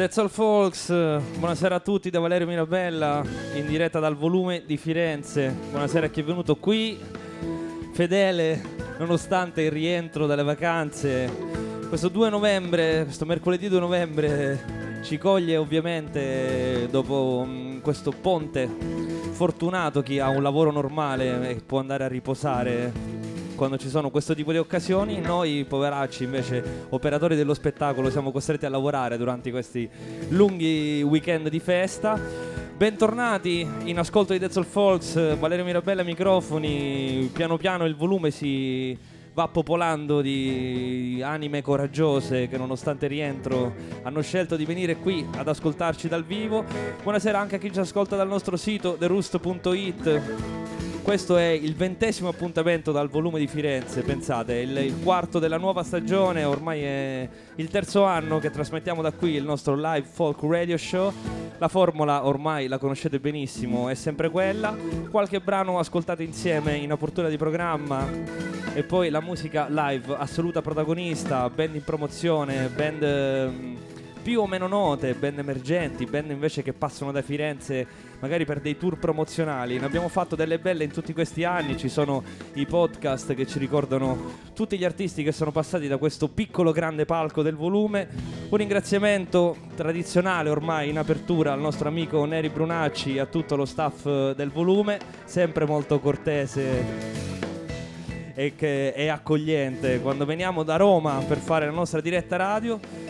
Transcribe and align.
That's 0.00 0.16
All 0.16 0.30
Folks, 0.30 0.88
buonasera 0.88 1.74
a 1.74 1.80
tutti 1.80 2.08
da 2.08 2.20
Valerio 2.20 2.46
Mirabella 2.46 3.22
in 3.52 3.66
diretta 3.66 3.98
dal 3.98 4.16
volume 4.16 4.62
di 4.64 4.78
Firenze. 4.78 5.54
Buonasera 5.68 6.06
a 6.06 6.08
chi 6.08 6.20
è 6.20 6.24
venuto 6.24 6.56
qui, 6.56 6.98
fedele 7.92 8.62
nonostante 8.96 9.60
il 9.60 9.70
rientro 9.70 10.24
dalle 10.24 10.42
vacanze. 10.42 11.30
Questo 11.86 12.08
2 12.08 12.30
novembre, 12.30 13.02
questo 13.04 13.26
mercoledì 13.26 13.68
2 13.68 13.78
novembre 13.78 15.02
ci 15.02 15.18
coglie 15.18 15.58
ovviamente 15.58 16.88
dopo 16.90 17.44
mm, 17.46 17.80
questo 17.80 18.10
ponte 18.10 18.68
fortunato 19.32 20.00
chi 20.00 20.18
ha 20.18 20.30
un 20.30 20.42
lavoro 20.42 20.70
normale 20.70 21.50
e 21.50 21.56
può 21.56 21.78
andare 21.78 22.04
a 22.04 22.08
riposare 22.08 22.90
quando 23.60 23.76
ci 23.76 23.90
sono 23.90 24.08
questo 24.08 24.34
tipo 24.34 24.52
di 24.52 24.56
occasioni. 24.56 25.20
Noi, 25.20 25.66
poveracci, 25.68 26.24
invece, 26.24 26.86
operatori 26.88 27.36
dello 27.36 27.52
spettacolo, 27.52 28.08
siamo 28.08 28.32
costretti 28.32 28.64
a 28.64 28.70
lavorare 28.70 29.18
durante 29.18 29.50
questi 29.50 29.86
lunghi 30.30 31.02
weekend 31.02 31.50
di 31.50 31.60
festa. 31.60 32.18
Bentornati 32.74 33.68
in 33.84 33.98
ascolto 33.98 34.32
di 34.32 34.38
Dead 34.38 34.50
Soul 34.50 34.64
Folks, 34.64 35.36
Valerio 35.36 35.66
Mirabella 35.66 36.02
microfoni, 36.02 37.28
piano 37.34 37.58
piano 37.58 37.84
il 37.84 37.96
volume 37.96 38.30
si 38.30 38.96
va 39.34 39.46
popolando 39.48 40.22
di 40.22 41.20
anime 41.22 41.60
coraggiose 41.60 42.48
che 42.48 42.56
nonostante 42.56 43.08
rientro 43.08 43.74
hanno 44.04 44.22
scelto 44.22 44.56
di 44.56 44.64
venire 44.64 44.96
qui 44.96 45.26
ad 45.36 45.48
ascoltarci 45.48 46.08
dal 46.08 46.24
vivo. 46.24 46.64
Buonasera 47.02 47.38
anche 47.38 47.56
a 47.56 47.58
chi 47.58 47.70
ci 47.70 47.78
ascolta 47.78 48.16
dal 48.16 48.26
nostro 48.26 48.56
sito 48.56 48.94
therust.it 48.94 50.79
questo 51.02 51.36
è 51.36 51.48
il 51.48 51.74
ventesimo 51.74 52.28
appuntamento 52.28 52.92
dal 52.92 53.08
volume 53.08 53.38
di 53.38 53.46
Firenze, 53.46 54.02
pensate, 54.02 54.54
il, 54.54 54.76
il, 54.76 55.02
quarto 55.02 55.38
della 55.38 55.56
nuova 55.56 55.82
stagione, 55.82 56.44
ormai 56.44 56.82
è 56.82 57.28
il 57.56 57.68
terzo 57.68 58.04
anno 58.04 58.38
che 58.38 58.50
trasmettiamo 58.50 59.02
da 59.02 59.12
qui 59.12 59.34
il 59.34 59.44
nostro 59.44 59.74
live 59.74 60.06
folk 60.10 60.38
radio 60.42 60.76
show. 60.76 61.12
La 61.58 61.68
formula 61.68 62.26
ormai 62.26 62.68
la 62.68 62.78
conoscete 62.78 63.20
benissimo, 63.20 63.88
è 63.88 63.94
sempre 63.94 64.30
quella. 64.30 64.76
Qualche 65.10 65.40
brano 65.40 65.78
ascoltato 65.78 66.22
insieme 66.22 66.76
in 66.76 66.90
apertura 66.90 67.28
di 67.28 67.36
programma 67.36 68.06
e 68.72 68.82
poi 68.82 69.10
la 69.10 69.20
musica 69.20 69.66
live 69.68 70.14
assoluta 70.16 70.62
protagonista, 70.62 71.48
band 71.50 71.74
in 71.74 71.84
promozione, 71.84 72.68
band 72.68 73.04
mm, 73.04 73.76
più 74.22 74.40
o 74.40 74.46
meno 74.46 74.66
note, 74.66 75.14
band 75.14 75.38
emergenti, 75.38 76.04
band 76.04 76.30
invece 76.30 76.62
che 76.62 76.72
passano 76.72 77.12
da 77.12 77.22
Firenze 77.22 78.08
magari 78.20 78.44
per 78.44 78.60
dei 78.60 78.76
tour 78.76 78.98
promozionali. 78.98 79.78
Ne 79.78 79.86
abbiamo 79.86 80.08
fatto 80.08 80.36
delle 80.36 80.58
belle 80.58 80.84
in 80.84 80.90
tutti 80.90 81.12
questi 81.12 81.44
anni, 81.44 81.76
ci 81.76 81.88
sono 81.88 82.22
i 82.54 82.66
podcast 82.66 83.34
che 83.34 83.46
ci 83.46 83.58
ricordano 83.58 84.48
tutti 84.54 84.76
gli 84.76 84.84
artisti 84.84 85.22
che 85.22 85.32
sono 85.32 85.50
passati 85.50 85.88
da 85.88 85.96
questo 85.96 86.28
piccolo 86.28 86.72
grande 86.72 87.06
palco 87.06 87.42
del 87.42 87.56
volume. 87.56 88.08
Un 88.50 88.56
ringraziamento 88.58 89.56
tradizionale 89.74 90.50
ormai 90.50 90.90
in 90.90 90.98
apertura 90.98 91.52
al 91.52 91.60
nostro 91.60 91.88
amico 91.88 92.24
Neri 92.24 92.50
Brunacci 92.50 93.16
e 93.16 93.20
a 93.20 93.26
tutto 93.26 93.56
lo 93.56 93.64
staff 93.64 94.32
del 94.32 94.50
volume, 94.50 94.98
sempre 95.24 95.64
molto 95.64 95.98
cortese 95.98 97.28
e 98.34 98.54
che 98.54 98.92
è 98.94 99.08
accogliente 99.08 100.00
quando 100.00 100.24
veniamo 100.24 100.62
da 100.62 100.76
Roma 100.76 101.22
per 101.26 101.38
fare 101.38 101.66
la 101.66 101.72
nostra 101.72 102.00
diretta 102.00 102.36
radio. 102.36 103.09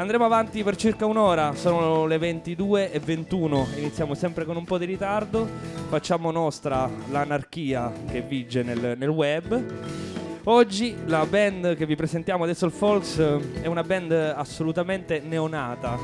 Andremo 0.00 0.24
avanti 0.24 0.62
per 0.62 0.76
circa 0.76 1.04
un'ora, 1.04 1.54
sono 1.54 2.06
le 2.06 2.16
22 2.16 2.90
e 2.90 2.98
21, 3.00 3.66
iniziamo 3.76 4.14
sempre 4.14 4.46
con 4.46 4.56
un 4.56 4.64
po' 4.64 4.78
di 4.78 4.86
ritardo, 4.86 5.46
facciamo 5.90 6.30
nostra 6.30 6.90
l'anarchia 7.10 7.92
che 8.10 8.22
vige 8.22 8.62
nel, 8.62 8.94
nel 8.96 9.08
web. 9.10 9.62
Oggi 10.44 10.96
la 11.04 11.26
band 11.26 11.76
che 11.76 11.84
vi 11.84 11.96
presentiamo 11.96 12.44
adesso 12.44 12.64
il 12.64 12.72
Folks 12.72 13.18
è 13.60 13.66
una 13.66 13.82
band 13.82 14.10
assolutamente 14.12 15.20
neonata, 15.20 15.98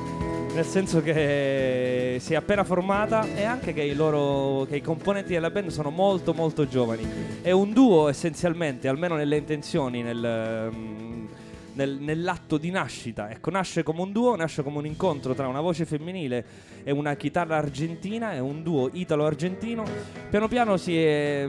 nel 0.53 0.67
senso 0.67 1.01
che 1.01 2.19
si 2.21 2.35
è 2.35 2.37
appena 2.37 2.65
formata 2.65 3.27
e 3.35 3.45
anche 3.45 3.73
che 3.73 3.83
i, 3.83 3.95
loro, 3.95 4.67
che 4.67 4.77
i 4.77 4.83
componenti 4.83 5.33
della 5.33 5.49
band 5.49 5.69
sono 5.71 5.89
molto 5.89 6.35
molto 6.35 6.69
giovani. 6.69 7.41
È 7.41 7.51
un 7.51 7.73
duo 7.73 8.09
essenzialmente, 8.09 8.89
almeno 8.89 9.17
nelle 9.17 9.39
intenzioni, 9.39 10.03
nel, 10.03 10.21
nel, 11.77 11.99
nell'atto 12.01 12.59
di 12.59 12.71
nascita. 12.71 13.31
Ecco, 13.31 13.51
nasce 13.51 13.83
come 13.83 14.03
un 14.03 14.13
duo, 14.13 14.35
nasce 14.35 14.63
come 14.63 14.79
un 14.79 14.87
incontro 14.87 15.35
tra 15.35 15.47
una 15.47 15.61
voce 15.61 15.87
femminile 15.87 16.45
e 16.83 16.91
una 16.91 17.15
chitarra 17.15 17.57
argentina, 17.57 18.33
è 18.33 18.39
un 18.39 18.63
duo 18.63 18.91
italo-argentino. 18.93 19.85
Piano 20.29 20.49
piano 20.49 20.77
si 20.77 20.99
è 20.99 21.49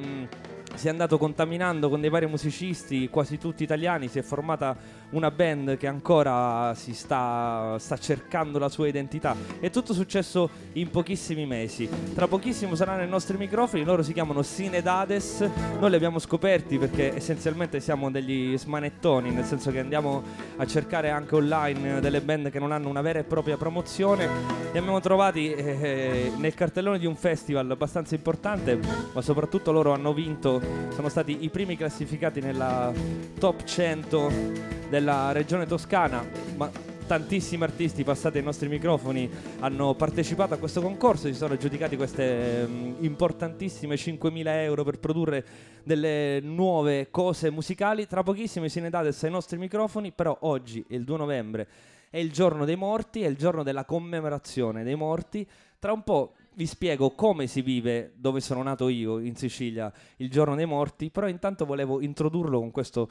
si 0.77 0.85
è 0.85 0.89
andato 0.91 1.17
contaminando 1.17 1.89
con 1.89 2.01
dei 2.01 2.09
vari 2.11 2.27
musicisti, 2.27 3.09
quasi 3.09 3.39
tutti 3.39 3.63
italiani, 3.63 4.07
si 4.07 4.19
è 4.19 4.21
formata 4.21 4.77
una 5.11 5.31
band 5.31 5.77
che 5.77 5.87
ancora 5.87 6.73
si 6.75 6.93
sta, 6.93 7.75
sta, 7.79 7.97
cercando 7.97 8.59
la 8.59 8.69
sua 8.69 8.87
identità. 8.87 9.35
È 9.59 9.69
tutto 9.69 9.93
successo 9.93 10.49
in 10.73 10.89
pochissimi 10.89 11.45
mesi. 11.45 11.89
Tra 12.13 12.27
pochissimo 12.27 12.75
saranno 12.75 13.03
i 13.03 13.07
nostri 13.07 13.37
microfoni, 13.37 13.83
loro 13.83 14.03
si 14.03 14.13
chiamano 14.13 14.41
Sinedades. 14.41 15.49
Noi 15.79 15.89
li 15.89 15.95
abbiamo 15.95 16.19
scoperti 16.19 16.77
perché 16.77 17.15
essenzialmente 17.15 17.79
siamo 17.79 18.11
degli 18.11 18.57
smanettoni, 18.57 19.31
nel 19.31 19.45
senso 19.45 19.71
che 19.71 19.79
andiamo 19.79 20.23
a 20.57 20.65
cercare 20.65 21.09
anche 21.09 21.35
online 21.35 22.01
delle 22.01 22.21
band 22.21 22.49
che 22.49 22.59
non 22.59 22.71
hanno 22.71 22.89
una 22.89 23.01
vera 23.01 23.19
e 23.19 23.23
propria 23.23 23.55
promozione. 23.55 24.27
Li 24.71 24.77
abbiamo 24.77 24.99
trovati 24.99 25.53
eh, 25.53 26.31
nel 26.35 26.53
cartellone 26.53 26.99
di 26.99 27.05
un 27.05 27.15
festival 27.15 27.69
abbastanza 27.71 28.15
importante, 28.15 28.77
ma 29.13 29.21
soprattutto 29.21 29.71
loro 29.71 29.93
hanno 29.93 30.13
vinto, 30.13 30.61
sono 30.93 31.07
stati 31.07 31.37
i 31.41 31.49
primi 31.49 31.77
classificati 31.77 32.41
nella 32.41 32.91
top 33.39 33.63
100 33.63 34.77
della 34.97 35.31
regione 35.31 35.67
toscana, 35.67 36.25
ma 36.55 36.71
tantissimi 37.05 37.63
artisti 37.63 38.03
passati 38.03 38.39
ai 38.39 38.43
nostri 38.43 38.67
microfoni 38.67 39.29
hanno 39.59 39.93
partecipato 39.93 40.55
a 40.55 40.57
questo 40.57 40.81
concorso, 40.81 41.27
si 41.27 41.35
sono 41.35 41.53
aggiudicati 41.53 41.95
queste 41.95 42.65
um, 42.67 42.95
importantissime 43.01 43.95
5.000 43.95 44.47
euro 44.63 44.83
per 44.83 44.99
produrre 44.99 45.45
delle 45.83 46.39
nuove 46.41 47.09
cose 47.11 47.51
musicali. 47.51 48.07
Tra 48.07 48.23
pochissimo 48.23 48.67
se 48.67 48.81
ne 48.81 48.89
date 48.89 49.15
ai 49.21 49.31
nostri 49.31 49.59
microfoni, 49.59 50.11
però 50.11 50.35
oggi, 50.41 50.83
il 50.89 51.03
2 51.03 51.17
novembre, 51.17 51.67
è 52.09 52.17
il 52.17 52.31
giorno 52.31 52.65
dei 52.65 52.75
morti, 52.75 53.21
è 53.21 53.27
il 53.27 53.37
giorno 53.37 53.61
della 53.61 53.85
commemorazione 53.85 54.83
dei 54.83 54.95
morti. 54.95 55.47
Tra 55.77 55.93
un 55.93 56.03
po' 56.03 56.33
vi 56.55 56.65
spiego 56.65 57.11
come 57.11 57.45
si 57.45 57.61
vive 57.61 58.13
dove 58.15 58.41
sono 58.41 58.63
nato 58.63 58.89
io, 58.89 59.19
in 59.19 59.35
Sicilia, 59.35 59.93
il 60.17 60.31
giorno 60.31 60.55
dei 60.55 60.65
morti, 60.65 61.11
però 61.11 61.27
intanto 61.27 61.65
volevo 61.65 62.01
introdurlo 62.01 62.59
con 62.59 62.71
questo 62.71 63.07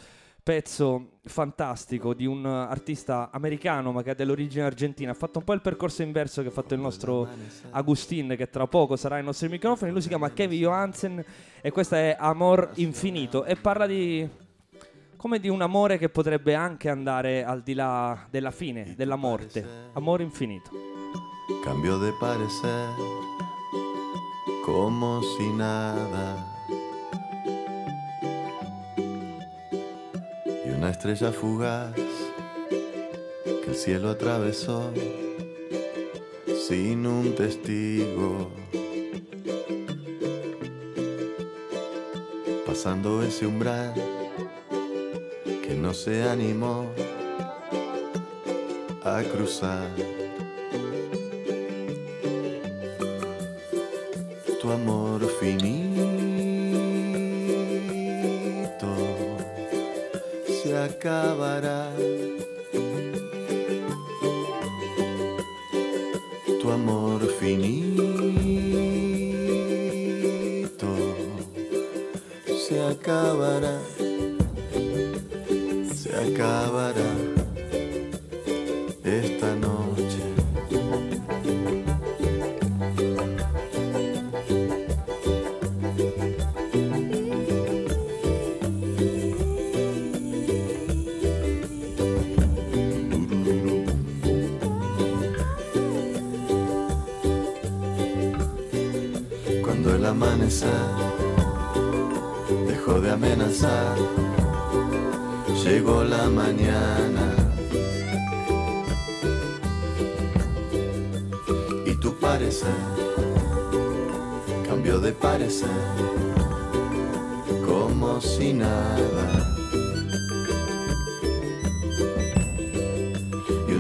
pezzo 0.47 1.19
fantastico 1.25 2.15
di 2.15 2.25
un 2.25 2.47
artista 2.47 3.31
americano 3.33 3.91
ma 3.91 4.05
che 4.05 4.11
ha 4.11 4.15
dell'origine 4.15 4.63
argentina. 4.63 5.11
Ha 5.11 5.15
fatto 5.15 5.41
un 5.41 5.45
po' 5.45 5.55
il 5.55 5.61
percorso 5.61 6.03
inverso 6.03 6.41
che 6.41 6.49
ha 6.49 6.53
fatto 6.53 6.73
il 6.73 6.79
nostro 6.79 7.27
Agustin 7.71 8.37
che 8.37 8.49
tra 8.49 8.69
poco 8.69 8.95
sarà 8.95 9.17
ai 9.17 9.25
nostri 9.25 9.49
microfoni. 9.49 9.91
Lui 9.91 10.03
si 10.03 10.07
chiama 10.07 10.31
Kevin 10.31 10.61
Johansen 10.61 11.25
e 11.61 11.71
questa 11.73 11.97
è 11.97 12.17
Amor 12.17 12.71
Infinito 12.75 13.45
e 13.45 13.57
parla 13.57 13.89
di 13.89 14.29
come 15.17 15.41
di 15.41 15.49
un 15.49 15.63
amore 15.63 15.99
che 15.99 16.11
potrebbe 16.11 16.55
anche 16.55 16.91
andare 16.91 17.43
al 17.43 17.63
di 17.63 17.75
là 17.75 18.29
della 18.31 18.53
fine, 18.53 18.95
della 18.97 19.17
morte. 19.17 19.67
Amor 19.95 20.21
infinito. 20.21 20.71
Cambio 21.65 21.99
de 21.99 22.13
parecer 22.21 22.95
como 24.65 25.21
si 25.23 25.53
nada 25.55 26.56
una 30.77 30.91
estrella 30.91 31.33
fugaz 31.33 31.95
que 33.65 33.71
el 33.71 33.75
cielo 33.75 34.11
atravesó 34.11 34.93
sin 36.69 37.07
un 37.07 37.35
testigo. 37.35 38.51
Pasando 42.67 43.23
ese 43.23 43.47
umbral 43.47 43.95
que 45.63 45.75
no 45.75 45.95
se 45.95 46.25
animó 46.25 46.87
a 49.03 49.23
cruzar. 49.23 49.89
Tu 54.61 54.71
amor 54.71 55.27
finito 55.41 55.96
acabará. 60.97 61.93
Tu 66.61 66.71
amor 66.71 67.21
finito 67.39 67.67
se 72.47 72.81
acabará, 72.81 73.79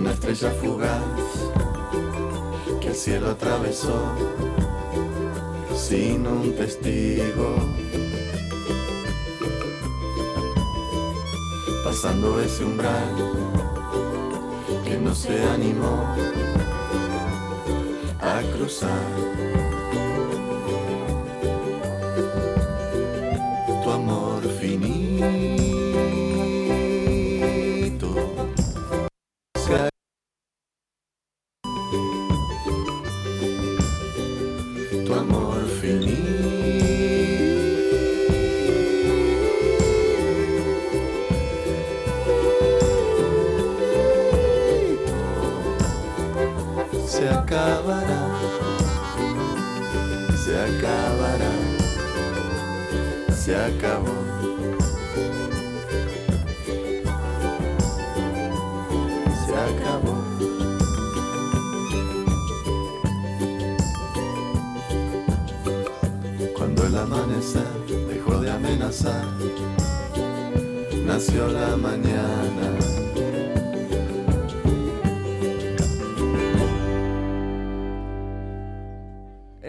una 0.06 0.14
estrella 0.14 0.50
fugaz 0.62 1.03
que 2.81 2.88
el 2.88 2.94
cielo 2.94 3.31
atravesó 3.31 4.00
sin 5.75 6.25
un 6.29 6.55
testigo. 6.55 7.56
Pasando 11.82 12.41
ese 12.41 12.64
umbral 12.64 13.17
que 14.85 14.97
no 14.97 15.12
se 15.12 15.43
animó 15.43 16.14
a 18.20 18.43
cruzar. 18.56 19.65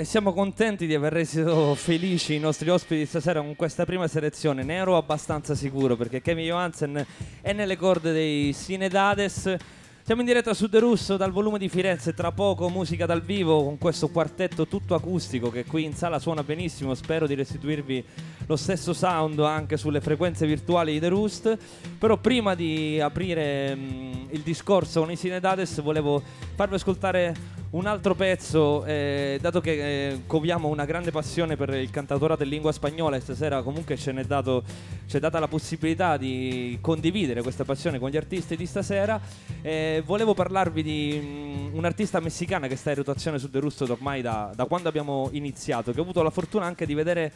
Siamo 0.07 0.31
contenti 0.31 0.87
di 0.87 0.95
aver 0.95 1.11
reso 1.11 1.75
felici 1.75 2.33
i 2.33 2.39
nostri 2.39 2.69
ospiti 2.69 3.05
stasera 3.05 3.41
con 3.41 3.57
questa 3.57 3.83
prima 3.83 4.07
selezione. 4.07 4.63
Ne 4.63 4.75
ero 4.75 4.95
abbastanza 4.95 5.53
sicuro 5.53 5.97
perché 5.97 6.21
Kevin 6.21 6.45
Johansen 6.45 7.05
è 7.41 7.51
nelle 7.51 7.75
corde 7.75 8.13
dei 8.13 8.53
Sinedades. 8.53 9.53
Siamo 10.03 10.21
in 10.21 10.27
diretta 10.27 10.53
su 10.53 10.67
De 10.67 10.79
Russo 10.79 11.17
dal 11.17 11.33
volume 11.33 11.59
di 11.59 11.67
Firenze, 11.67 12.13
tra 12.13 12.31
poco 12.31 12.69
musica 12.69 13.05
dal 13.05 13.21
vivo 13.21 13.65
con 13.65 13.77
questo 13.77 14.07
quartetto 14.07 14.65
tutto 14.65 14.95
acustico 14.95 15.51
che 15.51 15.65
qui 15.65 15.83
in 15.83 15.93
sala 15.93 16.19
suona 16.19 16.41
benissimo, 16.41 16.95
spero 16.95 17.27
di 17.27 17.35
restituirvi 17.35 18.01
lo 18.45 18.55
stesso 18.55 18.93
sound 18.93 19.37
anche 19.39 19.75
sulle 19.75 19.99
frequenze 19.99 20.45
virtuali 20.47 20.93
di 20.93 20.99
The 21.01 21.09
Roost. 21.09 21.57
Però 21.99 22.15
prima 22.15 22.55
di 22.55 22.97
aprire 23.01 23.75
mh, 23.75 24.27
il 24.29 24.39
discorso 24.39 25.01
con 25.01 25.11
i 25.11 25.17
Sinedades 25.17 25.81
volevo 25.81 26.23
farvi 26.55 26.75
ascoltare 26.75 27.35
un 27.71 27.85
altro 27.85 28.15
pezzo, 28.15 28.85
eh, 28.85 29.37
dato 29.41 29.59
che 29.59 29.71
eh, 30.11 30.21
coviamo 30.25 30.69
una 30.69 30.85
grande 30.85 31.11
passione 31.11 31.57
per 31.57 31.69
il 31.69 31.89
cantautorato 31.89 32.43
in 32.43 32.49
lingua 32.49 32.71
spagnola 32.71 33.17
e 33.17 33.19
stasera 33.19 33.61
comunque 33.61 33.97
ce 33.97 34.13
n'è 34.13 34.23
dato, 34.23 34.63
ci 35.05 35.17
è 35.17 35.19
data 35.19 35.39
la 35.39 35.49
possibilità 35.49 36.15
di 36.15 36.77
condividere 36.79 37.41
questa 37.41 37.65
passione 37.65 37.99
con 37.99 38.09
gli 38.09 38.15
artisti 38.15 38.55
di 38.55 38.65
stasera, 38.65 39.19
eh, 39.61 40.01
volevo 40.05 40.33
parlarvi 40.33 40.81
di 40.81 41.19
mm, 41.21 41.75
un'artista 41.75 42.21
messicana 42.21 42.67
che 42.67 42.77
sta 42.77 42.91
in 42.91 42.97
rotazione 42.97 43.37
su 43.37 43.49
The 43.49 43.59
Rusto 43.59 43.83
ormai 43.91 44.21
da, 44.21 44.51
da 44.55 44.65
quando 44.65 44.87
abbiamo 44.87 45.27
iniziato, 45.33 45.91
che 45.91 45.99
ho 45.99 46.03
avuto 46.03 46.23
la 46.23 46.29
fortuna 46.29 46.65
anche 46.65 46.85
di 46.85 46.93
vedere 46.93 47.31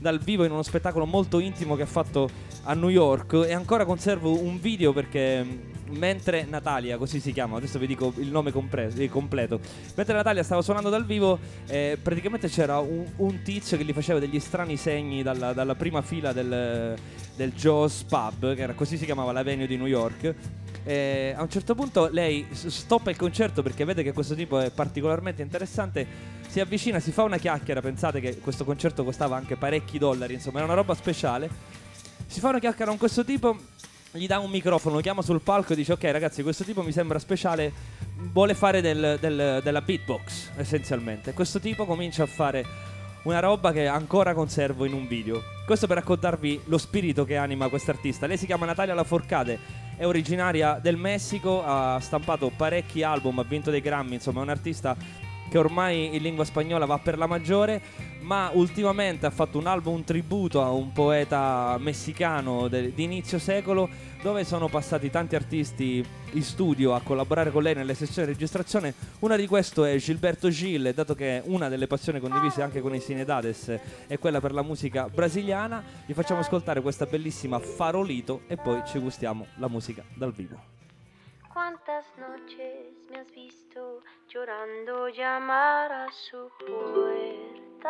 dal 0.00 0.18
vivo 0.20 0.44
in 0.44 0.52
uno 0.52 0.62
spettacolo 0.62 1.06
molto 1.06 1.38
intimo 1.38 1.76
che 1.76 1.82
ha 1.82 1.86
fatto 1.86 2.28
a 2.64 2.74
New 2.74 2.88
York. 2.88 3.44
E 3.46 3.52
ancora 3.52 3.84
conservo 3.84 4.40
un 4.40 4.60
video 4.60 4.92
perché 4.92 5.42
mm, 5.42 5.96
mentre 5.96 6.44
Natalia, 6.48 6.96
così 6.96 7.20
si 7.20 7.32
chiama, 7.32 7.56
adesso 7.56 7.78
vi 7.78 7.86
dico 7.86 8.12
il 8.16 8.28
nome 8.28 8.52
compre- 8.52 8.92
eh, 8.94 9.08
completo, 9.08 9.60
mentre 9.94 10.14
Natalia 10.14 10.42
stava 10.42 10.62
suonando 10.62 10.90
dal 10.90 11.04
vivo 11.04 11.38
eh, 11.66 11.98
praticamente 12.02 12.48
c'era 12.48 12.78
un, 12.78 13.04
un 13.16 13.42
tizio 13.42 13.76
che 13.76 13.84
gli 13.84 13.92
faceva 13.92 14.18
degli 14.18 14.40
strani 14.40 14.76
segni 14.76 15.22
dalla, 15.22 15.52
dalla 15.52 15.74
prima 15.74 16.02
fila 16.02 16.32
del, 16.32 16.96
del 17.36 17.52
Joe's 17.52 18.02
Pub, 18.04 18.54
che 18.54 18.62
era 18.62 18.74
così 18.74 18.96
si 18.96 19.04
chiamava 19.04 19.32
la 19.32 19.42
venue 19.42 19.66
di 19.66 19.76
New 19.76 19.86
York. 19.86 20.34
E 20.88 21.34
a 21.36 21.42
un 21.42 21.48
certo 21.50 21.74
punto 21.74 22.08
lei 22.12 22.46
stoppa 22.52 23.10
il 23.10 23.16
concerto 23.16 23.60
perché 23.60 23.84
vede 23.84 24.04
che 24.04 24.12
questo 24.12 24.36
tipo 24.36 24.60
è 24.60 24.70
particolarmente 24.70 25.42
interessante, 25.42 26.06
si 26.48 26.60
avvicina, 26.60 27.00
si 27.00 27.12
fa 27.12 27.22
una 27.22 27.36
chiacchiera, 27.38 27.80
pensate 27.80 28.20
che 28.20 28.38
questo 28.38 28.64
concerto 28.64 29.04
costava 29.04 29.36
anche 29.36 29.56
parecchi 29.56 29.98
dollari, 29.98 30.34
insomma 30.34 30.56
era 30.58 30.66
una 30.66 30.74
roba 30.74 30.94
speciale. 30.94 31.48
Si 32.26 32.40
fa 32.40 32.48
una 32.48 32.58
chiacchiera 32.58 32.90
con 32.90 32.98
questo 32.98 33.24
tipo, 33.24 33.56
gli 34.12 34.26
dà 34.26 34.38
un 34.38 34.50
microfono, 34.50 34.96
lo 34.96 35.00
chiama 35.02 35.22
sul 35.22 35.40
palco 35.42 35.72
e 35.74 35.76
dice 35.76 35.92
ok 35.92 36.04
ragazzi 36.04 36.42
questo 36.42 36.64
tipo 36.64 36.82
mi 36.82 36.92
sembra 36.92 37.18
speciale, 37.18 37.72
vuole 38.32 38.54
fare 38.54 38.80
del- 38.80 39.18
del- 39.20 39.60
della 39.62 39.80
beatbox 39.82 40.50
essenzialmente. 40.56 41.32
Questo 41.34 41.60
tipo 41.60 41.84
comincia 41.84 42.22
a 42.22 42.26
fare 42.26 42.64
una 43.24 43.40
roba 43.40 43.72
che 43.72 43.86
ancora 43.86 44.32
conservo 44.34 44.84
in 44.84 44.92
un 44.94 45.06
video. 45.06 45.42
Questo 45.66 45.86
per 45.86 45.96
raccontarvi 45.96 46.62
lo 46.66 46.78
spirito 46.78 47.24
che 47.24 47.36
anima 47.36 47.68
quest'artista. 47.68 48.26
Lei 48.26 48.38
si 48.38 48.46
chiama 48.46 48.66
Natalia 48.66 48.94
Laforcade, 48.94 49.58
è 49.96 50.06
originaria 50.06 50.78
del 50.80 50.96
Messico, 50.96 51.62
ha 51.64 51.98
stampato 52.00 52.50
parecchi 52.56 53.02
album, 53.02 53.40
ha 53.40 53.42
vinto 53.44 53.70
dei 53.70 53.80
Grammy, 53.80 54.14
insomma 54.14 54.40
è 54.40 54.42
un 54.44 54.50
artista 54.50 54.96
che 55.48 55.58
ormai 55.58 56.14
in 56.14 56.22
lingua 56.22 56.44
spagnola 56.44 56.84
va 56.86 56.98
per 56.98 57.18
la 57.18 57.26
maggiore, 57.26 57.80
ma 58.20 58.50
ultimamente 58.52 59.26
ha 59.26 59.30
fatto 59.30 59.58
un 59.58 59.66
album 59.66 60.02
tributo 60.02 60.62
a 60.62 60.70
un 60.70 60.92
poeta 60.92 61.76
messicano 61.78 62.66
de- 62.68 62.92
di 62.92 63.04
inizio 63.04 63.38
secolo 63.38 63.88
dove 64.20 64.42
sono 64.42 64.68
passati 64.68 65.10
tanti 65.10 65.36
artisti 65.36 66.04
in 66.32 66.42
studio 66.42 66.94
a 66.94 67.00
collaborare 67.00 67.52
con 67.52 67.62
lei 67.62 67.74
nelle 67.74 67.94
sessioni 67.94 68.26
di 68.26 68.32
registrazione. 68.32 68.94
Una 69.20 69.36
di 69.36 69.46
questo 69.46 69.84
è 69.84 69.96
Gilberto 69.98 70.48
Gil, 70.48 70.92
dato 70.92 71.14
che 71.14 71.42
una 71.44 71.68
delle 71.68 71.86
passioni 71.86 72.18
condivise 72.18 72.62
anche 72.62 72.80
con 72.80 72.94
i 72.94 73.00
Sinedades 73.00 73.78
è 74.08 74.18
quella 74.18 74.40
per 74.40 74.52
la 74.52 74.62
musica 74.62 75.08
brasiliana. 75.08 75.82
Gli 76.04 76.12
facciamo 76.12 76.40
ascoltare 76.40 76.80
questa 76.80 77.06
bellissima 77.06 77.60
Farolito 77.60 78.42
e 78.48 78.56
poi 78.56 78.82
ci 78.86 78.98
gustiamo 78.98 79.46
la 79.58 79.68
musica 79.68 80.02
dal 80.14 80.32
vivo. 80.32 80.74
¿Cuántas 81.52 82.04
noches 82.18 83.06
me 83.08 83.18
has 83.18 83.32
visto 83.32 84.02
llorando 84.36 85.08
llamar 85.08 85.90
a 85.90 86.12
su 86.12 86.50
puerta? 86.58 87.88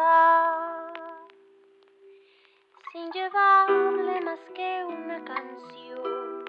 Sin 2.92 3.10
llevarle 3.10 4.20
más 4.20 4.38
que 4.54 4.84
una 4.84 5.24
canción, 5.24 6.44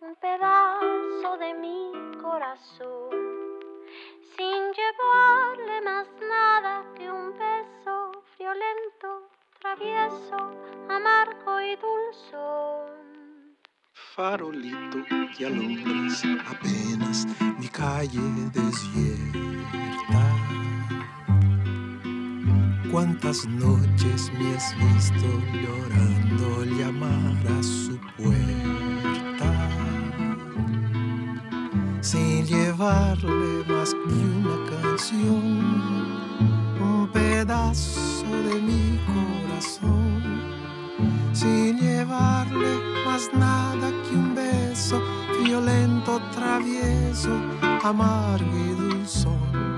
un 0.00 0.14
pedazo 0.20 1.36
de 1.36 1.54
mi 1.54 1.90
corazón. 2.22 3.10
Sin 4.36 4.60
llevarle 4.78 5.80
más 5.82 6.06
nada 6.20 6.84
que 6.94 7.10
un 7.10 7.32
beso 7.36 8.12
violento, 8.38 9.28
travieso, 9.58 10.38
amargo 10.88 11.60
y 11.60 11.74
dulzón. 11.74 13.56
farolito 14.14 14.98
que 15.36 15.46
alumbras 15.46 16.24
apenas 16.52 17.45
calle 17.76 18.50
desierta. 18.54 20.24
Cuántas 22.90 23.46
noches 23.46 24.32
me 24.38 24.56
has 24.56 24.74
visto 24.78 25.28
llorando 25.52 26.64
llamar 26.64 27.36
a 27.58 27.62
su 27.62 27.98
puerta, 28.16 29.50
sin 32.00 32.46
llevarle 32.46 33.64
más 33.68 33.92
que 33.92 34.14
una 34.38 34.56
canción, 34.70 35.44
un 36.80 37.10
pedazo 37.12 38.30
de 38.48 38.60
mi 38.62 38.98
corazón 39.06 40.06
sin 41.36 41.78
llevarle 41.78 42.72
más 43.04 43.28
nada 43.34 43.90
que 44.04 44.05
violento, 45.56 46.20
travieso, 46.34 47.30
amargo 47.82 48.58
y 48.58 48.74
dulzón. 48.74 49.75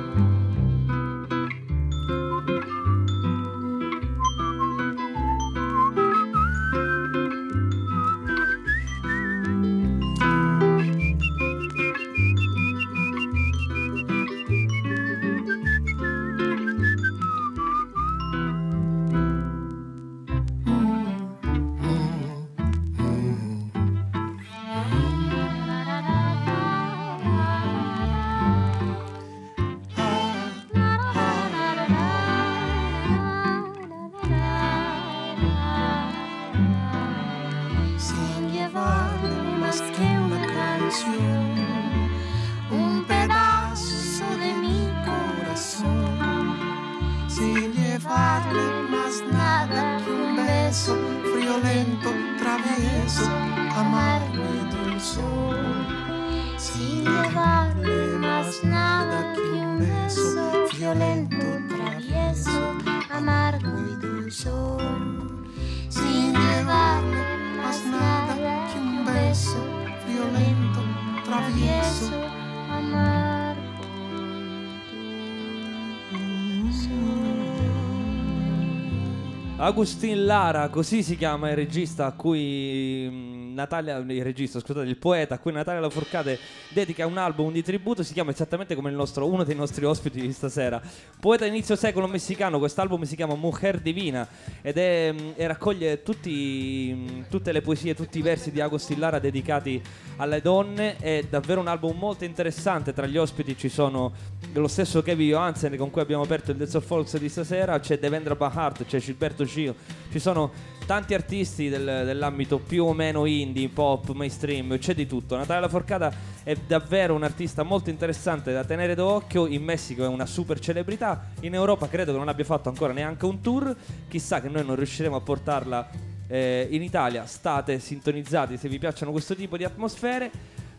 Agustin 79.68 80.24
Lara, 80.24 80.70
così 80.70 81.02
si 81.02 81.14
chiama 81.14 81.50
il 81.50 81.56
regista 81.56 82.06
a 82.06 82.12
cui 82.12 83.06
mm, 83.06 83.37
Natalia, 83.58 83.96
il 83.96 84.22
regista, 84.22 84.60
scusate, 84.60 84.86
il 84.86 84.96
poeta 84.96 85.34
a 85.34 85.38
cui 85.38 85.50
Natalia 85.50 85.80
Laforcade 85.80 86.38
dedica 86.68 87.04
un 87.06 87.18
album 87.18 87.50
di 87.50 87.62
tributo, 87.64 88.04
si 88.04 88.12
chiama 88.12 88.30
esattamente 88.30 88.76
come 88.76 88.88
nostro, 88.92 89.26
uno 89.26 89.42
dei 89.42 89.56
nostri 89.56 89.84
ospiti 89.84 90.20
di 90.20 90.32
stasera. 90.32 90.80
Poeta 91.18 91.44
inizio 91.44 91.74
secolo 91.74 92.06
messicano, 92.06 92.60
quest'album 92.60 93.02
si 93.02 93.16
chiama 93.16 93.34
Mujer 93.34 93.80
Divina 93.80 94.28
ed 94.62 94.78
è, 94.78 95.12
e 95.34 95.46
raccoglie 95.48 96.04
tutti, 96.04 97.24
tutte 97.28 97.50
le 97.50 97.60
poesie, 97.60 97.96
tutti 97.96 98.18
i 98.18 98.22
versi 98.22 98.52
di 98.52 98.60
Agustin 98.60 99.00
Lara 99.00 99.18
dedicati 99.18 99.82
alle 100.18 100.40
donne. 100.40 100.96
È 100.96 101.24
davvero 101.28 101.60
un 101.60 101.66
album 101.66 101.98
molto 101.98 102.24
interessante. 102.24 102.92
Tra 102.92 103.06
gli 103.06 103.16
ospiti 103.16 103.56
ci 103.56 103.68
sono 103.68 104.12
lo 104.52 104.68
stesso 104.68 105.02
Kevin 105.02 105.30
Johansen 105.30 105.76
con 105.76 105.90
cui 105.90 106.00
abbiamo 106.00 106.22
aperto 106.22 106.52
il 106.52 106.70
of 106.72 106.84
Folks 106.84 107.18
di 107.18 107.28
stasera, 107.28 107.80
c'è 107.80 107.98
Devendra 107.98 108.36
Bahart, 108.36 108.84
c'è 108.84 109.00
Gilberto 109.00 109.44
Gio, 109.44 109.74
ci 110.12 110.20
sono 110.20 110.76
tanti 110.88 111.12
artisti 111.12 111.68
del- 111.68 112.06
dell'ambito 112.06 112.58
più 112.58 112.86
o 112.86 112.94
meno 112.94 113.26
indie, 113.26 113.68
pop, 113.68 114.12
mainstream, 114.12 114.78
c'è 114.78 114.94
di 114.94 115.06
tutto. 115.06 115.36
Natalia 115.36 115.60
Laforcata 115.60 116.10
è 116.42 116.56
davvero 116.66 117.14
un 117.14 117.24
artista 117.24 117.62
molto 117.62 117.90
interessante 117.90 118.54
da 118.54 118.64
tenere 118.64 118.94
d'occhio. 118.94 119.46
In 119.46 119.62
Messico 119.64 120.02
è 120.02 120.06
una 120.06 120.24
super 120.24 120.58
celebrità, 120.58 121.26
in 121.40 121.52
Europa 121.52 121.88
credo 121.88 122.12
che 122.12 122.18
non 122.18 122.28
abbia 122.28 122.46
fatto 122.46 122.70
ancora 122.70 122.94
neanche 122.94 123.26
un 123.26 123.42
tour. 123.42 123.76
Chissà 124.08 124.40
che 124.40 124.48
noi 124.48 124.64
non 124.64 124.76
riusciremo 124.76 125.14
a 125.14 125.20
portarla 125.20 125.90
eh, 126.26 126.66
in 126.70 126.80
Italia. 126.82 127.26
State 127.26 127.80
sintonizzati 127.80 128.56
se 128.56 128.70
vi 128.70 128.78
piacciono 128.78 129.10
questo 129.10 129.34
tipo 129.34 129.58
di 129.58 129.64
atmosfere. 129.64 130.30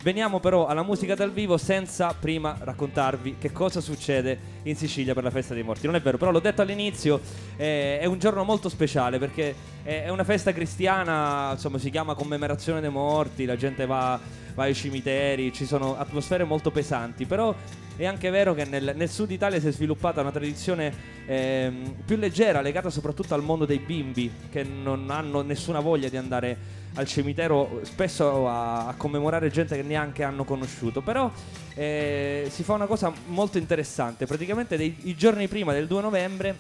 Veniamo 0.01 0.39
però 0.39 0.65
alla 0.65 0.81
musica 0.81 1.13
dal 1.13 1.33
vivo 1.33 1.57
senza 1.57 2.15
prima 2.17 2.55
raccontarvi 2.57 3.35
che 3.37 3.51
cosa 3.51 3.81
succede 3.81 4.39
in 4.63 4.77
Sicilia 4.77 5.13
per 5.13 5.23
la 5.23 5.29
festa 5.29 5.53
dei 5.53 5.61
morti. 5.61 5.87
Non 5.87 5.95
è 5.95 5.99
vero, 5.99 6.17
però 6.17 6.31
l'ho 6.31 6.39
detto 6.39 6.61
all'inizio, 6.61 7.19
eh, 7.57 7.99
è 7.99 8.05
un 8.05 8.17
giorno 8.17 8.45
molto 8.45 8.69
speciale 8.69 9.19
perché 9.19 9.53
è 9.83 10.07
una 10.07 10.23
festa 10.23 10.53
cristiana, 10.53 11.51
insomma 11.51 11.79
si 11.79 11.89
chiama 11.89 12.13
commemorazione 12.13 12.79
dei 12.79 12.89
morti, 12.89 13.43
la 13.43 13.57
gente 13.57 13.85
va, 13.85 14.17
va 14.59 14.65
ai 14.65 14.75
cimiteri, 14.75 15.53
ci 15.53 15.65
sono 15.65 15.97
atmosfere 15.97 16.43
molto 16.43 16.69
pesanti, 16.69 17.25
però 17.25 17.55
è 17.95 18.05
anche 18.05 18.29
vero 18.29 18.53
che 18.53 18.65
nel, 18.65 18.91
nel 18.93 19.09
sud 19.09 19.31
Italia 19.31 19.57
si 19.57 19.67
è 19.67 19.71
sviluppata 19.71 20.19
una 20.19 20.31
tradizione 20.31 20.93
ehm, 21.25 21.95
più 22.05 22.17
leggera, 22.17 22.59
legata 22.59 22.89
soprattutto 22.89 23.33
al 23.33 23.41
mondo 23.41 23.65
dei 23.65 23.79
bimbi, 23.79 24.29
che 24.51 24.63
non 24.63 25.09
hanno 25.11 25.41
nessuna 25.41 25.79
voglia 25.79 26.09
di 26.09 26.17
andare 26.17 26.77
al 26.95 27.05
cimitero 27.05 27.79
spesso 27.83 28.49
a, 28.49 28.87
a 28.87 28.95
commemorare 28.95 29.49
gente 29.49 29.77
che 29.77 29.81
neanche 29.83 30.23
hanno 30.23 30.43
conosciuto. 30.43 30.99
Però 31.01 31.31
eh, 31.75 32.47
si 32.49 32.63
fa 32.63 32.73
una 32.73 32.85
cosa 32.85 33.13
molto 33.27 33.57
interessante. 33.57 34.25
Praticamente 34.25 34.75
dei- 34.75 34.97
i 35.03 35.15
giorni 35.15 35.47
prima 35.47 35.71
del 35.71 35.87
2 35.87 36.01
novembre 36.01 36.57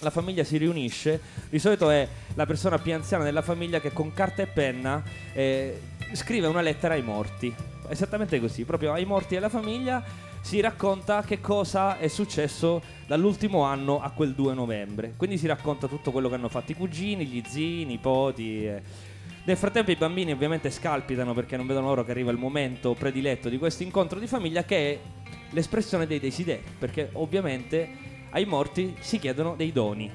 la 0.00 0.10
famiglia 0.10 0.42
si 0.42 0.56
riunisce. 0.56 1.20
Di 1.48 1.60
solito 1.60 1.90
è 1.90 2.08
la 2.34 2.46
persona 2.46 2.78
più 2.78 2.92
anziana 2.92 3.22
della 3.22 3.42
famiglia 3.42 3.80
che 3.80 3.92
con 3.92 4.12
carta 4.12 4.42
e 4.42 4.46
penna 4.46 5.02
eh, 5.32 5.80
scrive 6.12 6.46
una 6.46 6.60
lettera 6.60 6.94
ai 6.94 7.02
morti. 7.02 7.54
Esattamente 7.88 8.40
così, 8.40 8.64
proprio 8.64 8.92
ai 8.92 9.04
morti 9.04 9.34
della 9.34 9.48
famiglia 9.48 10.02
si 10.40 10.60
racconta 10.60 11.22
che 11.22 11.40
cosa 11.40 11.98
è 11.98 12.08
successo 12.08 12.80
dall'ultimo 13.06 13.62
anno 13.62 14.00
a 14.00 14.10
quel 14.10 14.32
2 14.32 14.54
novembre. 14.54 15.14
Quindi 15.16 15.38
si 15.38 15.46
racconta 15.46 15.88
tutto 15.88 16.12
quello 16.12 16.28
che 16.28 16.36
hanno 16.36 16.48
fatto 16.48 16.72
i 16.72 16.76
cugini, 16.76 17.26
gli 17.26 17.42
zii, 17.44 17.82
i 17.82 17.84
nipoti. 17.84 18.66
eh. 18.66 18.82
Nel 19.44 19.56
frattempo 19.56 19.90
i 19.90 19.96
bambini 19.96 20.32
ovviamente 20.32 20.70
scalpitano 20.70 21.32
perché 21.32 21.56
non 21.56 21.66
vedono 21.66 21.86
loro 21.86 22.04
che 22.04 22.10
arriva 22.10 22.30
il 22.30 22.38
momento 22.38 22.94
prediletto 22.94 23.48
di 23.48 23.58
questo 23.58 23.82
incontro 23.84 24.18
di 24.18 24.26
famiglia 24.26 24.64
che 24.64 24.92
è 24.92 24.98
l'espressione 25.50 26.06
dei 26.06 26.18
desideri, 26.18 26.62
perché 26.78 27.10
ovviamente 27.12 27.88
ai 28.30 28.44
morti 28.44 28.96
si 29.00 29.18
chiedono 29.18 29.54
dei 29.56 29.72
doni. 29.72 30.10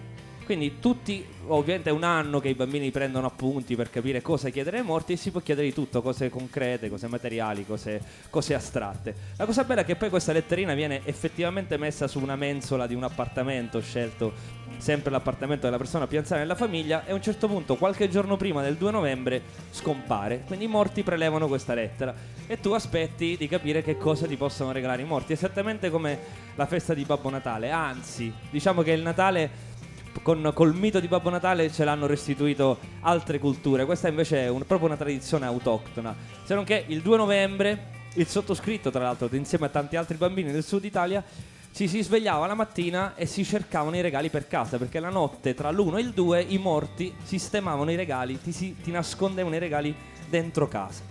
Quindi 0.52 0.80
tutti, 0.82 1.26
ovviamente 1.48 1.92
è 1.92 1.94
un 1.94 2.04
anno 2.04 2.42
che 2.42 2.50
i 2.50 2.56
bambini 2.56 2.92
prendono 2.92 3.26
appunti 3.26 3.78
per 3.78 3.90
capire 3.90 4.22
cosa 4.22 4.50
chiedere 4.50 4.80
ai 4.80 4.84
morti 4.84 5.14
e 5.14 5.16
si 5.16 5.32
può 5.32 5.40
chiedere 5.40 5.66
di 5.66 5.74
tutto, 5.74 6.02
cose 6.02 6.30
concrete, 6.30 6.90
cose 6.90 7.08
materiali, 7.08 7.66
cose, 7.66 8.02
cose 8.30 8.54
astratte. 8.54 9.16
La 9.38 9.46
cosa 9.46 9.64
bella 9.64 9.80
è 9.80 9.86
che 9.86 9.96
poi 9.96 10.10
questa 10.10 10.34
letterina 10.34 10.74
viene 10.74 11.04
effettivamente 11.06 11.78
messa 11.78 12.06
su 12.08 12.20
una 12.20 12.36
mensola 12.36 12.86
di 12.86 12.96
un 12.96 13.04
appartamento 13.04 13.80
scelto 13.80 14.60
sempre 14.78 15.12
l'appartamento 15.12 15.66
della 15.66 15.78
persona 15.78 16.08
più 16.08 16.18
anziana 16.18 16.42
della 16.42 16.56
famiglia 16.56 17.06
e 17.06 17.12
a 17.12 17.14
un 17.14 17.22
certo 17.22 17.48
punto 17.48 17.76
qualche 17.76 18.10
giorno 18.10 18.36
prima 18.36 18.62
del 18.62 18.76
2 18.76 18.92
novembre 18.92 19.42
scompare. 19.70 20.44
Quindi 20.46 20.66
i 20.66 20.68
morti 20.68 21.04
prelevano 21.04 21.48
questa 21.48 21.74
lettera. 21.74 22.14
E 22.48 22.60
tu 22.60 22.72
aspetti 22.72 23.38
di 23.38 23.48
capire 23.48 23.82
che 23.82 23.96
cosa 23.96 24.28
ti 24.28 24.36
possono 24.36 24.72
regalare 24.72 25.02
i 25.02 25.06
morti. 25.06 25.34
Esattamente 25.34 25.90
come 25.90 26.20
la 26.56 26.66
festa 26.66 26.94
di 26.94 27.06
Babbo 27.06 27.30
Natale. 27.30 27.70
Anzi 27.70 28.34
diciamo 28.50 28.82
che 28.82 28.92
il 28.92 29.02
Natale 29.02 29.70
con, 30.22 30.52
col 30.54 30.76
mito 30.76 31.00
di 31.00 31.08
Babbo 31.08 31.30
Natale 31.30 31.72
ce 31.72 31.84
l'hanno 31.84 32.06
restituito 32.06 32.78
altre 33.02 33.40
culture 33.40 33.86
questa 33.86 34.08
invece 34.08 34.44
è 34.46 34.48
un- 34.50 34.66
proprio 34.66 34.88
una 34.88 34.98
tradizione 34.98 35.46
autoctona 35.46 36.16
se 36.44 36.54
non 36.54 36.64
che 36.64 36.84
il 36.88 37.02
2 37.02 37.18
novembre 37.18 38.00
il 38.16 38.28
sottoscritto 38.28 38.92
tra 38.92 39.02
l'altro 39.04 39.30
insieme 39.32 39.66
a 39.68 39.70
tanti 39.70 39.96
altri 39.96 40.18
bambini 40.18 40.52
del 40.52 40.64
sud 40.64 40.84
Italia 40.84 41.24
ci 41.74 41.88
si 41.88 42.04
svegliava 42.04 42.46
la 42.48 42.54
mattina 42.54 43.16
e 43.16 43.26
si 43.26 43.46
cercavano 43.46 43.96
i 43.96 44.02
regali 44.02 44.30
per 44.30 44.46
casa 44.48 44.78
perché 44.78 45.00
la 45.00 45.10
notte 45.10 45.54
tra 45.54 45.72
l'1 45.72 45.98
e 45.98 46.02
il 46.02 46.12
2 46.12 46.42
i 46.50 46.58
morti 46.58 47.14
sistemavano 47.24 47.90
i 47.90 47.96
regali, 47.96 48.42
ti, 48.42 48.52
si- 48.52 48.76
ti 48.84 48.92
nascondevano 48.92 49.56
i 49.56 49.60
regali 49.60 49.96
dentro 50.30 50.68
casa. 50.68 51.02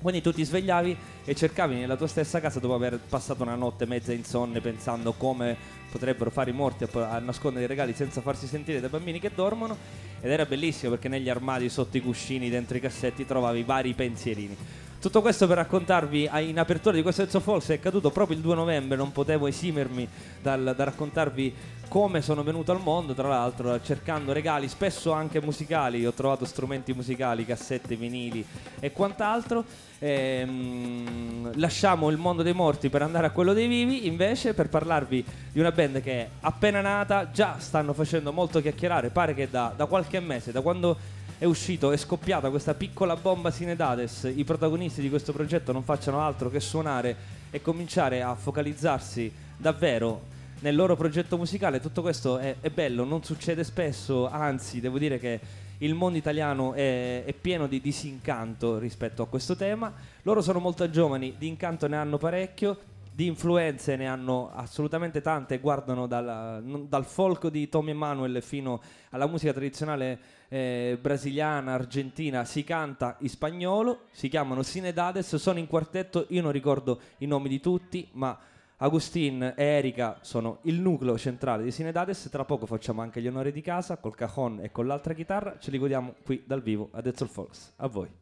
Quindi 0.00 0.20
tu 0.20 0.32
ti 0.32 0.42
svegliavi 0.44 0.96
e 1.24 1.34
cercavi 1.36 1.76
nella 1.76 1.94
tua 1.94 2.08
stessa 2.08 2.40
casa 2.40 2.58
dopo 2.58 2.74
aver 2.74 2.98
passato 2.98 3.44
una 3.44 3.54
notte 3.54 3.86
mezza 3.86 4.12
insonne 4.12 4.60
pensando 4.60 5.12
come 5.12 5.56
potrebbero 5.92 6.30
fare 6.30 6.50
i 6.50 6.54
morti 6.54 6.84
a, 6.84 7.10
a 7.10 7.18
nascondere 7.18 7.66
i 7.66 7.68
regali 7.68 7.92
senza 7.92 8.22
farsi 8.22 8.46
sentire 8.46 8.80
dai 8.80 8.88
bambini 8.88 9.20
che 9.20 9.30
dormono 9.34 9.76
ed 10.20 10.30
era 10.30 10.46
bellissimo 10.46 10.92
perché 10.92 11.08
negli 11.08 11.28
armadi, 11.28 11.68
sotto 11.68 11.98
i 11.98 12.00
cuscini, 12.00 12.48
dentro 12.48 12.76
i 12.76 12.80
cassetti 12.80 13.26
trovavi 13.26 13.62
vari 13.62 13.92
pensierini. 13.92 14.56
Tutto 14.98 15.20
questo 15.20 15.48
per 15.48 15.56
raccontarvi 15.56 16.30
in 16.46 16.58
apertura 16.58 16.94
di 16.94 17.02
questo 17.02 17.22
Ezzo 17.22 17.40
Falls 17.40 17.68
è 17.68 17.74
accaduto 17.74 18.10
proprio 18.10 18.36
il 18.36 18.42
2 18.42 18.54
novembre, 18.54 18.96
non 18.96 19.10
potevo 19.10 19.48
esimermi 19.48 20.08
dal, 20.40 20.74
da 20.76 20.84
raccontarvi 20.84 21.54
come 21.92 22.22
sono 22.22 22.42
venuto 22.42 22.72
al 22.72 22.80
mondo, 22.80 23.12
tra 23.12 23.28
l'altro 23.28 23.78
cercando 23.82 24.32
regali 24.32 24.66
spesso 24.66 25.12
anche 25.12 25.42
musicali, 25.42 26.06
ho 26.06 26.12
trovato 26.14 26.46
strumenti 26.46 26.94
musicali, 26.94 27.44
cassette, 27.44 27.96
vinili 27.96 28.42
e 28.80 28.92
quant'altro. 28.92 29.62
Ehm, 29.98 31.50
lasciamo 31.56 32.08
il 32.08 32.16
mondo 32.16 32.42
dei 32.42 32.54
morti 32.54 32.88
per 32.88 33.02
andare 33.02 33.26
a 33.26 33.30
quello 33.30 33.52
dei 33.52 33.66
vivi, 33.66 34.06
invece 34.06 34.54
per 34.54 34.70
parlarvi 34.70 35.22
di 35.52 35.60
una 35.60 35.70
band 35.70 36.00
che 36.00 36.12
è 36.12 36.28
appena 36.40 36.80
nata, 36.80 37.30
già 37.30 37.56
stanno 37.58 37.92
facendo 37.92 38.32
molto 38.32 38.62
chiacchierare, 38.62 39.10
pare 39.10 39.34
che 39.34 39.50
da, 39.50 39.74
da 39.76 39.84
qualche 39.84 40.18
mese, 40.18 40.50
da 40.50 40.62
quando 40.62 40.96
è 41.36 41.44
uscito, 41.44 41.92
è 41.92 41.98
scoppiata 41.98 42.48
questa 42.48 42.72
piccola 42.72 43.16
bomba 43.16 43.50
Sinedades, 43.50 44.32
i 44.34 44.44
protagonisti 44.44 45.02
di 45.02 45.10
questo 45.10 45.34
progetto 45.34 45.72
non 45.72 45.82
facciano 45.82 46.22
altro 46.22 46.48
che 46.48 46.60
suonare 46.60 47.14
e 47.50 47.60
cominciare 47.60 48.22
a 48.22 48.34
focalizzarsi 48.34 49.30
davvero 49.58 50.31
nel 50.62 50.74
loro 50.74 50.96
progetto 50.96 51.36
musicale. 51.36 51.80
Tutto 51.80 52.02
questo 52.02 52.38
è, 52.38 52.56
è 52.60 52.70
bello, 52.70 53.04
non 53.04 53.22
succede 53.22 53.64
spesso, 53.64 54.28
anzi 54.28 54.80
devo 54.80 54.98
dire 54.98 55.18
che 55.18 55.40
il 55.78 55.94
mondo 55.94 56.16
italiano 56.18 56.72
è, 56.72 57.24
è 57.24 57.32
pieno 57.32 57.66
di 57.66 57.80
disincanto 57.80 58.78
rispetto 58.78 59.22
a 59.22 59.26
questo 59.26 59.56
tema. 59.56 59.92
Loro 60.22 60.40
sono 60.40 60.60
molto 60.60 60.88
giovani, 60.88 61.34
di 61.36 61.48
incanto 61.48 61.88
ne 61.88 61.96
hanno 61.96 62.16
parecchio, 62.16 62.78
di 63.14 63.26
influenze 63.26 63.96
ne 63.96 64.06
hanno 64.06 64.50
assolutamente 64.54 65.20
tante, 65.20 65.58
guardano 65.58 66.06
dalla- 66.06 66.62
dal 66.62 67.04
folk 67.04 67.48
di 67.48 67.68
Tommy 67.68 67.90
Emanuel 67.90 68.40
fino 68.40 68.80
alla 69.10 69.26
musica 69.26 69.52
tradizionale 69.52 70.18
eh, 70.48 70.96
brasiliana, 71.00 71.74
argentina, 71.74 72.44
si 72.44 72.62
canta 72.62 73.16
in 73.18 73.28
spagnolo, 73.28 74.02
si 74.12 74.28
chiamano 74.28 74.62
Sinedades, 74.62 75.34
sono 75.36 75.58
in 75.58 75.66
quartetto, 75.66 76.26
io 76.28 76.40
non 76.40 76.52
ricordo 76.52 77.00
i 77.18 77.26
nomi 77.26 77.48
di 77.48 77.60
tutti, 77.60 78.08
ma 78.12 78.38
Agustin 78.82 79.54
e 79.56 79.62
Erika 79.62 80.18
sono 80.22 80.58
il 80.62 80.80
nucleo 80.80 81.16
centrale 81.16 81.62
di 81.62 81.70
Sinedades, 81.70 82.28
tra 82.32 82.44
poco 82.44 82.66
facciamo 82.66 83.00
anche 83.00 83.22
gli 83.22 83.28
onori 83.28 83.52
di 83.52 83.60
casa 83.60 83.98
col 83.98 84.16
cajon 84.16 84.58
e 84.60 84.72
con 84.72 84.88
l'altra 84.88 85.14
chitarra, 85.14 85.56
ce 85.60 85.70
li 85.70 85.78
godiamo 85.78 86.14
qui 86.24 86.42
dal 86.44 86.62
vivo 86.62 86.88
a 86.90 87.00
Dezzol 87.00 87.28
Folks. 87.28 87.74
A 87.76 87.86
voi. 87.86 88.21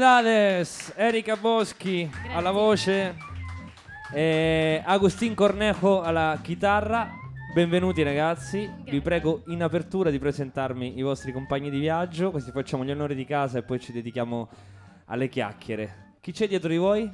Dades, 0.00 0.94
Erika 0.96 1.36
Boschi 1.36 2.10
alla 2.32 2.52
voce, 2.52 3.16
e 4.10 4.82
Agustin 4.82 5.34
Cornejo 5.34 6.00
alla 6.00 6.38
chitarra. 6.40 7.10
Benvenuti 7.52 8.02
ragazzi, 8.02 8.60
vi 8.60 8.82
Grazie. 8.82 9.00
prego 9.02 9.42
in 9.48 9.62
apertura 9.62 10.08
di 10.08 10.18
presentarmi 10.18 10.96
i 10.96 11.02
vostri 11.02 11.32
compagni 11.32 11.68
di 11.68 11.78
viaggio, 11.78 12.30
così 12.30 12.50
facciamo 12.50 12.82
gli 12.82 12.90
onori 12.90 13.14
di 13.14 13.26
casa 13.26 13.58
e 13.58 13.62
poi 13.62 13.78
ci 13.78 13.92
dedichiamo 13.92 14.48
alle 15.04 15.28
chiacchiere. 15.28 16.14
Chi 16.22 16.32
c'è 16.32 16.48
dietro 16.48 16.70
di 16.70 16.78
voi? 16.78 17.10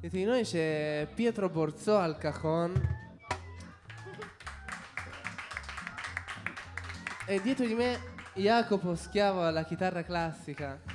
Dietro 0.00 0.18
di 0.18 0.24
noi 0.24 0.44
c'è 0.44 1.06
Pietro 1.14 1.50
Borzò 1.50 1.98
al 1.98 2.16
cajon. 2.16 2.72
E 7.26 7.40
dietro 7.42 7.66
di 7.66 7.74
me 7.74 7.98
Jacopo 8.32 8.94
Schiavo 8.94 9.44
alla 9.44 9.64
chitarra 9.64 10.02
classica. 10.02 10.91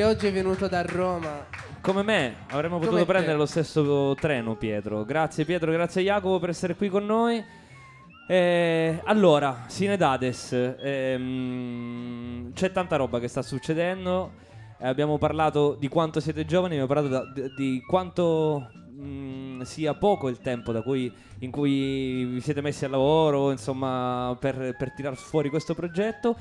Che 0.00 0.06
oggi 0.06 0.28
è 0.28 0.32
venuto 0.32 0.66
da 0.66 0.80
Roma. 0.80 1.44
Come 1.82 2.02
me, 2.02 2.36
avremmo 2.52 2.76
Come 2.76 2.86
potuto 2.86 3.04
te. 3.04 3.12
prendere 3.12 3.36
lo 3.36 3.44
stesso 3.44 4.16
treno, 4.18 4.56
Pietro. 4.56 5.04
Grazie, 5.04 5.44
Pietro, 5.44 5.70
grazie 5.72 6.02
Jacopo 6.02 6.38
per 6.38 6.48
essere 6.48 6.74
qui 6.74 6.88
con 6.88 7.04
noi. 7.04 7.44
Eh, 8.26 8.98
allora, 9.04 9.64
Sinedades, 9.66 10.52
ehm, 10.80 12.54
c'è 12.54 12.72
tanta 12.72 12.96
roba 12.96 13.18
che 13.18 13.28
sta 13.28 13.42
succedendo. 13.42 14.32
Eh, 14.78 14.88
abbiamo 14.88 15.18
parlato 15.18 15.76
di 15.78 15.88
quanto 15.88 16.18
siete 16.18 16.46
giovani, 16.46 16.78
abbiamo 16.80 16.94
parlato 16.94 17.08
da- 17.08 17.30
di, 17.34 17.52
di 17.54 17.82
quanto 17.82 18.70
mm, 18.98 19.60
sia 19.60 19.92
poco 19.92 20.28
il 20.28 20.40
tempo 20.40 20.72
da 20.72 20.80
cui, 20.80 21.12
in 21.40 21.50
cui 21.50 22.24
vi 22.24 22.40
siete 22.40 22.62
messi 22.62 22.86
al 22.86 22.92
lavoro, 22.92 23.50
insomma, 23.50 24.34
per, 24.40 24.74
per 24.78 24.94
tirar 24.94 25.14
fuori 25.14 25.50
questo 25.50 25.74
progetto. 25.74 26.36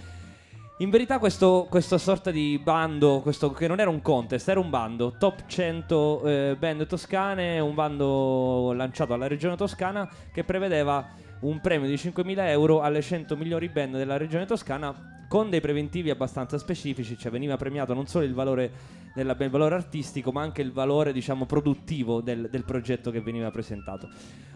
In 0.81 0.89
verità 0.89 1.19
questo, 1.19 1.67
questa 1.69 1.97
sorta 1.97 2.31
di 2.31 2.57
bando, 2.57 3.19
questo, 3.19 3.51
che 3.51 3.67
non 3.67 3.81
era 3.81 3.89
un 3.89 4.01
contest, 4.01 4.47
era 4.47 4.61
un 4.61 4.69
bando, 4.69 5.15
top 5.17 5.45
100 5.45 6.21
eh, 6.23 6.55
band 6.57 6.87
toscane, 6.87 7.59
un 7.59 7.73
bando 7.73 8.71
lanciato 8.71 9.13
alla 9.13 9.27
regione 9.27 9.57
toscana 9.57 10.09
che 10.31 10.45
prevedeva 10.45 11.05
un 11.41 11.59
premio 11.61 11.87
di 11.87 11.95
5.000 11.95 12.47
euro 12.49 12.81
alle 12.81 13.01
100 13.01 13.37
migliori 13.37 13.69
band 13.69 13.95
della 13.95 14.17
regione 14.17 14.45
toscana 14.45 15.25
con 15.27 15.49
dei 15.49 15.61
preventivi 15.61 16.09
abbastanza 16.09 16.57
specifici, 16.57 17.17
cioè 17.17 17.31
veniva 17.31 17.55
premiato 17.55 17.93
non 17.93 18.07
solo 18.07 18.25
il 18.25 18.33
valore, 18.33 18.71
della- 19.13 19.37
il 19.39 19.49
valore 19.49 19.75
artistico 19.75 20.31
ma 20.31 20.41
anche 20.41 20.61
il 20.61 20.71
valore 20.71 21.13
diciamo 21.13 21.45
produttivo 21.45 22.21
del, 22.21 22.49
del 22.49 22.63
progetto 22.63 23.11
che 23.11 23.21
veniva 23.21 23.51
presentato. 23.51 24.09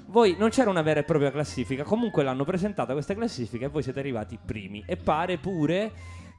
Voi 0.07 0.35
non 0.37 0.49
c'era 0.49 0.69
una 0.69 0.81
vera 0.81 0.99
e 0.99 1.03
propria 1.03 1.31
classifica, 1.31 1.83
comunque 1.83 2.23
l'hanno 2.23 2.43
presentata 2.43 2.93
questa 2.93 3.13
classifica 3.13 3.65
e 3.65 3.69
voi 3.69 3.83
siete 3.83 3.99
arrivati 3.99 4.37
primi. 4.43 4.83
E 4.85 4.97
pare 4.97 5.37
pure 5.37 5.91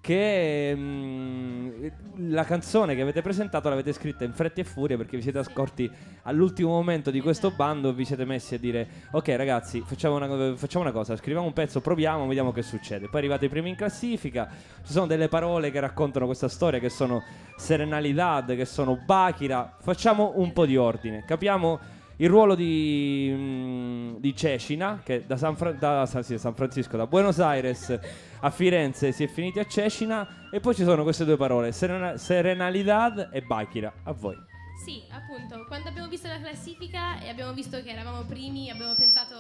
che 0.05 0.75
mm, 0.77 1.87
la 2.29 2.45
canzone 2.45 2.95
che 2.95 3.01
avete 3.01 3.23
presentato 3.23 3.71
l'avete 3.71 3.95
scritta 3.95 4.25
in 4.25 4.35
fretta 4.35 4.61
e 4.61 4.65
furia 4.65 4.99
perché 4.99 5.17
vi 5.17 5.23
siete 5.23 5.39
accorti 5.39 5.91
all'ultimo 6.25 6.73
momento 6.73 7.11
di 7.11 7.23
questo 7.23 7.53
bando 7.53 7.89
e 7.89 7.95
vi 7.95 8.05
siete 8.05 8.27
messi 8.27 8.55
a 8.55 8.59
dire 8.59 8.87
ok 9.13 9.29
ragazzi 9.29 9.81
facciamo 9.81 10.17
una, 10.17 10.55
facciamo 10.57 10.85
una 10.85 10.93
cosa, 10.93 11.17
scriviamo 11.17 11.47
un 11.47 11.55
pezzo, 11.55 11.81
proviamo, 11.81 12.27
vediamo 12.27 12.53
che 12.53 12.61
succede. 12.61 13.09
Poi 13.09 13.21
arrivate 13.21 13.47
i 13.47 13.49
primi 13.49 13.71
in 13.71 13.77
classifica, 13.77 14.47
ci 14.85 14.93
sono 14.93 15.07
delle 15.07 15.29
parole 15.29 15.71
che 15.71 15.81
raccontano 15.81 16.27
questa 16.27 16.49
storia 16.49 16.79
che 16.79 16.91
sono 16.91 17.23
serenalidad, 17.57 18.55
che 18.55 18.67
sono 18.67 18.97
Bakira, 19.03 19.75
facciamo 19.81 20.33
un 20.37 20.53
po' 20.53 20.67
di 20.67 20.77
ordine, 20.77 21.25
capiamo 21.27 21.81
il 22.17 22.29
ruolo 22.29 22.55
di, 22.55 23.31
mm, 23.33 24.17
di 24.17 24.37
Cecina, 24.37 25.01
che 25.05 25.27
da 25.27 25.37
San, 25.37 25.57
Fra- 25.57 25.73
da 25.73 26.07
San- 26.07 26.23
sì, 26.23 26.39
San 26.39 26.55
Francisco, 26.55 26.97
da 26.97 27.07
Buenos 27.07 27.41
Aires 27.41 27.99
a 28.41 28.51
Firenze 28.51 29.13
si 29.13 29.25
è 29.25 29.27
finiti 29.27 29.59
a 29.59 29.67
Cecina, 29.67 30.49
e 30.51 30.61
poi 30.61 30.75
ci 30.75 30.85
sono 30.85 31.03
queste 31.03 31.25
due 31.25 31.37
parole, 31.37 31.73
serena- 31.73 32.17
serenalidad 32.17 33.31
e 33.33 33.43
Bakira. 33.43 33.93
A 34.05 34.13
voi. 34.13 34.37
Sì, 34.85 35.03
appunto, 35.11 35.65
quando 35.67 35.89
abbiamo 35.89 36.09
visto 36.09 36.29
la 36.29 36.39
classifica 36.41 37.21
e 37.21 37.29
abbiamo 37.29 37.53
visto 37.53 37.81
che 37.83 37.91
eravamo 37.91 38.23
primi, 38.25 38.71
abbiamo 38.71 38.95
pensato, 38.95 39.35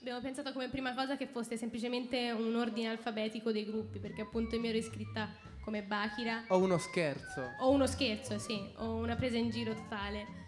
abbiamo 0.00 0.20
pensato 0.20 0.52
come 0.52 0.68
prima 0.68 0.94
cosa 0.94 1.16
che 1.16 1.26
fosse 1.26 1.56
semplicemente 1.56 2.30
un 2.30 2.54
ordine 2.54 2.88
alfabetico 2.90 3.50
dei 3.50 3.64
gruppi, 3.64 3.98
perché 3.98 4.22
appunto 4.22 4.54
io 4.54 4.60
mi 4.60 4.68
ero 4.68 4.78
iscritta 4.78 5.28
come 5.64 5.82
Bakira. 5.82 6.44
Ho 6.48 6.58
uno 6.58 6.78
scherzo. 6.78 7.42
O 7.60 7.70
uno 7.70 7.86
scherzo, 7.86 8.38
sì, 8.38 8.56
o 8.76 8.94
una 8.94 9.16
presa 9.16 9.36
in 9.36 9.50
giro 9.50 9.74
totale. 9.74 10.44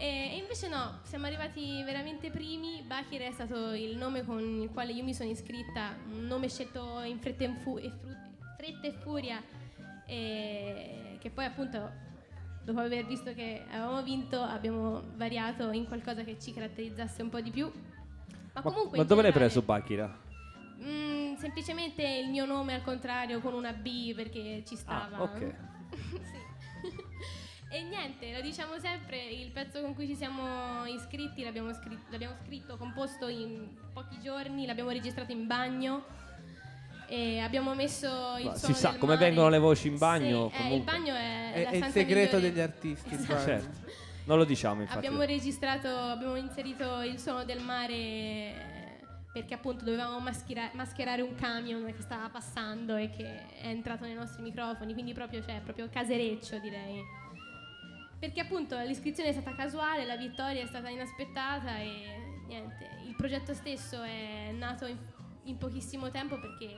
E, 0.00 0.36
invece 0.36 0.68
no, 0.68 1.00
siamo 1.02 1.26
arrivati 1.26 1.82
veramente 1.82 2.30
primi. 2.30 2.82
Bakira 2.86 3.24
è 3.24 3.32
stato 3.32 3.72
il 3.72 3.96
nome 3.96 4.24
con 4.24 4.40
il 4.62 4.70
quale 4.70 4.92
io 4.92 5.02
mi 5.02 5.12
sono 5.12 5.28
iscritta, 5.28 5.96
un 6.10 6.24
nome 6.26 6.48
scelto 6.48 7.00
in 7.00 7.18
fretta 7.18 7.42
e, 7.44 7.54
fu- 7.62 7.78
e 7.78 7.90
fru- 7.90 8.16
fretta 8.56 8.86
e 8.86 8.92
furia, 8.92 9.42
e 10.06 11.16
che 11.18 11.30
poi 11.30 11.44
appunto, 11.46 11.90
dopo 12.62 12.78
aver 12.78 13.06
visto 13.06 13.34
che 13.34 13.64
avevamo 13.70 14.02
vinto, 14.04 14.40
abbiamo 14.40 15.02
variato 15.16 15.72
in 15.72 15.86
qualcosa 15.86 16.22
che 16.22 16.38
ci 16.38 16.52
caratterizzasse 16.52 17.22
un 17.22 17.28
po' 17.30 17.40
di 17.40 17.50
più. 17.50 17.66
Ma, 17.66 18.50
Ma, 18.54 18.62
comunque... 18.62 18.98
ma 18.98 19.04
dove 19.04 19.22
l'hai 19.22 19.32
preso 19.32 19.62
Bakira? 19.62 20.16
Mm, 20.80 21.34
semplicemente 21.34 22.04
il 22.06 22.28
mio 22.30 22.44
nome 22.46 22.72
al 22.74 22.82
contrario 22.82 23.40
con 23.40 23.52
una 23.52 23.72
B 23.72 24.14
perché 24.14 24.62
ci 24.64 24.76
stava. 24.76 25.16
Ah, 25.16 25.22
ok. 25.22 25.54
Sì. 26.22 26.46
E 27.70 27.82
niente, 27.82 28.32
lo 28.32 28.40
diciamo 28.40 28.78
sempre, 28.78 29.22
il 29.22 29.50
pezzo 29.50 29.80
con 29.82 29.94
cui 29.94 30.06
ci 30.06 30.14
siamo 30.16 30.86
iscritti 30.86 31.42
l'abbiamo, 31.44 31.72
scri- 31.74 31.98
l'abbiamo 32.10 32.34
scritto, 32.44 32.76
composto 32.76 33.28
in 33.28 33.68
pochi 33.92 34.18
giorni, 34.22 34.64
l'abbiamo 34.66 34.90
registrato 34.90 35.32
in 35.32 35.46
bagno 35.46 36.04
e 37.06 37.40
abbiamo 37.40 37.74
messo 37.74 38.36
il 38.38 38.46
Ma 38.46 38.54
si 38.54 38.72
sa 38.74 38.90
del 38.90 38.98
come 38.98 39.14
mare. 39.14 39.26
vengono 39.26 39.48
le 39.48 39.58
voci 39.58 39.88
in 39.88 39.98
bagno, 39.98 40.50
Sì, 40.54 40.62
eh, 40.62 40.74
il 40.76 40.82
bagno 40.82 41.14
è, 41.14 41.52
È, 41.52 41.68
è 41.68 41.76
il 41.76 41.84
segreto 41.86 42.36
migliore. 42.36 42.52
degli 42.54 42.60
artisti. 42.62 43.14
Esatto. 43.14 43.42
Certo. 43.44 43.86
Non 44.24 44.36
lo 44.38 44.44
diciamo 44.44 44.82
infatti. 44.82 44.98
Abbiamo 45.06 45.22
registrato, 45.22 45.88
abbiamo 45.88 46.36
inserito 46.36 47.00
il 47.02 47.18
suono 47.18 47.44
del 47.44 47.60
mare 47.62 48.76
perché 49.32 49.54
appunto 49.54 49.84
dovevamo 49.84 50.18
maschera- 50.20 50.70
mascherare 50.74 51.22
un 51.22 51.34
camion 51.34 51.84
che 51.94 52.02
stava 52.02 52.28
passando 52.28 52.96
e 52.96 53.08
che 53.10 53.24
è 53.60 53.66
entrato 53.68 54.04
nei 54.04 54.14
nostri 54.14 54.42
microfoni, 54.42 54.92
quindi 54.94 55.12
proprio, 55.14 55.42
cioè, 55.42 55.60
proprio 55.62 55.88
casereccio 55.90 56.58
direi. 56.58 57.02
Perché 58.18 58.40
appunto 58.40 58.76
l'iscrizione 58.80 59.28
è 59.28 59.32
stata 59.32 59.54
casuale, 59.54 60.04
la 60.04 60.16
vittoria 60.16 60.62
è 60.62 60.66
stata 60.66 60.88
inaspettata 60.88 61.78
e 61.78 62.40
niente, 62.46 62.88
il 63.06 63.14
progetto 63.14 63.54
stesso 63.54 64.02
è 64.02 64.50
nato 64.52 64.86
in, 64.86 64.98
in 65.44 65.56
pochissimo 65.56 66.10
tempo 66.10 66.38
perché 66.40 66.74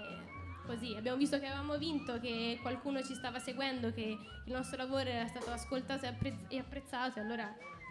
così 0.66 0.94
abbiamo 0.94 1.16
visto 1.16 1.38
che 1.38 1.46
avevamo 1.46 1.78
vinto, 1.78 2.20
che 2.20 2.58
qualcuno 2.60 3.02
ci 3.02 3.14
stava 3.14 3.38
seguendo, 3.38 3.92
che 3.92 4.18
il 4.44 4.52
nostro 4.52 4.76
lavoro 4.76 5.08
era 5.08 5.26
stato 5.26 5.50
ascoltato 5.50 6.04
e, 6.04 6.08
appre- 6.08 6.44
e 6.48 6.58
apprezzato 6.58 7.18
e 7.18 7.22
allora 7.22 7.50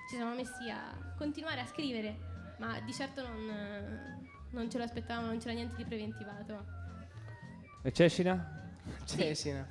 ci 0.10 0.16
siamo 0.16 0.36
messi 0.36 0.70
a 0.70 1.14
continuare 1.18 1.62
a 1.62 1.66
scrivere, 1.66 2.18
ma 2.60 2.80
di 2.82 2.94
certo 2.94 3.28
non, 3.28 4.30
non 4.52 4.70
ce 4.70 4.78
lo 4.78 4.84
aspettavamo, 4.84 5.26
non 5.26 5.40
c'era 5.40 5.54
niente 5.54 5.76
di 5.76 5.86
preventivato. 5.86 6.66
E 7.82 7.92
Cecina? 7.92 8.78
Cecina. 9.06 9.68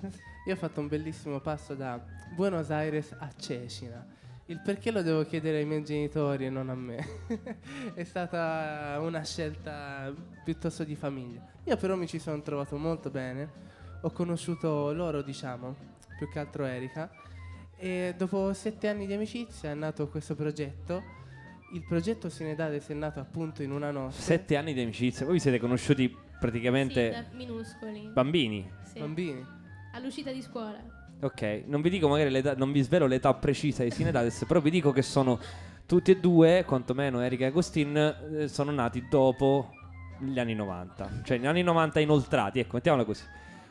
Io 0.47 0.55
ho 0.55 0.57
fatto 0.57 0.81
un 0.81 0.89
bellissimo 0.89 1.41
passo 1.41 1.75
da 1.75 1.99
Buenos 2.35 2.71
Aires 2.71 3.15
a 3.19 3.29
Cecina. 3.37 4.05
Il 4.47 4.61
perché 4.65 4.91
lo 4.91 5.03
devo 5.03 5.25
chiedere 5.25 5.59
ai 5.59 5.67
miei 5.67 5.85
genitori 5.85 6.47
e 6.47 6.51
non 6.51 6.71
a 6.71 6.75
me. 6.75 7.05
È 7.95 8.05
stata 8.05 8.99
una 9.01 9.23
scelta 9.25 10.13
piuttosto 10.45 10.85
di 10.85 10.95
famiglia. 10.95 11.45
Io 11.65 11.77
però 11.77 11.97
mi 11.97 12.07
ci 12.07 12.19
sono 12.19 12.41
trovato 12.41 12.77
molto 12.77 13.11
bene. 13.11 13.67
Ho 14.03 14.11
conosciuto 14.11 14.93
loro, 14.93 15.23
diciamo, 15.23 15.75
più 16.17 16.29
che 16.31 16.39
altro 16.39 16.65
Erika. 16.65 17.11
E 17.77 18.15
dopo 18.17 18.53
sette 18.55 18.89
anni 18.89 19.07
di 19.07 19.13
amicizia 19.13 19.71
è 19.71 19.75
nato 19.75 20.09
questo 20.09 20.35
progetto. 20.35 21.17
Il 21.75 21.85
progetto 21.87 22.31
Sinedades 22.31 22.87
è 22.89 22.95
nato 22.95 23.21
appunto 23.21 23.63
in 23.63 23.71
una 23.71 23.91
notte. 23.91 24.15
Sette 24.21 24.57
anni 24.57 24.73
di 24.73 24.81
amicizia. 24.81 25.27
Voi 25.27 25.35
vi 25.35 25.41
siete 25.41 25.59
conosciuti 25.59 26.17
praticamente 26.41 27.13
Sì, 27.13 27.21
da 27.21 27.37
minuscoli. 27.37 28.09
bambini. 28.13 28.71
Sì. 28.85 28.99
Bambini. 29.01 29.45
All'uscita 29.93 30.31
di 30.33 30.41
scuola. 30.41 30.97
Ok, 31.21 31.63
non 31.67 31.81
vi 31.81 31.91
dico 31.91 32.09
magari 32.09 32.31
l'età, 32.31 32.55
non 32.55 32.71
vi 32.71 32.81
svelo 32.83 33.07
l'età 33.07 33.35
precisa 33.35 33.83
di 33.83 33.91
Sinedades, 33.91 34.45
però 34.47 34.61
vi 34.61 34.71
dico 34.71 34.93
che 34.93 35.03
sono 35.03 35.39
tutti 35.85 36.13
e 36.13 36.17
due, 36.21 36.65
quantomeno 36.67 37.21
Erika 37.21 37.45
e 37.45 37.49
Agustin, 37.49 37.97
eh, 37.97 38.49
sono 38.49 38.71
nati 38.71 39.07
dopo 39.11 39.71
gli 40.21 40.39
anni 40.39 40.55
90, 40.55 41.11
cioè 41.25 41.39
negli 41.39 41.47
anni 41.47 41.63
90 41.63 42.01
inoltrati, 42.01 42.61
ecco, 42.61 42.77
mettiamola 42.77 43.05
così. 43.05 43.25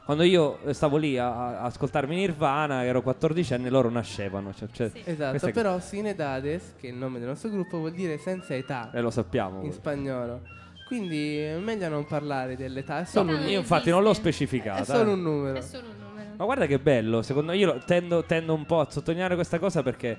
Quando 0.04 0.24
io 0.24 0.60
eh, 0.64 0.74
stavo 0.74 0.98
lì 0.98 1.18
a, 1.18 1.60
a 1.60 1.62
ascoltarmi 1.64 2.16
Nirvana, 2.16 2.84
ero 2.86 3.02
14 3.02 3.54
anni, 3.54 3.70
loro 3.70 3.90
nascevano, 3.90 4.54
cioè, 4.54 4.68
cioè, 4.72 4.90
Sì. 4.90 5.02
Esatto, 5.04 5.52
però 5.52 5.80
Sinedades, 5.80 6.76
che 6.80 6.88
è 6.88 6.92
il 6.92 6.98
nome 6.98 7.20
del 7.20 7.28
nostro 7.28 7.50
gruppo, 7.50 7.78
vuol 7.78 7.92
dire 7.92 8.18
senza 8.18 8.56
età 8.56 8.90
eh, 8.94 9.02
lo 9.02 9.10
sappiamo. 9.10 9.64
in 9.64 9.72
spagnolo. 9.74 10.42
Quindi 10.88 11.38
è 11.40 11.58
meglio 11.58 11.90
non 11.90 12.06
parlare 12.06 12.56
dell'età, 12.56 13.02
è 13.02 13.04
solo, 13.06 13.34
No, 13.34 13.38
un, 13.38 13.48
Io 13.50 13.60
infatti 13.60 13.90
non 13.90 14.02
l'ho 14.04 14.14
specificata. 14.14 14.82
è 14.82 14.86
solo 14.86 15.12
un 15.12 15.22
numero. 15.22 15.58
È 15.58 15.62
solo 15.62 15.84
un 15.88 15.96
numero. 15.98 16.07
Ma 16.38 16.46
guarda 16.46 16.68
che 16.68 16.78
bello, 16.78 17.24
secondo 17.24 17.52
me 17.52 17.58
io 17.58 17.80
tendo, 17.84 18.24
tendo 18.24 18.54
un 18.54 18.66
po' 18.66 18.80
a 18.82 18.88
sottolineare 18.90 19.34
questa 19.34 19.58
cosa 19.58 19.82
perché 19.82 20.18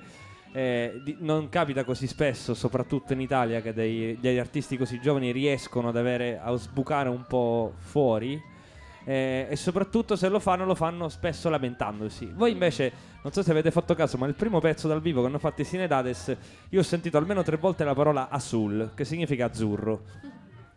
eh, 0.51 0.99
di- 1.01 1.15
non 1.19 1.47
capita 1.47 1.85
così 1.85 2.07
spesso, 2.07 2.53
soprattutto 2.53 3.13
in 3.13 3.21
Italia, 3.21 3.61
che 3.61 3.73
dei- 3.73 4.17
degli 4.19 4.37
artisti 4.37 4.75
così 4.75 4.99
giovani 4.99 5.31
riescono 5.31 5.87
ad 5.89 5.95
avere, 5.95 6.37
a 6.37 6.53
sbucare 6.57 7.07
un 7.07 7.23
po' 7.25 7.71
fuori 7.77 8.41
eh, 9.05 9.47
e 9.49 9.55
soprattutto 9.55 10.17
se 10.17 10.27
lo 10.27 10.39
fanno 10.39 10.65
lo 10.65 10.75
fanno 10.75 11.07
spesso 11.07 11.47
lamentandosi. 11.49 12.29
Voi 12.35 12.51
invece, 12.51 12.91
non 13.23 13.31
so 13.31 13.41
se 13.41 13.51
avete 13.51 13.71
fatto 13.71 13.95
caso, 13.95 14.17
ma 14.17 14.27
il 14.27 14.35
primo 14.35 14.59
pezzo 14.59 14.89
dal 14.89 14.99
vivo 15.01 15.21
che 15.21 15.27
hanno 15.27 15.39
fatto 15.39 15.61
i 15.61 15.65
Sinedades, 15.65 16.35
io 16.67 16.79
ho 16.81 16.83
sentito 16.83 17.17
almeno 17.17 17.43
tre 17.43 17.55
volte 17.55 17.85
la 17.85 17.93
parola 17.93 18.27
azul, 18.29 18.91
che 18.93 19.05
significa 19.05 19.45
azzurro 19.45 20.01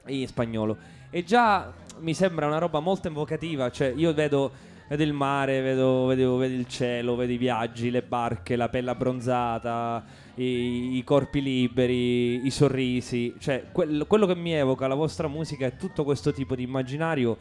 in 0.06 0.26
spagnolo. 0.26 0.76
E 1.10 1.24
già 1.24 1.72
mi 1.98 2.14
sembra 2.14 2.46
una 2.46 2.58
roba 2.58 2.78
molto 2.78 3.08
evocativa, 3.08 3.70
cioè 3.70 3.92
io 3.94 4.14
vedo, 4.14 4.70
vedo 4.92 5.04
il 5.04 5.14
mare, 5.14 5.62
vedo, 5.62 6.04
vedo- 6.04 6.36
vedo 6.36 6.54
il 6.54 6.66
cielo, 6.66 7.16
vedo 7.16 7.32
i 7.32 7.38
viaggi, 7.38 7.90
le 7.90 8.02
barche, 8.02 8.56
la 8.56 8.68
pelle 8.68 8.90
abbronzata, 8.90 10.04
i, 10.34 10.98
i 10.98 11.04
corpi 11.04 11.40
liberi, 11.40 12.44
i 12.44 12.50
sorrisi, 12.50 13.34
cioè 13.38 13.64
quel- 13.72 14.04
quello 14.06 14.26
che 14.26 14.34
mi 14.34 14.52
evoca 14.52 14.86
la 14.86 14.94
vostra 14.94 15.28
musica 15.28 15.64
è 15.64 15.76
tutto 15.76 16.04
questo 16.04 16.32
tipo 16.32 16.54
di 16.54 16.62
immaginario 16.64 17.38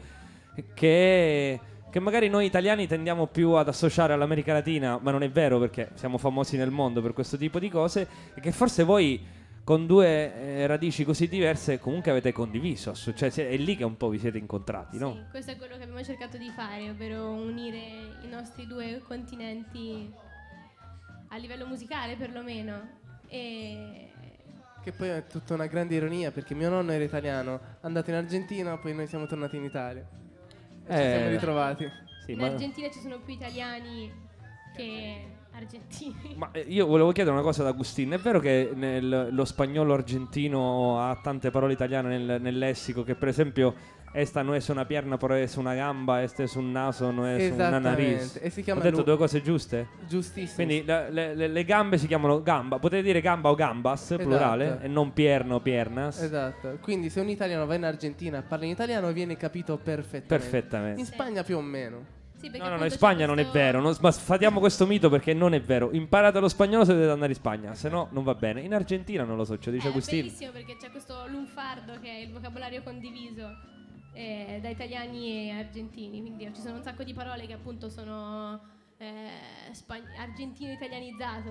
che, 0.72 1.60
che 1.90 2.00
magari 2.00 2.28
noi 2.30 2.46
italiani 2.46 2.86
tendiamo 2.86 3.26
più 3.26 3.50
ad 3.50 3.68
associare 3.68 4.14
all'America 4.14 4.54
Latina, 4.54 4.98
ma 5.02 5.10
non 5.10 5.22
è 5.22 5.30
vero 5.30 5.58
perché 5.58 5.90
siamo 5.94 6.16
famosi 6.16 6.56
nel 6.56 6.70
mondo 6.70 7.02
per 7.02 7.12
questo 7.12 7.36
tipo 7.36 7.58
di 7.58 7.68
cose, 7.68 8.08
e 8.34 8.40
che 8.40 8.52
forse 8.52 8.82
voi 8.82 9.20
con 9.64 9.86
due 9.86 10.34
eh, 10.34 10.66
radici 10.66 11.04
così 11.04 11.28
diverse 11.28 11.78
comunque 11.78 12.10
avete 12.10 12.32
condiviso, 12.32 12.94
cioè 12.94 13.30
è 13.30 13.56
lì 13.56 13.76
che 13.76 13.84
un 13.84 13.96
po' 13.96 14.08
vi 14.08 14.18
siete 14.18 14.38
incontrati, 14.38 14.98
no? 14.98 15.12
Sì, 15.14 15.24
questo 15.30 15.50
è 15.52 15.56
quello 15.56 15.76
che 15.76 15.82
abbiamo 15.84 16.02
cercato 16.02 16.36
di 16.36 16.50
fare, 16.50 16.90
ovvero 16.90 17.30
unire 17.30 17.78
i 18.22 18.28
nostri 18.28 18.66
due 18.66 19.00
continenti 19.06 20.12
a 21.28 21.36
livello 21.36 21.66
musicale 21.66 22.16
perlomeno. 22.16 23.00
E 23.28 24.10
Che 24.82 24.92
poi 24.92 25.08
è 25.08 25.26
tutta 25.26 25.54
una 25.54 25.66
grande 25.66 25.94
ironia 25.94 26.32
perché 26.32 26.54
mio 26.54 26.68
nonno 26.68 26.90
era 26.92 27.04
italiano, 27.04 27.54
è 27.80 27.86
andato 27.86 28.10
in 28.10 28.16
Argentina, 28.16 28.76
poi 28.78 28.94
noi 28.94 29.06
siamo 29.06 29.26
tornati 29.26 29.56
in 29.56 29.64
Italia. 29.64 30.02
E 30.86 30.92
ci 30.96 31.00
Eh, 31.02 31.10
siamo 31.16 31.28
ritrovati. 31.28 31.88
Sì, 32.26 32.32
in 32.32 32.38
ma- 32.38 32.46
Argentina 32.46 32.90
ci 32.90 32.98
sono 32.98 33.20
più 33.20 33.32
italiani 33.34 34.12
che 34.74 35.24
argentini. 35.54 36.34
Ma 36.36 36.50
eh, 36.52 36.64
io 36.68 36.86
volevo 36.86 37.12
chiedere 37.12 37.34
una 37.34 37.44
cosa 37.44 37.62
ad 37.62 37.68
Agustino. 37.68 38.14
È 38.14 38.18
vero 38.18 38.40
che 38.40 38.70
nel- 38.74 39.28
lo 39.30 39.44
spagnolo 39.44 39.94
argentino 39.94 41.00
ha 41.00 41.18
tante 41.22 41.50
parole 41.50 41.72
italiane 41.72 42.16
nel, 42.18 42.40
nel 42.40 42.58
lessico, 42.58 43.02
che 43.04 43.14
per 43.14 43.28
esempio 43.28 43.74
esta 44.14 44.42
no 44.42 44.54
es 44.54 44.68
una 44.68 44.84
pierna, 44.84 45.16
però 45.16 45.34
es 45.34 45.56
una 45.56 45.72
gamba, 45.74 46.22
este 46.22 46.42
es 46.42 46.54
un 46.56 46.70
naso, 46.70 47.10
no 47.12 47.26
es 47.26 47.50
una 47.50 47.68
Esattamente. 47.68 47.88
nariz. 47.88 48.38
E 48.42 48.50
si 48.50 48.60
Ho 48.70 48.74
detto 48.74 48.98
Lu- 48.98 49.02
due 49.04 49.16
cose 49.16 49.40
giuste? 49.40 49.86
giustissimo. 50.06 50.54
Quindi 50.56 50.84
la- 50.84 51.08
le, 51.08 51.34
le- 51.34 51.48
le 51.48 51.64
gambe 51.64 51.96
si 51.96 52.06
chiamano 52.06 52.42
gamba, 52.42 52.78
potete 52.78 53.02
dire 53.02 53.22
gamba 53.22 53.48
o 53.48 53.54
gambas, 53.54 54.02
Esatto. 54.10 54.22
plurale, 54.28 54.80
e 54.82 54.88
non 54.88 55.14
pierno 55.14 55.54
o 55.54 55.60
piernas. 55.60 56.20
Esatto. 56.20 56.76
Quindi 56.82 57.08
se 57.08 57.20
un 57.20 57.30
italiano 57.30 57.64
va 57.64 57.74
in 57.74 57.84
Argentina 57.84 58.36
e 58.38 58.42
parla 58.42 58.66
in 58.66 58.72
italiano 58.72 59.10
viene 59.12 59.38
capito 59.38 59.78
perfettamente. 59.78 60.34
In 60.34 60.40
Perfettamente. 60.40 61.04
Spagna 61.06 61.42
più 61.42 61.56
o 61.56 61.62
meno. 61.62 62.20
Sì, 62.42 62.50
No, 62.58 62.68
no, 62.68 62.76
no, 62.76 62.84
in 62.84 62.90
Spagna 62.90 63.24
non 63.24 63.38
è 63.38 63.46
vero, 63.46 63.80
non- 63.80 63.96
ma 64.00 64.10
sfatiamo 64.10 64.58
questo 64.58 64.84
mito 64.84 65.08
perché 65.08 65.32
non 65.32 65.54
è 65.54 65.60
vero. 65.60 65.92
Imparate 65.92 66.40
lo 66.40 66.48
spagnolo 66.48 66.84
se 66.84 66.92
dovete 66.92 67.12
andare 67.12 67.30
in 67.30 67.36
Spagna, 67.38 67.74
se 67.74 67.88
no 67.88 68.08
non 68.10 68.24
va 68.24 68.34
bene. 68.34 68.60
In 68.62 68.74
Argentina 68.74 69.22
non 69.22 69.36
lo 69.36 69.44
so, 69.44 69.56
ce 69.60 69.70
dice 69.70 69.84
Eh, 69.84 69.88
È 69.88 69.92
Agustino. 69.92 70.22
bellissimo 70.22 70.50
perché 70.50 70.76
c'è 70.76 70.90
questo 70.90 71.24
lunfardo 71.28 72.00
che 72.00 72.08
è 72.08 72.18
il 72.18 72.32
vocabolario 72.32 72.82
condiviso 72.82 73.48
eh, 74.14 74.58
da 74.60 74.68
italiani 74.68 75.48
e 75.48 75.50
argentini, 75.52 76.20
quindi 76.20 76.50
ci 76.52 76.60
sono 76.60 76.76
un 76.76 76.82
sacco 76.82 77.04
di 77.04 77.14
parole 77.14 77.46
che 77.46 77.52
appunto 77.52 77.88
sono 77.88 78.60
eh, 78.98 79.28
spag- 79.70 80.02
argentino 80.18 80.72
italianizzato, 80.72 81.48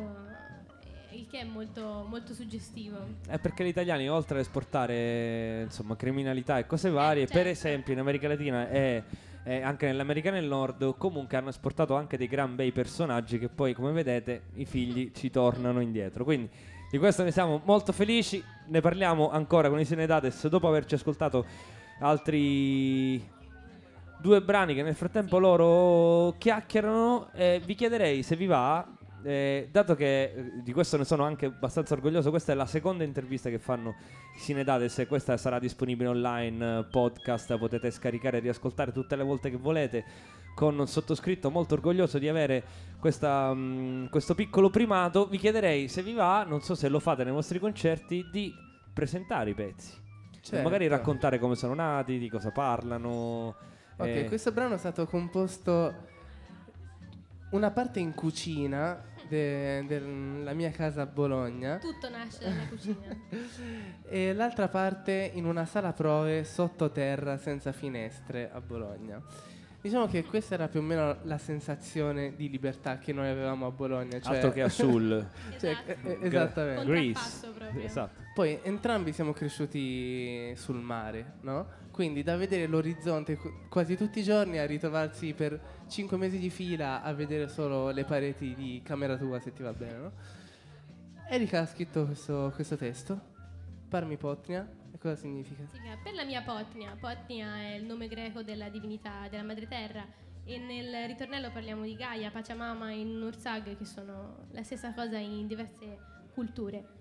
eh, 1.09 1.15
il 1.17 1.27
che 1.27 1.39
è 1.39 1.43
molto, 1.43 2.05
molto 2.07 2.33
suggestivo. 2.33 2.97
È 3.27 3.39
perché 3.39 3.63
gli 3.63 3.67
italiani, 3.69 4.09
oltre 4.09 4.35
ad 4.35 4.41
esportare 4.41 5.61
insomma, 5.63 5.95
criminalità 5.95 6.57
e 6.59 6.67
cose 6.67 6.89
varie, 6.89 7.23
certo. 7.25 7.37
per 7.37 7.47
esempio 7.47 7.93
in 7.93 7.99
America 7.99 8.27
Latina 8.27 8.69
e, 8.69 9.03
e 9.43 9.61
anche 9.61 9.87
nell'America 9.87 10.29
del 10.29 10.45
Nord, 10.45 10.97
comunque 10.97 11.37
hanno 11.37 11.49
esportato 11.49 11.95
anche 11.95 12.17
dei 12.17 12.27
gran 12.27 12.55
bei 12.55 12.71
personaggi 12.71 13.39
che 13.39 13.49
poi, 13.49 13.73
come 13.73 13.91
vedete, 13.91 14.43
i 14.55 14.65
figli 14.65 15.11
ci 15.13 15.29
tornano 15.29 15.79
indietro. 15.79 16.23
Quindi 16.23 16.49
di 16.91 16.97
questo 16.97 17.23
ne 17.23 17.31
siamo 17.31 17.61
molto 17.65 17.91
felici. 17.91 18.43
Ne 18.67 18.81
parliamo 18.81 19.31
ancora 19.31 19.69
con 19.69 19.79
i 19.79 19.85
Senedades 19.85 20.47
dopo 20.47 20.67
averci 20.67 20.95
ascoltato 20.95 21.45
altri 21.99 23.27
due 24.19 24.41
brani 24.41 24.75
che 24.75 24.83
nel 24.83 24.95
frattempo 24.95 25.39
loro 25.39 26.35
chiacchierano. 26.37 27.29
E 27.33 27.61
vi 27.65 27.73
chiederei 27.73 28.21
se 28.21 28.35
vi 28.35 28.45
va, 28.45 28.87
eh, 29.23 29.69
dato 29.71 29.95
che 29.95 30.23
eh, 30.23 30.51
di 30.63 30.73
questo 30.73 30.97
ne 30.97 31.05
sono 31.05 31.23
anche 31.23 31.47
abbastanza 31.47 31.93
orgoglioso, 31.93 32.29
questa 32.29 32.51
è 32.51 32.55
la 32.55 32.65
seconda 32.65 33.03
intervista 33.03 33.49
che 33.49 33.59
fanno 33.59 33.95
i 34.35 34.39
Sinedades 34.39 35.05
questa 35.07 35.37
sarà 35.37 35.59
disponibile 35.59 36.09
online, 36.09 36.79
eh, 36.79 36.85
podcast, 36.85 37.57
potete 37.57 37.91
scaricare 37.91 38.37
e 38.37 38.39
riascoltare 38.41 38.91
tutte 38.91 39.15
le 39.15 39.23
volte 39.23 39.49
che 39.49 39.57
volete. 39.57 40.03
Con 40.53 40.77
un 40.77 40.87
sottoscritto 40.87 41.49
molto 41.49 41.75
orgoglioso 41.75 42.19
di 42.19 42.27
avere 42.27 42.63
questa, 42.99 43.53
mm, 43.53 44.07
questo 44.07 44.35
piccolo 44.35 44.69
primato, 44.69 45.27
vi 45.27 45.37
chiederei 45.37 45.87
se 45.87 46.03
vi 46.03 46.13
va, 46.13 46.43
non 46.43 46.61
so 46.61 46.75
se 46.75 46.89
lo 46.89 46.99
fate 46.99 47.23
nei 47.23 47.31
vostri 47.31 47.57
concerti, 47.59 48.27
di 48.31 48.53
presentare 48.93 49.51
i 49.51 49.53
pezzi. 49.53 49.99
Certo. 50.41 50.63
magari 50.63 50.87
raccontare 50.87 51.37
come 51.37 51.53
sono 51.55 51.75
nati, 51.75 52.17
di 52.17 52.27
cosa 52.27 52.51
parlano. 52.51 53.55
Ok, 53.95 54.07
eh, 54.07 54.25
questo 54.25 54.51
brano 54.51 54.73
è 54.73 54.77
stato 54.77 55.05
composto 55.05 56.09
una 57.51 57.71
parte 57.71 57.99
in 57.99 58.13
cucina 58.13 59.09
de- 59.31 59.85
della 59.87 60.51
mia 60.53 60.71
casa 60.71 61.03
a 61.03 61.05
Bologna 61.05 61.77
Tutto 61.77 62.09
nasce 62.09 62.39
dalla 62.43 62.67
cucina. 62.67 63.15
e 64.03 64.33
l'altra 64.33 64.67
parte 64.67 65.31
in 65.33 65.45
una 65.45 65.65
sala 65.65 65.93
prove 65.93 66.43
sottoterra 66.43 67.37
senza 67.37 67.71
finestre 67.71 68.49
a 68.51 68.59
Bologna. 68.59 69.21
Diciamo 69.81 70.05
che 70.05 70.23
questa 70.23 70.53
era 70.53 70.67
più 70.67 70.79
o 70.79 70.83
meno 70.83 71.17
la 71.23 71.39
sensazione 71.39 72.35
di 72.35 72.51
libertà 72.51 72.99
che 72.99 73.13
noi 73.13 73.27
avevamo 73.29 73.65
a 73.65 73.71
Bologna. 73.71 74.19
Cioè, 74.21 74.35
altro 74.35 74.51
che 74.51 74.61
a 74.61 74.69
Sul. 74.69 75.27
cioè, 75.59 75.71
Esatto. 75.71 75.91
eh, 76.07 76.17
eh, 76.21 76.27
esattamente. 76.27 76.85
Greece. 76.85 77.47
proprio. 77.51 77.81
Esatto. 77.81 78.21
Poi 78.35 78.59
entrambi 78.61 79.11
siamo 79.11 79.33
cresciuti 79.33 80.53
sul 80.55 80.77
mare, 80.77 81.33
no? 81.41 81.67
Quindi 81.89 82.21
da 82.21 82.37
vedere 82.37 82.67
l'orizzonte 82.67 83.35
qu- 83.37 83.67
quasi 83.69 83.97
tutti 83.97 84.19
i 84.19 84.23
giorni 84.23 84.59
a 84.59 84.65
ritrovarsi 84.67 85.33
per 85.33 85.59
5 85.87 86.15
mesi 86.15 86.37
di 86.37 86.51
fila 86.51 87.01
a 87.01 87.11
vedere 87.13 87.47
solo 87.47 87.89
le 87.89 88.05
pareti 88.05 88.53
di 88.53 88.81
camera 88.83 89.17
tua 89.17 89.39
se 89.39 89.51
ti 89.51 89.63
va 89.63 89.73
bene, 89.73 89.97
no? 89.97 90.11
Erika 91.27 91.61
ha 91.61 91.65
scritto 91.65 92.05
questo, 92.05 92.51
questo 92.53 92.75
testo, 92.77 93.19
Parmi 93.89 94.15
Potnia, 94.17 94.67
cosa 95.01 95.15
significa? 95.15 95.65
Significa, 95.67 95.97
Per 96.01 96.13
la 96.13 96.23
mia 96.23 96.41
Potnia, 96.43 96.95
Potnia 96.99 97.57
è 97.57 97.73
il 97.73 97.83
nome 97.83 98.07
greco 98.07 98.43
della 98.43 98.69
divinità 98.69 99.27
della 99.27 99.43
madre 99.43 99.67
terra 99.67 100.05
e 100.43 100.57
nel 100.57 101.07
ritornello 101.07 101.51
parliamo 101.51 101.83
di 101.83 101.95
Gaia, 101.95 102.29
Pachamama 102.29 102.91
e 102.91 103.03
Nursag 103.03 103.75
che 103.75 103.85
sono 103.85 104.47
la 104.51 104.63
stessa 104.63 104.93
cosa 104.93 105.17
in 105.17 105.47
diverse 105.47 105.97
culture. 106.33 106.99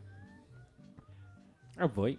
A 1.76 1.86
voi. 1.86 2.18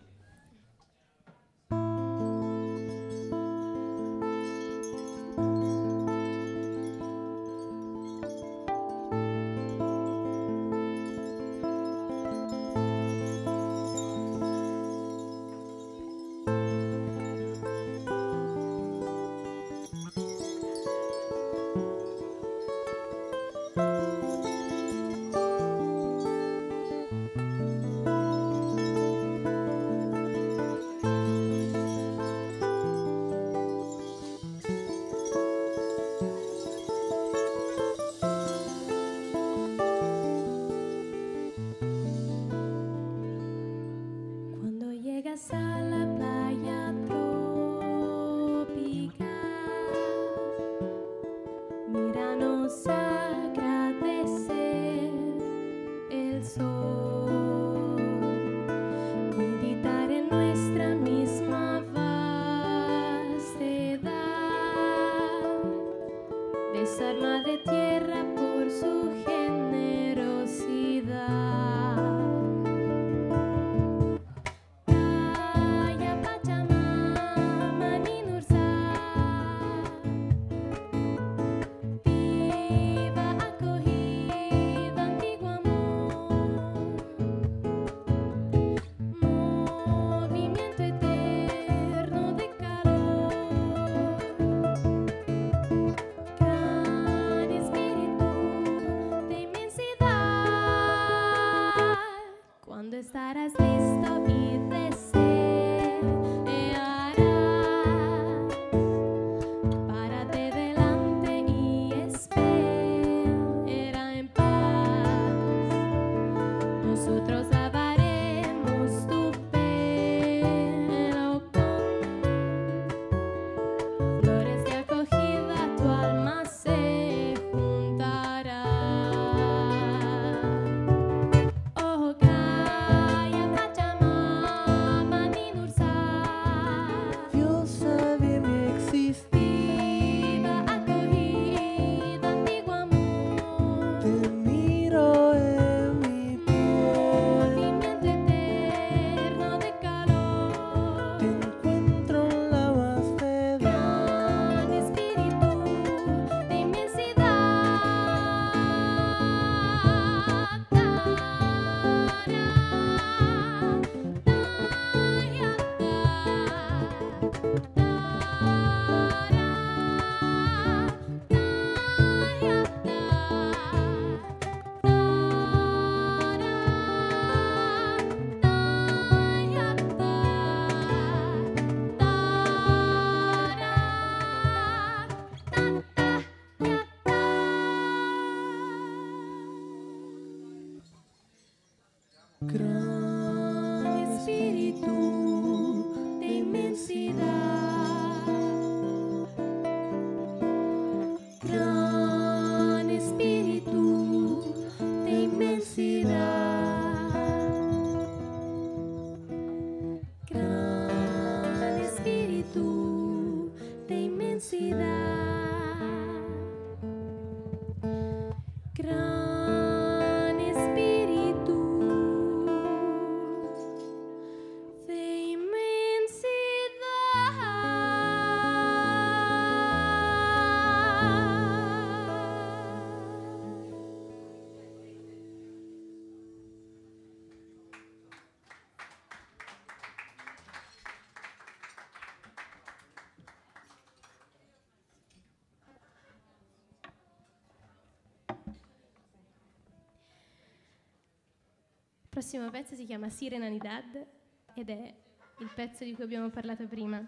Prossimo 252.22 252.52
pezzo 252.52 252.76
si 252.76 252.86
chiama 252.86 253.10
Sirenanidad 253.10 254.06
ed 254.54 254.70
è 254.70 254.94
il 255.40 255.50
pezzo 255.56 255.84
di 255.84 255.96
cui 255.96 256.04
abbiamo 256.04 256.30
parlato 256.30 256.68
prima, 256.68 257.04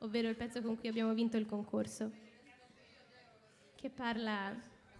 ovvero 0.00 0.28
il 0.28 0.36
pezzo 0.36 0.60
con 0.60 0.78
cui 0.78 0.90
abbiamo 0.90 1.14
vinto 1.14 1.38
il 1.38 1.46
concorso, 1.46 2.10
che 3.74 3.88
parla... 3.88 4.54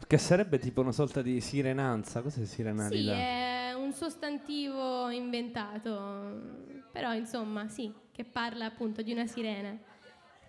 Che 0.06 0.16
sarebbe 0.16 0.58
tipo 0.58 0.80
una 0.80 0.92
sorta 0.92 1.20
di 1.20 1.42
sirenanza. 1.42 2.22
Cos'è 2.22 2.40
Sì, 2.40 2.46
sirenalità? 2.46 3.12
è 3.12 3.74
un 3.74 3.92
sostantivo 3.92 5.10
inventato, 5.10 6.80
però 6.90 7.12
insomma, 7.12 7.68
sì, 7.68 7.92
che 8.12 8.24
parla 8.24 8.64
appunto 8.64 9.02
di 9.02 9.12
una 9.12 9.26
sirena. 9.26 9.78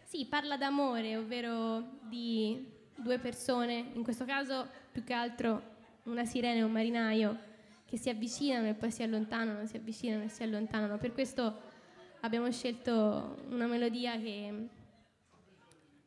Sì, 0.04 0.26
parla 0.26 0.56
d'amore, 0.56 1.18
ovvero 1.18 2.00
di 2.04 2.66
due 2.96 3.20
persone, 3.20 3.92
in 3.92 4.04
questo 4.04 4.24
caso 4.24 4.66
più 4.90 5.04
che 5.04 5.12
altro 5.12 5.72
una 6.04 6.24
sirena 6.24 6.60
e 6.60 6.64
un 6.64 6.72
marinaio, 6.72 7.52
che 7.94 8.00
si 8.00 8.10
avvicinano 8.10 8.70
e 8.70 8.74
poi 8.74 8.90
si 8.90 9.04
allontanano, 9.04 9.68
si 9.68 9.76
avvicinano 9.76 10.24
e 10.24 10.28
si 10.28 10.42
allontanano. 10.42 10.98
Per 10.98 11.14
questo 11.14 11.60
abbiamo 12.22 12.52
scelto 12.52 13.38
una 13.52 13.68
melodia 13.68 14.20
che 14.20 14.68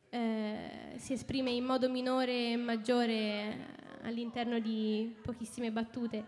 eh, 0.09 0.69
si 0.97 1.13
esprime 1.13 1.51
in 1.51 1.63
modo 1.63 1.89
minore 1.89 2.51
e 2.51 2.57
maggiore 2.57 3.67
all'interno 4.01 4.59
di 4.59 5.15
pochissime 5.21 5.71
battute. 5.71 6.25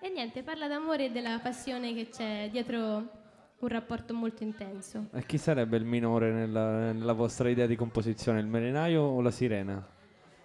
E 0.00 0.08
niente, 0.08 0.42
parla 0.42 0.66
d'amore 0.66 1.04
e 1.04 1.10
della 1.12 1.38
passione 1.38 1.94
che 1.94 2.08
c'è 2.08 2.48
dietro 2.50 3.08
un 3.56 3.68
rapporto 3.68 4.14
molto 4.14 4.42
intenso. 4.42 5.10
E 5.12 5.24
chi 5.26 5.38
sarebbe 5.38 5.76
il 5.76 5.84
minore 5.84 6.32
nella, 6.32 6.90
nella 6.90 7.12
vostra 7.12 7.48
idea 7.48 7.66
di 7.66 7.76
composizione? 7.76 8.40
Il 8.40 8.48
marinaio 8.48 9.02
o 9.02 9.20
la 9.20 9.30
sirena? 9.30 9.88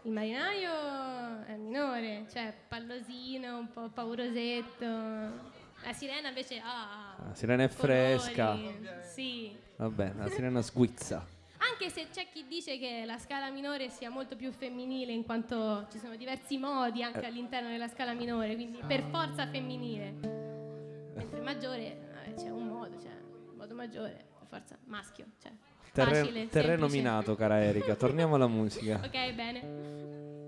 Il 0.03 0.11
marinaio 0.11 1.12
è 1.73 1.79
minore, 1.79 2.25
cioè 2.31 2.53
pallosino, 2.67 3.57
un 3.57 3.71
po' 3.71 3.89
paurosetto. 3.89 4.85
La 4.85 5.91
sirena 5.91 6.29
invece 6.29 6.59
ah, 6.63 7.15
La 7.27 7.33
sirena 7.33 7.63
è 7.63 7.67
fresca. 7.67 8.51
colori, 8.51 8.89
Sì. 9.01 9.55
Vabbè, 9.77 10.13
la 10.17 10.29
sirena 10.29 10.61
sguizza. 10.61 11.25
Anche 11.57 11.89
se 11.89 12.07
c'è 12.13 12.27
chi 12.31 12.45
dice 12.47 12.77
che 12.77 13.03
la 13.05 13.17
scala 13.17 13.49
minore 13.49 13.89
sia 13.89 14.09
molto 14.09 14.35
più 14.35 14.51
femminile 14.51 15.11
in 15.11 15.23
quanto 15.25 15.87
ci 15.91 15.97
sono 15.97 16.15
diversi 16.15 16.57
modi 16.57 17.03
anche 17.03 17.25
all'interno 17.25 17.69
della 17.69 17.87
scala 17.87 18.13
minore, 18.13 18.53
quindi 18.55 18.79
per 18.85 19.01
forza 19.09 19.47
femminile. 19.47 20.11
Mentre 21.15 21.39
maggiore 21.41 22.09
vabbè, 22.13 22.33
c'è 22.35 22.49
un 22.49 22.67
modo, 22.67 22.99
cioè 23.01 23.11
un 23.49 23.55
modo 23.57 23.73
maggiore, 23.75 24.25
per 24.39 24.47
forza 24.47 24.77
maschio, 24.85 25.25
cioè 25.41 25.51
Terre- 25.91 26.15
facile, 26.21 26.47
terreno 26.49 26.87
semplice. 26.87 26.95
minato, 26.97 27.35
cara 27.35 27.61
Erika. 27.63 27.95
Torniamo 27.95 28.35
alla 28.35 28.47
musica. 28.47 28.99
Ok, 29.03 29.33
bene. 29.33 30.42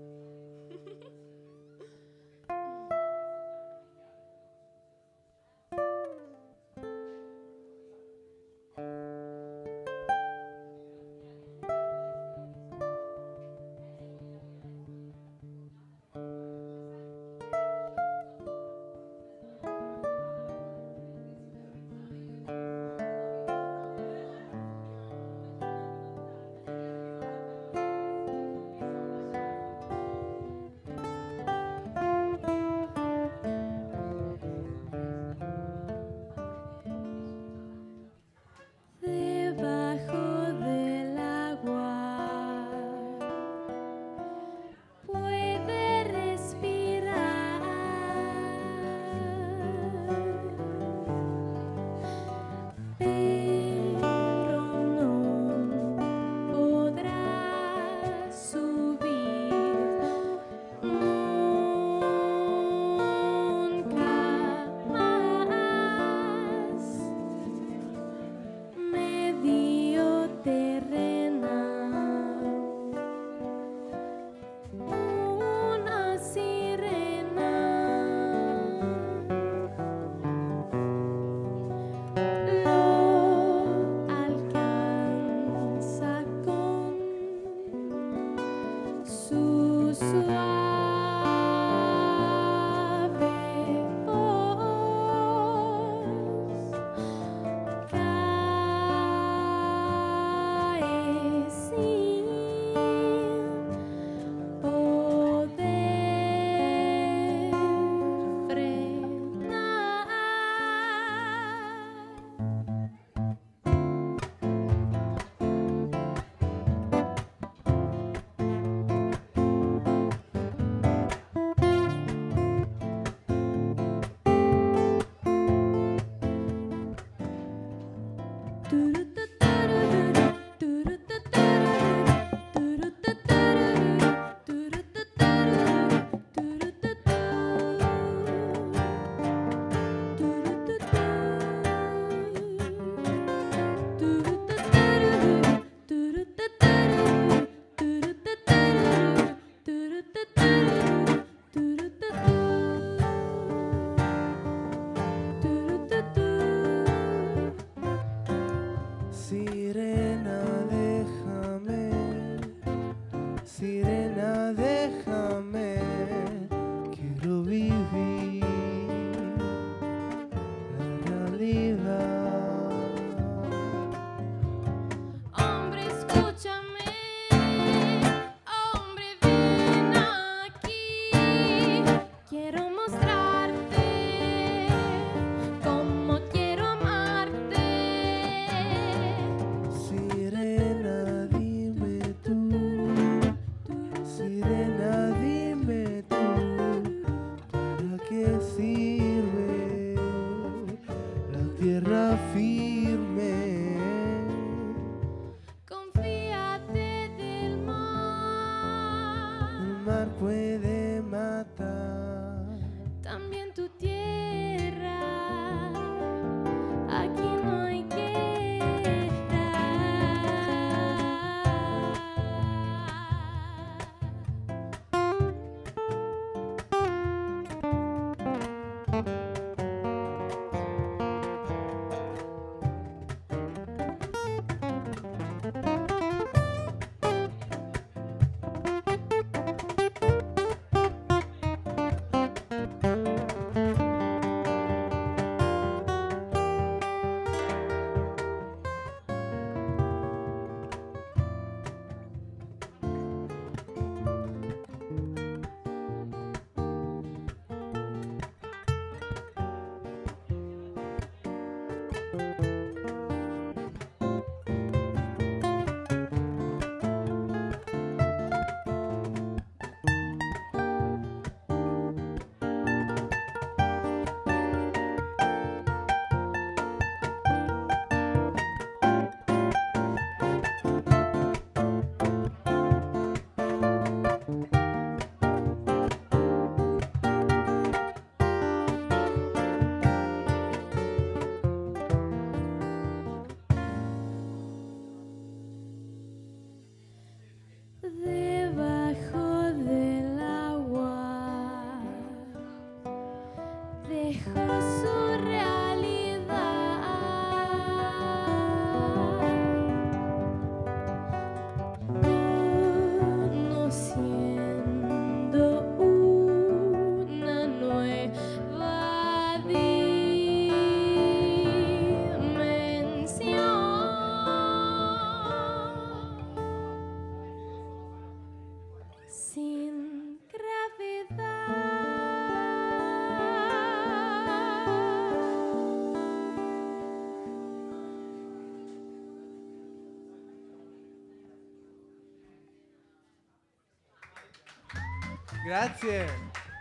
Grazie. 345.46 346.06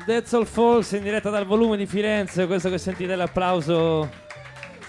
That's 0.06 0.32
All 0.34 0.46
Falls 0.46 0.92
in 0.92 1.02
diretta 1.02 1.32
dal 1.32 1.48
volume 1.48 1.76
di 1.76 1.88
Firenze, 1.88 2.46
questo 2.46 2.70
che 2.70 2.78
sentite 2.78 3.16
l'applauso 3.16 4.08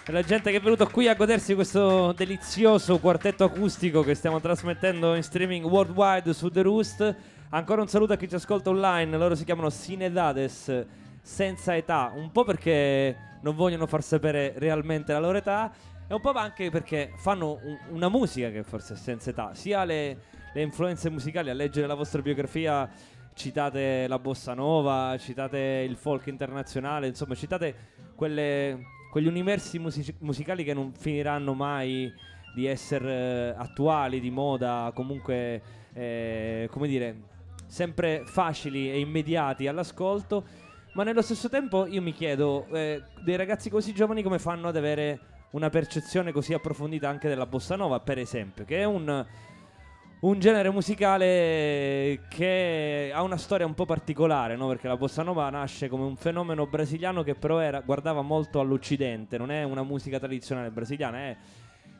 della 0.04 0.20
gente 0.20 0.50
che 0.50 0.58
è 0.58 0.60
venuta 0.60 0.84
qui 0.84 1.08
a 1.08 1.14
godersi 1.14 1.54
questo 1.54 2.12
delizioso 2.12 2.98
quartetto 2.98 3.44
acustico 3.44 4.02
che 4.02 4.14
stiamo 4.14 4.38
trasmettendo 4.38 5.14
in 5.14 5.22
streaming 5.22 5.64
worldwide 5.64 6.34
su 6.34 6.50
The 6.50 6.60
Roost. 6.60 7.16
Ancora 7.48 7.80
un 7.80 7.88
saluto 7.88 8.12
a 8.12 8.16
chi 8.16 8.28
ci 8.28 8.34
ascolta 8.34 8.68
online, 8.68 9.16
loro 9.16 9.34
si 9.34 9.46
chiamano 9.46 9.70
Sinedades, 9.70 10.84
senza 11.22 11.74
età, 11.74 12.12
un 12.14 12.30
po' 12.30 12.44
perché 12.44 13.16
non 13.40 13.56
vogliono 13.56 13.86
far 13.86 14.02
sapere 14.02 14.52
realmente 14.58 15.14
la 15.14 15.20
loro 15.20 15.38
età 15.38 15.72
e 16.06 16.12
un 16.12 16.20
po' 16.20 16.32
anche 16.32 16.68
perché 16.68 17.14
fanno 17.16 17.58
un- 17.62 17.78
una 17.92 18.10
musica 18.10 18.50
che 18.50 18.62
forse 18.62 18.92
è 18.92 18.96
senza 18.98 19.30
età, 19.30 19.54
sia 19.54 19.84
le, 19.84 20.18
le 20.52 20.60
influenze 20.60 21.08
musicali, 21.08 21.48
a 21.48 21.54
leggere 21.54 21.86
la 21.86 21.94
vostra 21.94 22.20
biografia 22.20 23.14
citate 23.36 24.06
la 24.08 24.18
bossa 24.18 24.54
nova, 24.54 25.14
citate 25.18 25.84
il 25.86 25.96
folk 25.96 26.26
internazionale, 26.26 27.06
insomma 27.06 27.34
citate 27.34 27.74
quelle- 28.14 28.78
quegli 29.10 29.26
universi 29.26 29.78
musici- 29.78 30.14
musicali 30.20 30.64
che 30.64 30.72
non 30.72 30.92
finiranno 30.94 31.52
mai 31.52 32.10
di 32.54 32.64
essere 32.66 33.12
eh, 33.12 33.54
attuali, 33.58 34.20
di 34.20 34.30
moda, 34.30 34.90
comunque, 34.94 35.62
eh, 35.92 36.68
come 36.70 36.88
dire, 36.88 37.14
sempre 37.66 38.22
facili 38.24 38.90
e 38.90 38.98
immediati 38.98 39.66
all'ascolto, 39.66 40.44
ma 40.94 41.04
nello 41.04 41.20
stesso 41.20 41.50
tempo 41.50 41.84
io 41.86 42.00
mi 42.00 42.12
chiedo, 42.12 42.66
eh, 42.72 43.02
dei 43.22 43.36
ragazzi 43.36 43.68
così 43.68 43.92
giovani 43.92 44.22
come 44.22 44.38
fanno 44.38 44.68
ad 44.68 44.76
avere 44.76 45.20
una 45.50 45.68
percezione 45.68 46.32
così 46.32 46.54
approfondita 46.54 47.06
anche 47.06 47.28
della 47.28 47.46
bossa 47.46 47.76
nova, 47.76 48.00
per 48.00 48.18
esempio, 48.18 48.64
che 48.64 48.78
è 48.78 48.84
un, 48.84 49.24
un 50.20 50.38
genere 50.38 50.70
musicale 50.70 52.22
che 52.28 53.12
ha 53.14 53.22
una 53.22 53.36
storia 53.36 53.66
un 53.66 53.74
po' 53.74 53.84
particolare, 53.84 54.56
no? 54.56 54.66
perché 54.66 54.88
la 54.88 54.96
bossa 54.96 55.22
nova 55.22 55.48
nasce 55.50 55.88
come 55.88 56.04
un 56.04 56.16
fenomeno 56.16 56.66
brasiliano 56.66 57.22
che 57.22 57.34
però 57.34 57.58
era- 57.58 57.80
guardava 57.80 58.22
molto 58.22 58.58
all'occidente, 58.58 59.36
non 59.36 59.50
è 59.50 59.62
una 59.62 59.82
musica 59.82 60.18
tradizionale 60.18 60.70
brasiliana, 60.70 61.18
è 61.18 61.36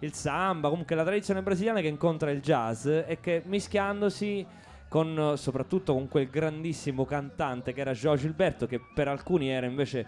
il 0.01 0.12
samba, 0.12 0.69
comunque 0.71 0.95
la 0.95 1.05
tradizione 1.05 1.43
brasiliana 1.43 1.81
che 1.81 1.89
incontra 1.89 2.31
il 2.31 2.41
jazz 2.41 2.87
e 2.87 3.19
che 3.21 3.43
mischiandosi 3.45 4.47
con 4.89 5.35
soprattutto 5.37 5.93
con 5.93 6.09
quel 6.09 6.29
grandissimo 6.29 7.05
cantante 7.05 7.73
che 7.73 7.81
era 7.81 7.91
João 7.91 8.17
Gilberto 8.17 8.67
che 8.67 8.81
per 8.95 9.09
alcuni 9.09 9.51
era 9.51 9.67
invece 9.67 10.07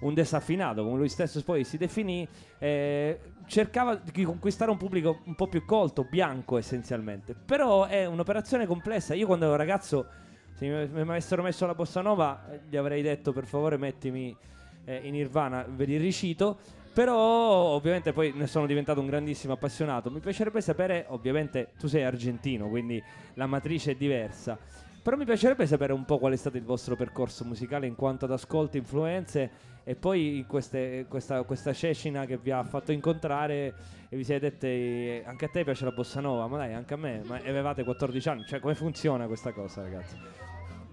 un 0.00 0.14
desaffinato 0.14 0.84
come 0.84 0.96
lui 0.96 1.08
stesso 1.08 1.42
poi 1.42 1.64
si 1.64 1.76
definì 1.76 2.26
eh, 2.58 3.20
cercava 3.46 3.96
di 3.96 4.24
conquistare 4.24 4.70
un 4.70 4.76
pubblico 4.76 5.20
un 5.24 5.34
po' 5.34 5.48
più 5.48 5.64
colto 5.64 6.04
bianco 6.04 6.58
essenzialmente 6.58 7.34
però 7.34 7.86
è 7.86 8.06
un'operazione 8.06 8.66
complessa 8.66 9.14
io 9.14 9.26
quando 9.26 9.46
ero 9.46 9.56
ragazzo 9.56 10.06
se 10.54 10.66
mi, 10.66 11.00
avessero 11.00 11.42
messo 11.42 11.66
la 11.66 11.74
bossa 11.74 12.00
nova 12.00 12.50
eh, 12.50 12.60
gli 12.68 12.76
avrei 12.76 13.02
detto 13.02 13.32
per 13.32 13.44
favore 13.44 13.76
mettimi 13.76 14.36
eh, 14.84 15.00
in 15.02 15.12
Nirvana 15.12 15.64
ve 15.68 15.84
li 15.84 15.96
ricito 15.96 16.58
però 16.98 17.14
ovviamente 17.14 18.12
poi 18.12 18.32
ne 18.34 18.48
sono 18.48 18.66
diventato 18.66 18.98
un 18.98 19.06
grandissimo 19.06 19.52
appassionato. 19.52 20.10
Mi 20.10 20.18
piacerebbe 20.18 20.60
sapere, 20.60 21.04
ovviamente 21.10 21.70
tu 21.78 21.86
sei 21.86 22.02
argentino, 22.02 22.68
quindi 22.68 23.00
la 23.34 23.46
matrice 23.46 23.92
è 23.92 23.94
diversa. 23.94 24.58
Però 25.00 25.16
mi 25.16 25.24
piacerebbe 25.24 25.64
sapere 25.64 25.92
un 25.92 26.04
po' 26.04 26.18
qual 26.18 26.32
è 26.32 26.36
stato 26.36 26.56
il 26.56 26.64
vostro 26.64 26.96
percorso 26.96 27.44
musicale 27.44 27.86
in 27.86 27.94
quanto 27.94 28.24
ad 28.24 28.32
ascolti, 28.32 28.78
influenze 28.78 29.50
e 29.88 29.94
poi 29.96 30.44
queste- 30.46 31.06
questa, 31.08 31.44
questa 31.44 31.72
cecina 31.72 32.26
che 32.26 32.36
vi 32.36 32.50
ha 32.50 32.62
fatto 32.62 32.92
incontrare 32.92 33.74
e 34.10 34.16
vi 34.18 34.22
siete 34.22 34.50
dette 34.50 34.66
eh, 34.66 35.22
anche 35.24 35.46
a 35.46 35.48
te 35.48 35.64
piace 35.64 35.86
la 35.86 35.92
bossa 35.92 36.20
nova, 36.20 36.46
ma 36.46 36.58
dai 36.58 36.74
anche 36.74 36.92
a 36.92 36.98
me, 36.98 37.22
ma 37.24 37.36
avevate 37.36 37.84
14 37.84 38.28
anni, 38.28 38.44
cioè 38.44 38.60
come 38.60 38.74
funziona 38.74 39.26
questa 39.26 39.50
cosa 39.52 39.80
ragazzi? 39.80 40.14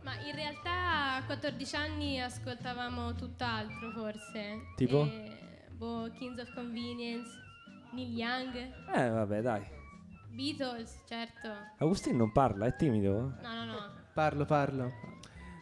Ma 0.02 0.14
in 0.26 0.34
realtà 0.34 1.16
a 1.16 1.24
14 1.26 1.76
anni 1.76 2.22
ascoltavamo 2.22 3.16
tutt'altro 3.16 3.92
forse. 3.92 4.60
Tipo? 4.78 5.04
Eh, 5.04 5.68
boh, 5.72 6.10
Kings 6.14 6.40
of 6.40 6.54
Convenience, 6.54 7.30
Neil 7.92 8.16
Young. 8.16 8.56
Eh 8.96 9.10
vabbè 9.10 9.42
dai, 9.42 9.64
Beatles, 10.30 11.02
certo. 11.06 11.50
Agustin 11.80 12.16
non 12.16 12.32
parla, 12.32 12.66
è 12.68 12.76
timido? 12.78 13.34
No, 13.42 13.54
no, 13.54 13.66
no. 13.66 13.92
Parlo, 14.14 14.46
parlo. 14.46 14.90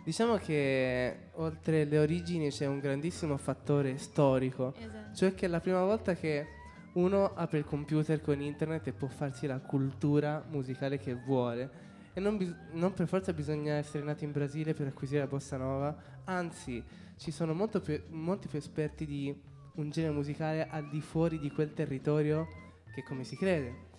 Diciamo 0.04 0.36
che 0.36 1.30
oltre 1.36 1.86
le 1.86 1.98
origini 1.98 2.50
c'è 2.50 2.66
un 2.66 2.80
grandissimo 2.80 3.38
fattore 3.38 3.98
storico, 3.98 4.74
Esatto. 4.78 5.16
cioè 5.16 5.34
che 5.34 5.46
è 5.46 5.50
la 5.50 5.62
prima 5.62 5.82
volta 5.84 6.14
che 6.14 6.46
uno 6.94 7.34
apre 7.34 7.60
il 7.60 7.66
computer 7.66 8.22
con 8.22 8.42
internet 8.42 8.88
e 8.88 8.92
può 8.92 9.08
farsi 9.08 9.48
la 9.48 9.60
cultura 9.60 10.44
musicale 10.50 10.98
che 10.98 11.14
vuole. 11.16 11.92
E 12.14 12.20
non, 12.20 12.38
bis- 12.38 12.54
non 12.74 12.94
per 12.94 13.08
forza 13.08 13.32
bisogna 13.34 13.76
essere 13.76 14.04
nati 14.04 14.26
in 14.26 14.32
Brasile 14.34 14.74
per 14.74 14.88
acquisire 14.88 15.22
la 15.22 15.28
bossa 15.28 15.56
nova, 15.58 15.96
anzi 16.26 16.84
ci 17.18 17.32
sono 17.32 17.54
molto 17.54 17.80
più- 17.80 18.02
molti 18.10 18.48
più 18.50 18.58
esperti 18.60 19.06
di 19.06 19.34
un 19.76 19.90
genere 19.90 20.14
musicale 20.14 20.68
al 20.70 20.90
di 20.90 21.00
fuori 21.02 21.40
di 21.40 21.50
quel 21.50 21.74
territorio 21.74 22.46
che 22.94 23.04
come 23.04 23.24
si 23.24 23.38
crede. 23.38 23.92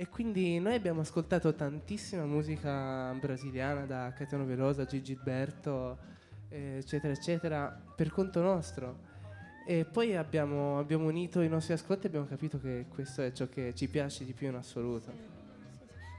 E 0.00 0.08
quindi 0.08 0.60
noi 0.60 0.74
abbiamo 0.74 1.00
ascoltato 1.00 1.52
tantissima 1.54 2.24
musica 2.24 3.12
brasiliana 3.18 3.84
da 3.84 4.12
Caetano 4.16 4.44
Velosa, 4.44 4.84
Gigi 4.84 5.14
Gilberto, 5.14 5.98
eh, 6.50 6.76
eccetera, 6.78 7.12
eccetera, 7.12 7.82
per 7.96 8.10
conto 8.12 8.40
nostro. 8.40 9.06
E 9.66 9.84
poi 9.84 10.14
abbiamo, 10.14 10.78
abbiamo 10.78 11.08
unito 11.08 11.40
i 11.40 11.48
nostri 11.48 11.72
ascolti 11.72 12.04
e 12.06 12.08
abbiamo 12.10 12.26
capito 12.26 12.60
che 12.60 12.86
questo 12.88 13.22
è 13.22 13.32
ciò 13.32 13.48
che 13.48 13.74
ci 13.74 13.88
piace 13.88 14.24
di 14.24 14.34
più 14.34 14.46
in 14.46 14.54
assoluto. 14.54 15.12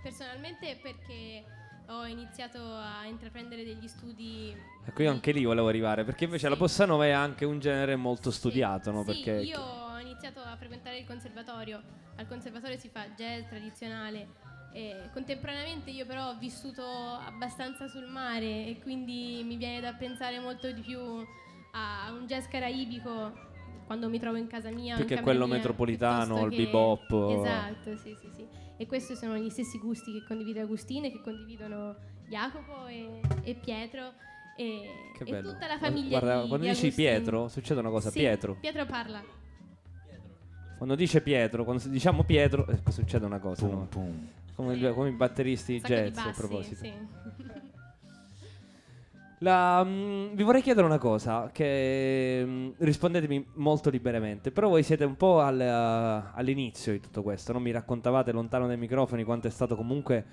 Personalmente 0.03 0.77
perché 0.81 1.45
ho 1.87 2.05
iniziato 2.05 2.59
a 2.61 3.05
intraprendere 3.05 3.63
degli 3.63 3.87
studi. 3.87 4.53
Ecco, 4.85 5.03
io 5.03 5.09
anche 5.09 5.31
lì 5.31 5.45
volevo 5.45 5.69
arrivare, 5.69 6.03
perché 6.03 6.25
invece 6.25 6.43
Sì. 6.47 6.49
la 6.51 6.57
bossa 6.57 6.85
nova 6.85 7.05
è 7.05 7.11
anche 7.11 7.45
un 7.45 7.59
genere 7.59 7.95
molto 7.95 8.29
studiato, 8.29 8.91
no? 8.91 9.03
Sì, 9.03 9.23
Perché 9.23 9.31
io 9.45 9.57
ho 9.99 10.01
iniziato 10.01 10.39
a 10.39 10.55
frequentare 10.55 10.97
il 10.99 11.05
conservatorio. 11.05 11.81
Al 12.15 12.27
conservatorio 12.27 12.77
si 12.77 12.89
fa 12.89 13.07
jazz 13.15 13.47
tradizionale. 13.47 14.27
E 14.71 15.09
contemporaneamente 15.13 15.89
io 15.89 16.05
però 16.05 16.29
ho 16.29 16.37
vissuto 16.37 16.83
abbastanza 16.83 17.87
sul 17.87 18.07
mare 18.07 18.67
e 18.67 18.79
quindi 18.81 19.41
mi 19.43 19.57
viene 19.57 19.79
da 19.79 19.93
pensare 19.93 20.39
molto 20.39 20.71
di 20.71 20.81
più 20.81 20.99
a 21.71 22.11
un 22.11 22.27
jazz 22.27 22.45
caraibico 22.47 23.47
quando 23.85 24.09
mi 24.09 24.19
trovo 24.19 24.37
in 24.37 24.47
casa 24.47 24.69
mia. 24.69 24.95
Più 24.95 25.05
che 25.05 25.21
quello 25.21 25.47
mia, 25.47 25.55
metropolitano, 25.55 26.45
il 26.45 26.51
che- 26.51 26.55
bebop 26.57 27.11
Esatto, 27.31 27.97
sì, 27.97 28.15
sì, 28.19 28.29
sì. 28.35 28.47
E 28.77 28.85
questi 28.85 29.15
sono 29.15 29.35
gli 29.37 29.49
stessi 29.49 29.79
gusti 29.79 30.13
che 30.13 30.23
condivide 30.23 30.61
Agustina 30.61 31.07
e 31.07 31.11
che 31.11 31.21
condividono 31.21 31.95
Jacopo 32.27 32.85
e, 32.85 33.19
e 33.41 33.55
Pietro 33.55 34.13
e, 34.55 35.13
e 35.25 35.41
tutta 35.41 35.67
la 35.67 35.77
famiglia 35.79 36.19
Guarda, 36.19 36.47
quando 36.47 36.65
di 36.65 36.69
dici. 36.69 36.91
Pietro, 36.91 37.47
succede 37.47 37.79
una 37.79 37.89
cosa. 37.89 38.11
Sì, 38.11 38.19
Pietro. 38.19 38.55
Pietro 38.59 38.85
parla. 38.85 39.38
Quando 40.79 40.95
dice 40.95 41.21
Pietro, 41.21 41.63
quando 41.65 41.83
diciamo 41.89 42.23
Pietro, 42.23 42.65
eh, 42.67 42.79
succede 42.89 43.25
una 43.25 43.39
cosa, 43.39 43.67
Pum, 43.67 43.77
no? 43.77 43.85
pum. 43.89 44.27
Come, 44.55 44.73
il- 44.75 44.91
come 44.95 45.09
i 45.09 45.11
batteristi 45.11 45.79
jazz 45.81 46.17
a 46.17 46.23
bassi, 46.23 46.39
proposito. 46.39 46.75
sì. 46.83 46.91
La, 49.41 49.81
mm, 49.85 50.33
vi 50.33 50.43
vorrei 50.43 50.61
chiedere 50.61 50.85
una 50.85 50.97
cosa, 50.97 51.49
che 51.53 52.41
mm, 52.45 52.69
rispondetemi 52.79 53.45
molto 53.55 53.89
liberamente, 53.89 54.51
però 54.51 54.67
voi 54.67 54.83
siete 54.83 55.05
un 55.05 55.15
po' 55.15 55.39
al, 55.39 55.57
uh, 55.57 56.37
all'inizio 56.37 56.91
di 56.91 56.99
tutto 56.99 57.23
questo, 57.23 57.53
non 57.53 57.61
mi 57.61 57.71
raccontavate 57.71 58.33
lontano 58.33 58.67
dai 58.67 58.75
microfoni 58.77 59.23
quanto 59.23 59.47
è 59.47 59.49
stato 59.49 59.77
comunque 59.77 60.25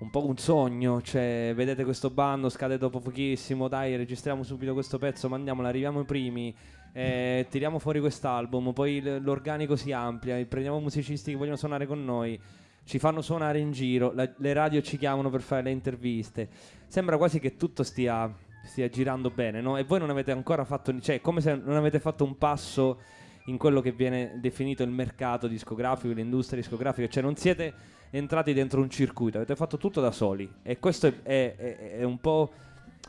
un 0.00 0.10
po' 0.10 0.26
un 0.26 0.36
sogno, 0.38 1.00
cioè 1.02 1.52
vedete 1.54 1.84
questo 1.84 2.10
bando, 2.10 2.48
scade 2.48 2.78
dopo 2.78 2.98
pochissimo, 2.98 3.68
dai 3.68 3.94
registriamo 3.94 4.42
subito 4.42 4.72
questo 4.72 4.98
pezzo, 4.98 5.28
mandiamolo, 5.28 5.68
arriviamo 5.68 6.00
i 6.00 6.04
primi, 6.04 6.52
eh, 6.92 7.46
tiriamo 7.48 7.78
fuori 7.78 8.00
quest'album, 8.00 8.72
poi 8.72 9.00
l'organico 9.20 9.76
si 9.76 9.92
amplia, 9.92 10.44
prendiamo 10.46 10.78
musicisti 10.80 11.30
che 11.32 11.36
vogliono 11.36 11.56
suonare 11.56 11.86
con 11.86 12.04
noi, 12.04 12.38
ci 12.84 12.98
fanno 12.98 13.20
suonare 13.22 13.58
in 13.60 13.72
giro, 13.72 14.12
la- 14.12 14.30
le 14.36 14.52
radio 14.52 14.80
ci 14.82 14.98
chiamano 14.98 15.30
per 15.30 15.40
fare 15.40 15.62
le 15.62 15.70
interviste 15.70 16.48
sembra 16.88 17.16
quasi 17.16 17.38
che 17.40 17.56
tutto 17.56 17.82
stia, 17.84 18.30
stia 18.64 18.88
girando 18.90 19.30
bene, 19.30 19.60
no? 19.62 19.78
E 19.78 19.84
voi 19.84 19.98
non 19.98 20.10
avete 20.10 20.30
ancora 20.30 20.64
fatto, 20.64 20.98
cioè, 21.00 21.16
è 21.16 21.20
come 21.22 21.40
se 21.40 21.54
non 21.54 21.76
avete 21.76 22.00
fatto 22.00 22.22
un 22.24 22.36
passo 22.36 23.00
in 23.46 23.56
quello 23.56 23.80
che 23.80 23.92
viene 23.92 24.38
definito 24.40 24.82
il 24.82 24.90
mercato 24.90 25.46
discografico, 25.48 26.12
l'industria 26.12 26.60
discografica, 26.60 27.08
cioè 27.08 27.22
non 27.22 27.34
siete 27.36 27.72
entrati 28.10 28.52
dentro 28.52 28.82
un 28.82 28.90
circuito, 28.90 29.38
avete 29.38 29.56
fatto 29.56 29.78
tutto 29.78 30.02
da 30.02 30.10
soli. 30.10 30.48
E 30.62 30.78
questo 30.78 31.06
è, 31.06 31.14
è- 31.22 31.54
è- 31.56 31.96
è 31.98 32.02
un 32.02 32.18
po' 32.18 32.52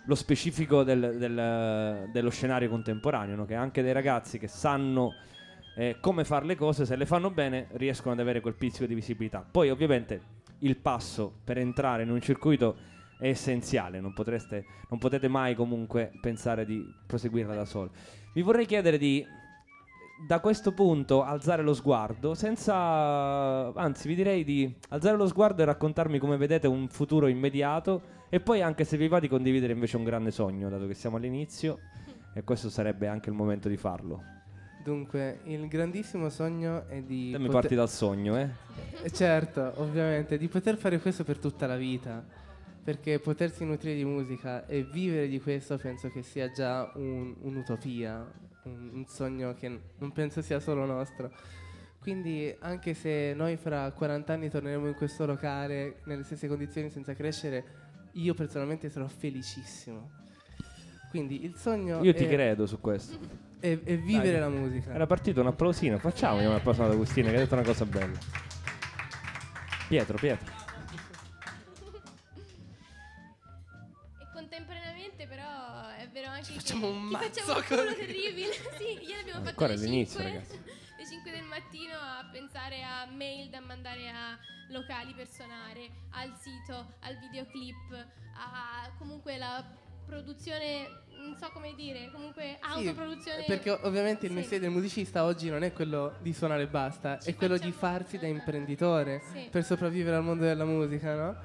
lo 0.06 0.16
specifico 0.16 0.84
del- 0.84 1.18
del- 1.18 2.10
dello 2.12 2.30
scenario 2.30 2.70
contemporaneo, 2.70 3.36
no? 3.36 3.46
che 3.46 3.56
anche 3.56 3.82
dei 3.82 3.94
ragazzi 3.94 4.38
che 4.38 4.48
sanno 4.48 5.14
eh, 5.76 5.98
come 6.00 6.24
fare 6.24 6.46
le 6.46 6.56
cose, 6.56 6.86
se 6.86 6.96
le 6.96 7.06
fanno 7.06 7.32
bene, 7.32 7.68
riescono 7.74 8.14
ad 8.14 8.20
avere 8.20 8.42
quel 8.42 8.54
pizzico 8.54 8.86
di 8.86 8.94
visibilità. 8.94 9.44
Poi 9.50 9.72
ovviamente 9.72 10.22
il 10.60 10.78
passo 10.78 11.34
per 11.44 11.58
entrare 11.58 12.04
in 12.04 12.12
un 12.12 12.22
circuito 12.22 12.76
è 13.18 13.28
essenziale, 13.28 14.00
non, 14.00 14.14
potreste, 14.14 14.66
non 14.90 15.00
potete 15.00 15.28
mai 15.28 15.56
comunque 15.56 16.12
pensare 16.22 16.66
di 16.66 16.86
proseguirla 17.08 17.56
da 17.56 17.66
soli. 17.66 17.90
Vi 18.34 18.42
vorrei 18.42 18.66
chiedere 18.66 18.98
di 18.98 19.26
da 20.28 20.40
questo 20.40 20.74
punto 20.74 21.24
alzare 21.24 21.64
lo 21.64 21.74
sguardo 21.74 22.34
senza 22.34 23.74
anzi 23.74 24.08
vi 24.08 24.16
direi 24.16 24.44
di 24.44 24.74
alzare 24.90 25.18
lo 25.18 25.28
sguardo 25.28 25.62
e 25.62 25.66
raccontarmi 25.66 26.20
come 26.20 26.38
vedete 26.38 26.68
un 26.68 26.88
futuro 26.88 27.28
immediato 27.28 28.02
e 28.34 28.40
poi 28.40 28.64
anche 28.64 28.84
se 28.84 28.98
vi 28.98 29.08
va 29.08 29.20
di 29.20 29.28
condividere 29.28 29.74
invece 29.74 29.96
un 29.96 30.04
grande 30.04 30.32
sogno 30.32 30.68
dato 30.68 30.88
che 30.88 30.96
siamo 30.96 31.18
all'inizio 31.18 31.78
e 32.34 32.44
questo 32.44 32.68
sarebbe 32.72 33.06
anche 33.06 33.30
il 33.30 33.36
momento 33.36 33.70
di 33.70 33.78
farlo. 33.78 34.24
Dunque, 34.84 35.42
il 35.44 35.68
grandissimo 35.68 36.30
sogno 36.30 36.88
è 36.88 37.04
di... 37.04 37.30
Te 37.30 37.38
mi 37.38 37.46
poter- 37.46 37.62
parti 37.62 37.76
dal 37.76 37.92
sogno, 37.92 38.36
eh? 38.40 38.50
Eh, 39.04 39.12
Certo, 39.12 39.74
ovviamente, 39.76 40.40
di 40.40 40.48
poter 40.48 40.78
fare 40.78 40.98
questo 40.98 41.24
per 41.24 41.38
tutta 41.38 41.68
la 41.68 41.76
vita. 41.76 42.26
Perché 42.84 43.20
potersi 43.20 43.66
nutrire 43.66 43.98
di 43.98 44.04
musica 44.04 44.66
e 44.66 44.82
vivere 44.82 45.28
di 45.28 45.40
questo 45.40 45.78
penso 45.78 46.10
che 46.10 46.24
sia 46.24 46.50
già 46.50 46.92
un- 46.96 47.36
un'utopia, 47.40 48.32
un, 48.64 48.90
un 48.94 49.06
sogno 49.06 49.54
che 49.54 49.80
non 50.00 50.12
penso 50.12 50.42
sia 50.42 50.60
solo 50.60 50.86
nostro. 50.86 51.32
Quindi 52.00 52.54
anche 52.62 52.96
se 52.96 53.34
noi 53.36 53.58
fra 53.58 53.92
40 53.92 54.34
anni 54.34 54.50
torneremo 54.50 54.88
in 54.88 54.96
questo 54.96 55.28
locale 55.28 56.00
nelle 56.06 56.24
stesse 56.24 56.48
condizioni 56.48 56.90
senza 56.90 57.14
crescere, 57.14 57.83
io 58.14 58.34
personalmente 58.34 58.90
sarò 58.90 59.08
felicissimo. 59.08 60.22
Quindi 61.10 61.44
il 61.46 61.56
sogno 61.56 62.04
Io 62.04 62.14
ti 62.14 62.24
è, 62.26 62.28
credo 62.28 62.66
su 62.66 62.80
questo. 62.80 63.18
è- 63.60 63.80
è 63.84 63.98
vivere 63.98 64.32
Dai. 64.32 64.40
la 64.40 64.50
musica. 64.50 64.94
Era 64.94 65.06
partito 65.06 65.42
un 65.42 65.48
applausino, 65.48 65.98
facciamo 66.00 66.40
un 66.40 66.56
applauso 66.56 66.84
ad 66.84 66.92
Agustina 66.92 67.30
che 67.30 67.36
ha 67.36 67.40
detto 67.40 67.54
una 67.54 67.64
cosa 67.64 67.86
bella. 67.86 68.18
Pietro, 69.88 70.18
Pietro. 70.18 70.52
E 74.20 74.26
contemporaneamente 74.34 75.28
però 75.28 75.88
è 75.98 76.08
vero 76.12 76.30
anche 76.30 76.48
che 76.54 76.60
facciamo 76.60 76.90
un 76.90 77.10
ci 77.10 77.16
facciamo 77.18 77.54
mazzo 77.54 77.60
un 77.60 77.64
culo 77.68 77.84
con- 77.86 77.96
terribile. 77.96 78.52
sì, 78.78 78.84
ieri 79.06 79.20
abbiamo 79.22 79.40
fatto 79.44 79.50
Ancora 79.50 79.74
le 79.74 79.80
all'inizio, 79.80 80.20
5, 80.20 80.34
ragazzi. 80.40 80.60
le 80.98 81.06
5 81.08 81.32
del 81.32 81.44
mattino 81.44 81.94
a 81.94 82.30
pensare 82.32 82.82
a 82.84 83.06
mail 83.12 83.50
da 83.50 83.60
mandare 83.60 84.10
a 84.10 84.38
locali 84.70 85.14
per 85.14 85.28
suonare, 85.28 85.90
al 86.12 86.34
sito, 86.40 86.94
al 87.02 87.18
videoclip, 87.18 87.92
a 88.36 88.90
comunque 88.98 89.38
la 89.38 89.64
produzione, 90.06 90.88
non 91.18 91.36
so 91.38 91.50
come 91.54 91.74
dire, 91.76 92.10
comunque 92.12 92.58
Sì, 92.62 92.88
autoproduzione. 92.88 93.44
perché 93.46 93.72
ovviamente 93.72 94.26
il 94.26 94.32
Sì. 94.32 94.38
mestiere 94.38 94.64
del 94.64 94.72
musicista 94.72 95.24
oggi 95.24 95.50
non 95.50 95.64
è 95.64 95.72
quello 95.74 96.16
di 96.20 96.34
suonare 96.34 96.64
e 96.64 96.68
basta, 96.68 97.18
Ci 97.20 97.32
è 97.32 97.36
quello 97.36 97.58
di 97.58 97.72
farsi 97.72 98.18
da 98.18 98.28
imprenditore 98.28 99.22
Sì. 99.32 99.48
per 99.50 99.64
sopravvivere 99.64 100.16
al 100.18 100.24
mondo 100.24 100.44
della 100.44 100.66
musica, 100.66 101.16
no? 101.16 101.36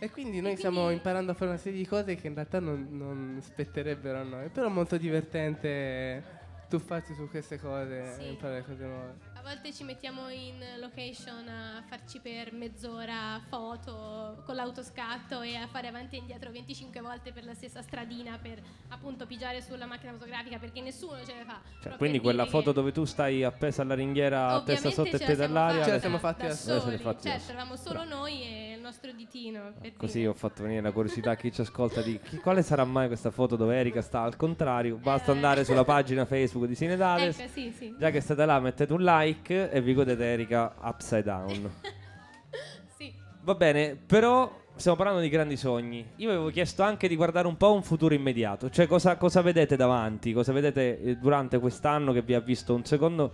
E 0.00 0.10
quindi 0.10 0.40
noi 0.40 0.52
E 0.52 0.56
stiamo 0.56 0.78
quindi- 0.80 0.94
imparando 0.96 1.30
a 1.30 1.34
fare 1.34 1.50
una 1.52 1.58
serie 1.60 1.78
di 1.78 1.86
cose 1.86 2.14
che 2.16 2.26
in 2.26 2.34
realtà 2.34 2.58
non, 2.60 2.88
non 2.90 3.38
spetterebbero 3.40 4.18
a 4.18 4.22
noi, 4.24 4.48
però 4.48 4.66
è 4.66 4.70
molto 4.70 4.96
divertente 4.96 6.42
tuffarsi 6.68 7.14
su 7.14 7.28
queste 7.30 7.58
cose 7.58 8.12
Sì. 8.14 8.20
e 8.22 8.28
imparare 8.30 8.64
cose 8.64 8.84
nuove. 8.84 9.32
A 9.44 9.48
volte 9.48 9.74
ci 9.74 9.84
mettiamo 9.84 10.30
in 10.30 10.54
location 10.80 11.46
a 11.46 11.82
farci 11.86 12.18
per 12.18 12.54
mezz'ora 12.54 13.38
foto 13.50 14.42
con 14.46 14.54
l'autoscatto 14.54 15.42
e 15.42 15.54
a 15.54 15.66
fare 15.66 15.86
avanti 15.86 16.16
e 16.16 16.20
indietro 16.20 16.50
25 16.50 16.98
volte 17.02 17.30
per 17.30 17.44
la 17.44 17.52
stessa 17.52 17.82
stradina 17.82 18.38
per 18.40 18.58
appunto 18.88 19.26
pigiare 19.26 19.60
sulla 19.60 19.84
macchina 19.84 20.12
fotografica 20.12 20.58
perché 20.58 20.80
nessuno 20.80 21.22
ce 21.26 21.34
le 21.36 21.44
fa. 21.44 21.60
Cioè, 21.82 21.96
quindi 21.98 22.20
quella 22.20 22.46
foto 22.46 22.70
che 22.70 22.72
dove 22.72 22.90
tu 22.92 23.04
stai 23.04 23.44
appesa 23.44 23.82
alla 23.82 23.94
ringhiera 23.94 24.48
a 24.48 24.62
testa 24.62 24.90
sotto 24.90 25.14
e 25.14 25.18
la 25.18 25.26
piede 25.26 25.44
all'aria. 25.44 25.84
Ce 25.84 25.90
la 25.90 25.98
fatta 25.98 26.00
siamo 26.00 26.18
fatti 26.18 26.42
da 26.42 26.48
da 26.48 26.54
soli. 26.54 26.80
soli. 26.80 26.98
Certo, 27.02 27.20
soli. 27.20 27.42
eravamo 27.50 27.76
solo 27.76 28.04
noi 28.04 28.42
e 28.44 28.73
nostro 28.84 29.10
ditino. 29.12 29.72
per 29.80 29.94
Così 29.96 30.18
dire. 30.18 30.28
ho 30.28 30.34
fatto 30.34 30.62
venire 30.62 30.82
la 30.82 30.92
curiosità 30.92 31.30
a 31.30 31.34
chi 31.36 31.50
ci 31.50 31.62
ascolta 31.62 32.02
di 32.02 32.20
chi- 32.22 32.36
quale 32.36 32.62
sarà 32.62 32.84
mai 32.84 33.06
questa 33.06 33.30
foto 33.30 33.56
dove 33.56 33.74
Erika 33.76 34.02
sta 34.02 34.20
al 34.20 34.36
contrario. 34.36 34.96
Basta 34.96 35.32
Eh. 35.32 35.34
andare 35.34 35.64
sulla 35.64 35.84
pagina 35.84 36.24
Facebook 36.26 36.66
di 36.66 36.74
Sinedales. 36.74 37.38
Ecco, 37.38 37.50
sì, 37.50 37.70
sì. 37.76 37.94
Già 37.98 38.10
che 38.10 38.20
state 38.20 38.44
là, 38.44 38.60
mettete 38.60 38.92
un 38.92 39.02
like 39.02 39.70
e 39.70 39.80
vi 39.80 39.94
godete 39.94 40.24
Erika 40.24 40.74
upside 40.82 41.22
down. 41.22 41.70
sì. 42.98 43.12
Va 43.42 43.54
bene, 43.54 43.96
però 43.96 44.60
stiamo 44.76 44.96
parlando 44.96 45.20
di 45.22 45.28
grandi 45.28 45.56
sogni. 45.56 46.04
Io 46.16 46.28
avevo 46.30 46.50
chiesto 46.50 46.82
anche 46.82 47.08
di 47.08 47.16
guardare 47.16 47.46
un 47.46 47.56
po' 47.56 47.72
un 47.72 47.82
futuro 47.82 48.12
immediato, 48.14 48.68
cioè 48.70 48.86
cosa, 48.86 49.16
cosa 49.16 49.40
vedete 49.40 49.76
davanti, 49.76 50.32
cosa 50.32 50.52
vedete 50.52 51.00
eh, 51.00 51.16
durante 51.16 51.58
quest'anno 51.58 52.12
che 52.12 52.22
vi 52.22 52.34
ha 52.34 52.40
visto 52.40 52.74
un 52.74 52.84
secondo 52.84 53.32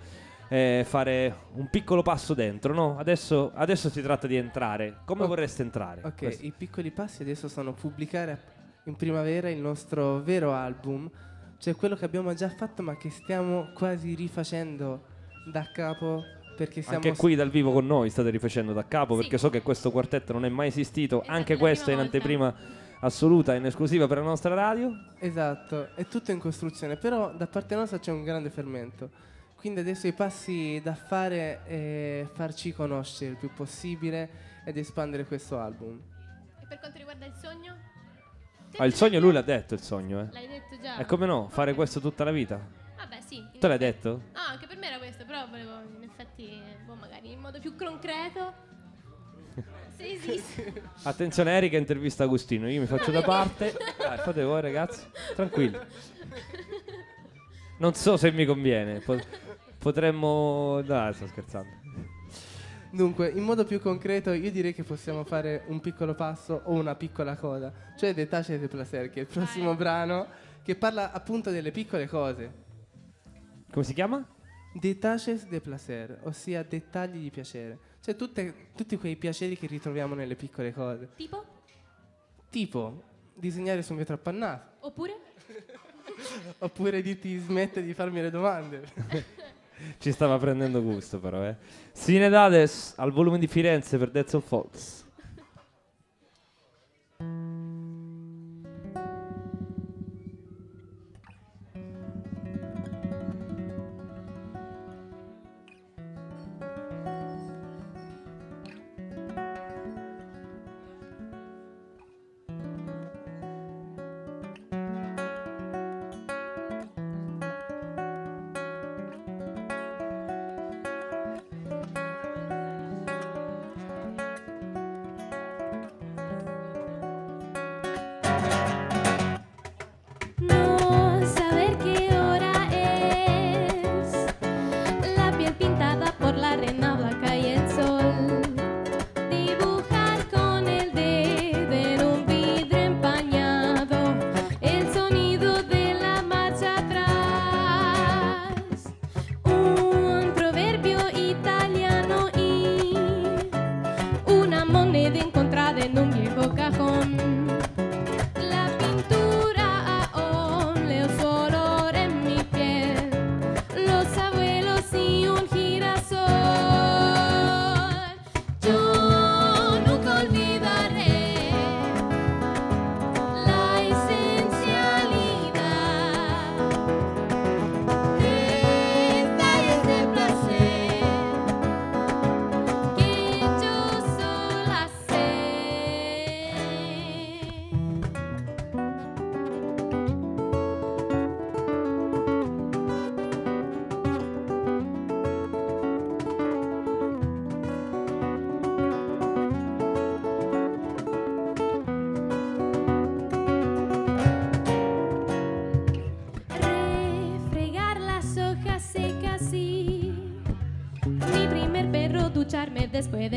eh, 0.53 0.85
fare 0.87 1.35
un 1.55 1.69
piccolo 1.71 2.03
passo 2.03 2.35
dentro, 2.35 2.75
no? 2.75 2.99
Adesso, 2.99 3.53
adesso 3.55 3.89
si 3.89 4.03
tratta 4.03 4.27
di 4.27 4.35
entrare. 4.37 4.97
Come 5.05 5.23
Ok. 5.23 5.29
vorreste 5.29 5.63
entrare? 5.63 6.01
Ok, 6.05 6.17
Questo. 6.17 6.45
i 6.45 6.53
piccoli 6.57 6.91
passi 6.91 7.23
adesso 7.23 7.47
sono 7.49 7.73
pubblicare 7.73 8.39
in 8.85 8.97
primavera 8.97 9.49
il 9.49 9.59
nostro 9.61 10.21
vero 10.23 10.53
album, 10.53 11.09
cioè 11.59 11.77
quello 11.77 11.95
che 11.95 12.05
abbiamo 12.05 12.35
già 12.35 12.49
fatto 12.49 12.83
ma 12.83 12.97
che 12.97 13.11
stiamo 13.11 13.69
quasi 13.75 14.15
rifacendo 14.15 15.05
da 15.53 15.71
capo 15.73 16.23
perché 16.57 16.83
siamo 16.83 16.97
Anche 16.97 17.17
qui 17.17 17.35
dal 17.37 17.49
vivo 17.49 17.71
con 17.73 17.87
noi 17.87 18.11
state 18.11 18.29
rifacendo 18.31 18.73
da 18.73 18.87
capo 18.89 19.15
Sì. 19.15 19.21
perché 19.23 19.39
so 19.39 19.51
che 19.51 19.63
questo 19.63 19.91
quartetto 19.93 20.33
non 20.33 20.45
è 20.45 20.49
mai 20.49 20.67
esistito, 20.69 21.21
Esatto, 21.23 21.37
anche 21.37 21.57
questo 21.57 21.91
è 21.91 21.93
in 21.95 22.09
prima 22.09 22.47
anteprima 22.49 22.55
assoluta, 23.03 23.55
in 23.55 23.65
esclusiva 23.67 24.07
per 24.09 24.19
la 24.19 24.25
nostra 24.25 24.53
radio. 24.55 24.91
Esatto, 25.21 25.95
è 25.95 26.07
tutto 26.07 26.33
in 26.33 26.39
costruzione, 26.39 26.97
però 26.97 27.33
da 27.35 27.47
parte 27.47 27.75
nostra 27.77 27.99
c'è 27.99 28.11
un 28.11 28.25
grande 28.25 28.51
fermento. 28.51 29.29
Quindi 29.61 29.81
adesso 29.81 30.07
i 30.07 30.15
passi 30.15 30.81
da 30.83 30.95
fare 30.95 31.63
è 31.65 32.27
farci 32.33 32.73
conoscere 32.73 33.33
il 33.33 33.37
più 33.37 33.53
possibile 33.53 34.31
ed 34.65 34.79
espandere 34.79 35.27
questo 35.27 35.59
album. 35.59 36.01
E 36.63 36.67
per 36.67 36.79
quanto 36.79 36.97
riguarda 36.97 37.27
il 37.27 37.35
sogno? 37.35 37.77
Ah, 38.79 38.87
il 38.87 38.95
sogno 38.95 39.21
lui 39.21 39.33
l'ha 39.33 39.43
detto, 39.43 39.75
il 39.75 39.83
sogno, 39.83 40.21
eh. 40.21 40.29
L'hai 40.33 40.49
detto 40.49 40.81
già. 40.81 40.97
E 40.97 41.05
come 41.05 41.27
no, 41.27 41.51
fare 41.51 41.75
questo 41.75 42.01
tutta 42.01 42.25
la 42.25 42.31
vita? 42.31 42.59
Vabbè, 42.97 43.21
sì. 43.21 43.47
Tu 43.59 43.67
l'hai 43.67 43.77
detto? 43.77 44.23
No, 44.33 44.41
anche 44.49 44.67
per 44.67 44.79
me 44.79 44.87
era 44.87 44.97
questo, 44.97 45.27
però 45.27 45.47
volevo 45.47 45.73
in 45.95 46.05
effetti, 46.05 46.59
boh, 46.87 46.95
magari 46.95 47.33
in 47.33 47.41
modo 47.41 47.59
più 47.61 47.77
concreto. 47.77 48.55
Se 49.95 50.11
esiste. 50.11 50.73
Attenzione 51.03 51.53
Erika 51.53 51.77
intervista 51.77 52.25
Agostino, 52.25 52.67
io 52.67 52.81
mi 52.81 52.87
faccio 52.87 53.11
da 53.11 53.21
parte. 53.21 53.77
Dai, 53.99 54.17
fate 54.17 54.43
voi 54.43 54.63
ragazzi, 54.63 55.05
tranquilli. 55.35 55.79
Non 57.81 57.95
so 57.95 58.17
se 58.17 58.31
mi 58.31 58.45
conviene. 58.45 59.01
Po- 59.81 59.91
potremmo... 59.91 60.83
Dai, 60.83 61.13
sto 61.15 61.27
scherzando. 61.27 61.79
Dunque, 62.93 63.29
in 63.29 63.45
modo 63.45 63.65
più 63.65 63.81
concreto, 63.81 64.33
io 64.33 64.51
direi 64.51 64.75
che 64.75 64.83
possiamo 64.83 65.25
fare 65.25 65.63
un 65.69 65.81
piccolo 65.81 66.15
passo 66.15 66.61
o 66.65 66.73
una 66.73 66.95
piccola 66.97 67.37
coda, 67.37 67.73
cioè 67.97 68.13
Detache 68.15 68.59
de 68.59 68.67
Placer, 68.69 69.11
che 69.11 69.19
è 69.19 69.23
il 69.23 69.29
prossimo 69.29 69.69
Vai. 69.69 69.77
brano 69.77 70.27
che 70.63 70.75
parla 70.75 71.13
appunto 71.13 71.51
delle 71.51 71.71
piccole 71.71 72.09
cose. 72.09 72.53
Come 73.73 73.85
si 73.85 73.95
chiama? 73.95 74.27
Détaches 74.73 75.47
de 75.49 75.61
placer, 75.61 76.21
ossia 76.25 76.63
dettagli 76.65 77.19
di 77.23 77.31
piacere. 77.31 77.79
Cioè 78.01 78.17
tutte- 78.17 78.69
tutti 78.75 78.97
quei 78.97 79.17
piaceri 79.17 79.57
che 79.57 79.67
ritroviamo 79.69 80.15
nelle 80.15 80.35
piccole 80.37 80.73
cose. 80.73 81.11
tipo? 81.17 81.45
Tipo 82.51 83.03
disegnare 83.35 83.83
su 83.83 83.93
un 83.93 83.99
vetro 83.99 84.15
appannato, 84.15 84.87
Oppure? 84.87 85.17
oppure 86.59 87.01
dirti 87.03 87.37
smette 87.39 87.83
di 87.83 87.95
farmi 87.95 88.21
le 88.21 88.31
domande. 88.31 88.83
Ci 89.99 90.13
stava 90.13 90.39
prendendo 90.39 90.83
gusto 90.83 91.19
però, 91.19 91.45
eh. 91.45 91.57
Sinedades 91.93 92.95
al 92.97 93.13
volume 93.13 93.39
di 93.39 93.47
Firenze 93.47 93.99
per 93.99 94.11
Death 94.11 94.35
of 94.35 94.47
Fox. 94.47 95.05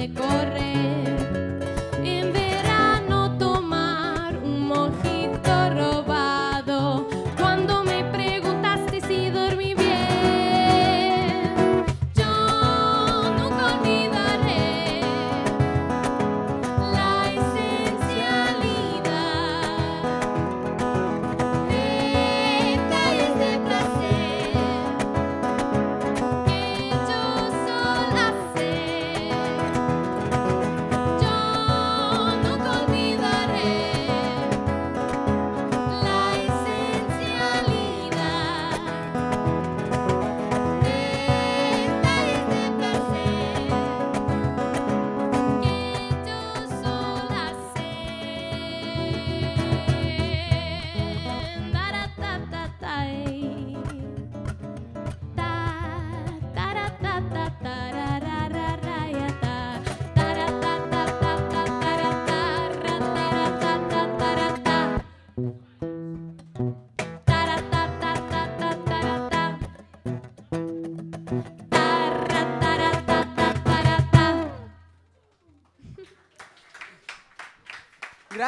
me 0.07 0.42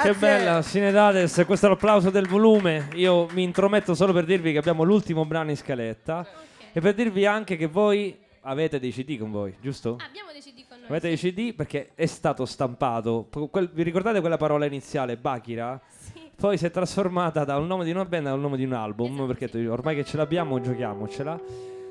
Grazie. 0.05 0.13
Che 0.13 0.37
bella, 0.37 0.61
Sinedades, 0.61 1.43
questo 1.47 1.65
è 1.65 1.69
l'applauso 1.69 2.11
del 2.11 2.27
volume. 2.27 2.89
Io 2.93 3.27
mi 3.31 3.41
intrometto 3.41 3.95
solo 3.95 4.13
per 4.13 4.23
dirvi 4.25 4.51
che 4.51 4.59
abbiamo 4.59 4.83
l'ultimo 4.83 5.25
brano 5.25 5.49
in 5.49 5.57
scaletta 5.57 6.23
e 6.71 6.79
per 6.79 6.93
dirvi 6.93 7.25
anche 7.25 7.57
che 7.57 7.65
voi 7.65 8.15
avete 8.41 8.79
dei 8.79 8.91
CD 8.91 9.17
con 9.17 9.31
voi, 9.31 9.55
giusto? 9.59 9.97
Abbiamo 10.07 10.31
dei 10.31 10.41
CD 10.41 10.63
con 10.69 10.77
noi. 10.77 10.89
Avete 10.89 11.07
dei. 11.07 11.17
CD 11.17 11.55
perché 11.55 11.89
è 11.95 12.05
stato 12.05 12.45
stampato. 12.45 13.27
Quel- 13.49 13.71
vi 13.73 13.81
ricordate 13.81 14.19
quella 14.19 14.37
parola 14.37 14.67
iniziale, 14.67 15.17
Bakira? 15.17 15.81
Sì. 15.87 16.29
Poi 16.35 16.55
si 16.59 16.67
è 16.67 16.69
trasformata 16.69 17.43
da 17.43 17.57
un 17.57 17.65
nome 17.65 17.83
di 17.83 17.89
una 17.89 18.05
band 18.05 18.27
a 18.27 18.33
un 18.33 18.41
nome 18.41 18.57
di 18.57 18.63
un 18.63 18.73
album. 18.73 19.13
Esatto, 19.13 19.25
perché 19.25 19.67
ormai 19.67 19.95
che 19.95 20.05
ce 20.05 20.17
l'abbiamo, 20.17 20.61
giochiamocela. 20.61 21.39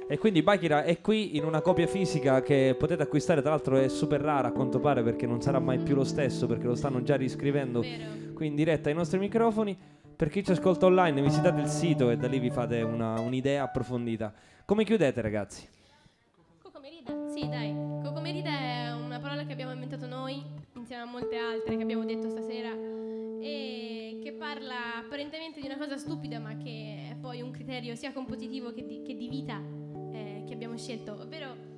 E 0.06 0.18
quindi 0.18 0.42
Bakira 0.42 0.84
è 0.84 1.00
qui 1.00 1.36
in 1.36 1.44
una 1.44 1.62
copia 1.62 1.86
fisica 1.86 2.42
che 2.42 2.76
potete 2.78 3.02
acquistare. 3.02 3.40
Tra 3.40 3.50
l'altro 3.50 3.76
è 3.78 3.88
super 3.88 4.20
rara 4.20 4.48
a 4.48 4.52
quanto 4.52 4.78
pare 4.78 5.02
perché 5.02 5.26
non 5.26 5.40
sarà 5.40 5.58
mai 5.60 5.78
più 5.78 5.94
lo 5.94 6.04
stesso 6.04 6.46
perché 6.46 6.66
lo 6.66 6.74
stanno 6.74 7.02
già 7.02 7.16
riscrivendo 7.16 7.80
Vero. 7.80 8.32
qui 8.34 8.46
in 8.48 8.54
diretta 8.54 8.90
ai 8.90 8.94
nostri 8.94 9.18
microfoni. 9.18 9.76
Per 10.14 10.28
chi 10.28 10.44
ci 10.44 10.52
ascolta 10.52 10.86
online, 10.86 11.22
visitate 11.22 11.60
il 11.62 11.68
sito 11.68 12.10
e 12.10 12.16
da 12.16 12.28
lì 12.28 12.38
vi 12.38 12.50
fate 12.50 12.82
una- 12.82 13.18
un'idea 13.18 13.64
approfondita. 13.64 14.32
Come 14.66 14.84
chiudete, 14.84 15.20
ragazzi? 15.22 15.66
Cocomerida? 16.62 17.12
Sì, 17.34 17.48
dai. 17.48 17.74
Cocomerida 18.02 18.50
è 18.50 18.92
una 18.92 19.18
parola 19.18 19.44
che 19.44 19.52
abbiamo 19.52 19.72
inventato 19.72 20.06
noi 20.06 20.42
insieme 20.74 21.02
a 21.02 21.06
molte 21.06 21.36
altre 21.36 21.76
che 21.76 21.82
abbiamo 21.82 22.04
detto 22.04 22.28
stasera 22.28 22.70
e 23.40 24.20
che 24.22 24.32
parla 24.32 24.96
apparentemente 25.02 25.60
di 25.60 25.66
una 25.66 25.78
cosa 25.78 25.96
stupida 25.96 26.38
ma 26.38 26.56
che 26.56 27.08
è 27.10 27.16
poi 27.20 27.40
un 27.40 27.50
criterio 27.50 27.94
sia 27.94 28.12
compositivo 28.12 28.72
che 28.72 28.84
di, 28.86 29.02
che 29.02 29.14
di 29.16 29.28
vita 29.28 29.60
che 30.54 30.64
abbiamo 30.64 30.78
scelto, 30.78 31.12
ovvero 31.20 31.72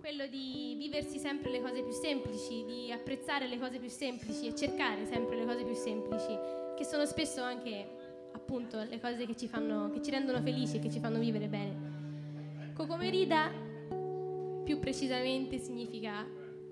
quello 0.00 0.26
di 0.26 0.74
viversi 0.76 1.18
sempre 1.18 1.50
le 1.50 1.60
cose 1.60 1.82
più 1.82 1.92
semplici, 1.92 2.64
di 2.64 2.90
apprezzare 2.90 3.46
le 3.46 3.58
cose 3.58 3.78
più 3.78 3.88
semplici 3.88 4.48
e 4.48 4.54
cercare 4.54 5.06
sempre 5.06 5.36
le 5.36 5.44
cose 5.44 5.64
più 5.64 5.74
semplici, 5.74 6.36
che 6.76 6.84
sono 6.84 7.06
spesso 7.06 7.42
anche 7.42 7.86
appunto 8.32 8.82
le 8.82 9.00
cose 9.00 9.24
che 9.24 9.36
ci, 9.36 9.46
fanno, 9.46 9.90
che 9.90 10.02
ci 10.02 10.10
rendono 10.10 10.40
felici 10.40 10.76
e 10.76 10.78
che 10.80 10.90
ci 10.90 10.98
fanno 10.98 11.18
vivere 11.18 11.46
bene. 11.46 12.72
Cocomerida 12.74 13.50
più 14.64 14.78
precisamente 14.78 15.58
significa 15.58 16.26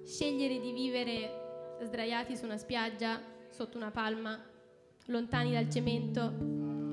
scegliere 0.04 0.60
di 0.60 0.72
vivere 0.72 1.76
sdraiati 1.82 2.36
su 2.36 2.44
una 2.44 2.56
spiaggia, 2.56 3.20
sotto 3.50 3.76
una 3.76 3.90
palma, 3.90 4.40
lontani 5.06 5.52
dal 5.52 5.70
cemento, 5.70 6.32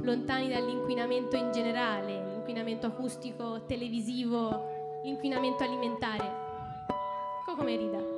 lontani 0.02 0.50
dall'inquinamento 0.50 1.36
in 1.36 1.52
generale, 1.52 2.33
l'inquinamento 2.44 2.88
acustico, 2.88 3.62
televisivo, 3.66 5.00
l'inquinamento 5.02 5.64
alimentare. 5.64 6.30
Cocomerida. 7.46 7.98
Cocomerida 7.98 8.13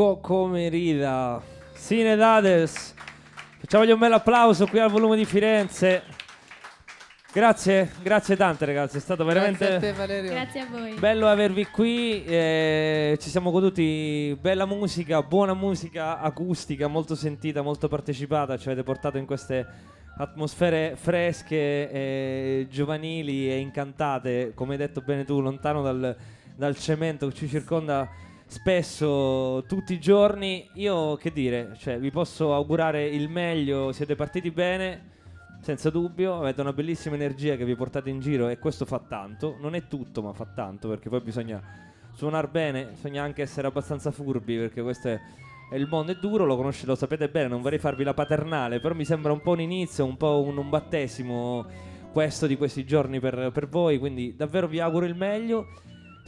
Cocomerida. 0.00 1.42
Sine 1.74 2.16
Dades. 2.16 2.94
Facciamogli 3.58 3.90
un 3.90 3.98
bel 3.98 4.14
applauso 4.14 4.66
qui 4.66 4.78
al 4.78 4.90
volume 4.90 5.14
di 5.14 5.26
Firenze. 5.26 6.02
Grazie, 7.30 7.90
grazie 8.00 8.34
tante 8.34 8.64
ragazzi, 8.64 8.96
è 8.96 9.00
stato 9.00 9.26
veramente 9.26 9.66
Grazie 9.68 9.88
a 9.88 9.92
te 9.92 9.98
Valerio. 9.98 10.30
Grazie 10.30 10.60
a 10.60 10.66
voi. 10.70 10.94
bello 10.94 11.28
avervi 11.28 11.66
qui. 11.66 12.24
eh, 12.24 13.18
ci 13.20 13.28
siamo 13.28 13.50
goduti 13.50 14.34
bella 14.40 14.64
musica, 14.64 15.20
buona 15.22 15.52
musica 15.52 16.18
acustica, 16.18 16.86
molto 16.86 17.14
sentita, 17.14 17.60
molto 17.60 17.86
partecipata. 17.86 18.56
Ci 18.56 18.68
avete 18.68 18.82
portato 18.82 19.18
in 19.18 19.26
queste 19.26 19.66
atmosfere 20.16 20.96
fresche, 20.96 21.90
e 21.90 22.66
giovanili 22.70 23.50
e 23.50 23.58
incantate, 23.58 24.52
come 24.54 24.72
hai 24.72 24.78
detto 24.78 25.02
bene 25.02 25.26
tu, 25.26 25.42
lontano 25.42 25.82
dal, 25.82 26.16
dal 26.56 26.74
cemento 26.78 27.28
che 27.28 27.34
ci 27.34 27.48
circonda 27.48 28.08
spesso 28.50 29.64
tutti 29.68 29.92
i 29.94 30.00
giorni. 30.00 30.68
Io 30.74 31.14
che 31.16 31.32
dire, 31.32 31.74
cioè, 31.78 31.98
vi 32.00 32.10
posso 32.10 32.52
augurare 32.52 33.06
il 33.06 33.28
meglio, 33.28 33.92
siete 33.92 34.16
partiti 34.16 34.50
bene. 34.50 35.08
Senza 35.60 35.90
dubbio, 35.90 36.36
avete 36.36 36.60
una 36.60 36.72
bellissima 36.72 37.14
energia 37.14 37.54
che 37.54 37.64
vi 37.64 37.76
portate 37.76 38.10
in 38.10 38.18
giro 38.18 38.48
e 38.48 38.58
questo 38.58 38.84
fa 38.84 38.98
tanto. 38.98 39.56
Non 39.60 39.74
è 39.74 39.86
tutto, 39.86 40.20
ma 40.20 40.32
fa 40.32 40.46
tanto 40.46 40.88
perché 40.88 41.08
poi 41.08 41.20
bisogna 41.20 41.62
suonare 42.12 42.48
bene, 42.48 42.88
bisogna 42.94 43.22
anche 43.22 43.42
essere 43.42 43.68
abbastanza 43.68 44.10
furbi 44.10 44.56
perché 44.56 44.82
questo 44.82 45.08
è, 45.08 45.20
il 45.76 45.86
mondo 45.88 46.12
è 46.12 46.16
duro, 46.16 46.44
lo 46.44 46.56
conoscete, 46.56 46.86
lo 46.86 46.96
sapete 46.96 47.28
bene, 47.28 47.48
non 47.48 47.62
vorrei 47.62 47.78
farvi 47.78 48.02
la 48.02 48.14
paternale, 48.14 48.80
però 48.80 48.94
mi 48.94 49.04
sembra 49.04 49.32
un 49.32 49.40
po' 49.40 49.52
un 49.52 49.60
inizio, 49.60 50.04
un 50.04 50.16
po' 50.16 50.42
un, 50.42 50.56
un 50.56 50.68
battesimo, 50.68 51.64
questo 52.12 52.46
di 52.46 52.56
questi 52.56 52.84
giorni 52.84 53.20
per, 53.20 53.50
per 53.52 53.68
voi, 53.68 53.98
quindi 53.98 54.34
davvero 54.34 54.66
vi 54.66 54.80
auguro 54.80 55.06
il 55.06 55.14
meglio. 55.14 55.68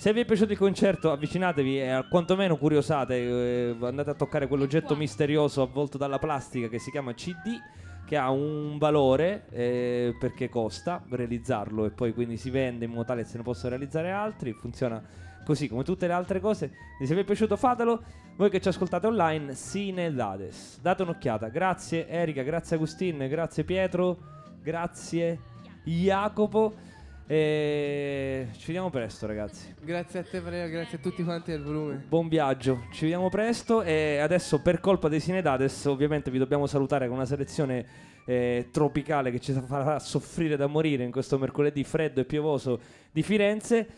Se 0.03 0.13
vi 0.13 0.23
è 0.23 0.25
piaciuto 0.25 0.51
il 0.51 0.59
concerto, 0.59 1.13
avvicinatevi 1.13 1.79
e 1.79 1.87
eh, 1.87 2.05
quantomeno 2.11 2.57
curiosate, 2.57 3.15
eh, 3.15 3.77
andate 3.83 4.11
a 4.11 4.15
toccare 4.15 4.49
quell'oggetto 4.49 4.97
misterioso 4.97 5.63
avvolto 5.63 5.97
dalla 5.97 6.19
plastica 6.19 6.67
che 6.67 6.81
si 6.81 6.91
chiama 6.91 7.15
CD, 7.15 7.57
che 8.05 8.17
ha 8.17 8.29
un 8.29 8.79
valore 8.79 9.45
eh, 9.51 10.17
perché 10.19 10.49
costa 10.49 11.05
realizzarlo 11.09 11.85
e 11.85 11.91
poi 11.91 12.13
quindi 12.15 12.37
si 12.37 12.51
vende 12.51 12.87
in 12.87 12.91
modo 12.91 13.05
tale 13.05 13.23
che 13.23 13.29
se 13.29 13.37
ne 13.37 13.45
possono 13.45 13.69
realizzare 13.69 14.11
altri. 14.11 14.53
Funziona 14.55 15.01
così 15.45 15.69
come 15.69 15.85
tutte 15.85 16.09
le 16.09 16.15
altre 16.15 16.41
cose. 16.41 16.71
Quindi 16.71 17.07
se 17.07 17.15
vi 17.15 17.21
è 17.21 17.25
piaciuto 17.25 17.57
fatelo. 17.57 18.03
Voi 18.35 18.51
che 18.51 18.61
ci 18.61 18.67
ascoltate 18.67 19.07
online, 19.07 19.55
sine 19.55 20.13
dades. 20.13 20.81
Date 20.81 21.03
un'occhiata. 21.03 21.47
Grazie 21.47 22.09
Erika, 22.09 22.43
grazie 22.43 22.75
Agustin, 22.75 23.25
grazie 23.29 23.63
Pietro, 23.63 24.19
grazie 24.61 25.39
Jacopo. 25.85 26.91
E 27.33 28.49
ci 28.59 28.67
vediamo 28.67 28.91
presto, 28.91 29.27
ragazzi. 29.27 29.75
Grazie 29.81 30.21
a 30.21 30.23
te, 30.23 30.39
Valeria, 30.39 30.67
grazie 30.69 30.99
a 30.99 31.01
tutti 31.01 31.25
quanti 31.25 31.51
del 31.51 31.63
volume. 31.63 32.05
Buon 32.07 32.29
viaggio, 32.29 32.83
ci 32.93 33.05
vediamo 33.05 33.31
presto. 33.31 33.81
E 33.81 34.19
adesso, 34.19 34.61
per 34.61 34.81
colpa 34.81 35.09
dei 35.09 35.19
Sinedades, 35.19 35.87
ovviamente 35.87 36.31
vi 36.31 36.37
dobbiamo 36.37 36.67
salutare 36.67 37.07
con 37.07 37.17
una 37.17 37.25
selezione 37.25 37.87
eh, 38.27 38.69
tropicale 38.71 39.31
che 39.31 39.41
ci 39.41 39.55
farà 39.65 39.99
soffrire 39.99 40.57
da 40.57 40.67
morire 40.67 41.05
in 41.05 41.11
questo 41.11 41.39
mercoledì 41.39 41.85
freddo 41.85 42.21
e 42.21 42.27
piovoso 42.27 42.79
di 43.11 43.23
Firenze. 43.23 43.89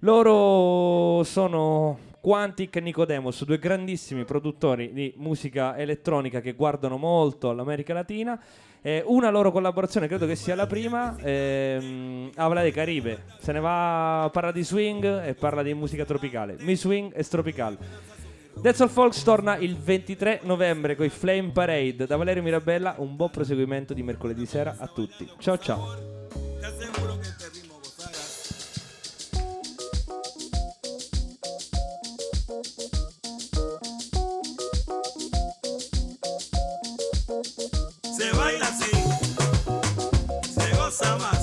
Loro 0.00 1.22
sono 1.22 1.96
Quantic 2.20 2.76
e 2.76 2.80
Nicodemos, 2.80 3.44
due 3.44 3.58
grandissimi 3.58 4.24
produttori 4.24 4.92
di 4.92 5.14
musica 5.16 5.76
elettronica 5.76 6.40
che 6.40 6.52
guardano 6.52 6.98
molto 6.98 7.48
all'America 7.48 7.94
Latina. 7.94 8.38
Eh, 8.82 9.02
una 9.06 9.30
loro 9.30 9.50
collaborazione, 9.50 10.06
credo 10.06 10.26
che 10.26 10.36
sia 10.36 10.54
la 10.54 10.66
prima, 10.66 11.16
ehm, 11.18 12.30
Avla 12.36 12.62
dei 12.62 12.72
Caribe. 12.72 13.24
Se 13.38 13.52
ne 13.52 13.60
va, 13.60 14.28
parla 14.32 14.52
di 14.52 14.62
swing 14.62 15.24
e 15.24 15.34
parla 15.34 15.62
di 15.62 15.72
musica 15.72 16.04
tropicale. 16.04 16.56
Mi 16.60 16.76
swing 16.76 17.12
e 17.14 17.24
tropical. 17.24 17.76
That's 18.62 18.80
All 18.80 18.88
Folks 18.88 19.22
torna 19.22 19.56
il 19.56 19.76
23 19.76 20.40
novembre 20.42 20.96
con 20.96 21.06
i 21.06 21.08
Flame 21.08 21.50
Parade. 21.52 22.06
Da 22.06 22.16
Valerio 22.16 22.42
Mirabella, 22.42 22.94
un 22.98 23.16
buon 23.16 23.30
proseguimento 23.30 23.94
di 23.94 24.02
mercoledì 24.02 24.44
sera 24.44 24.76
a 24.78 24.86
tutti. 24.86 25.26
Ciao 25.38 25.56
ciao. 25.56 26.99
summer. 41.00 41.39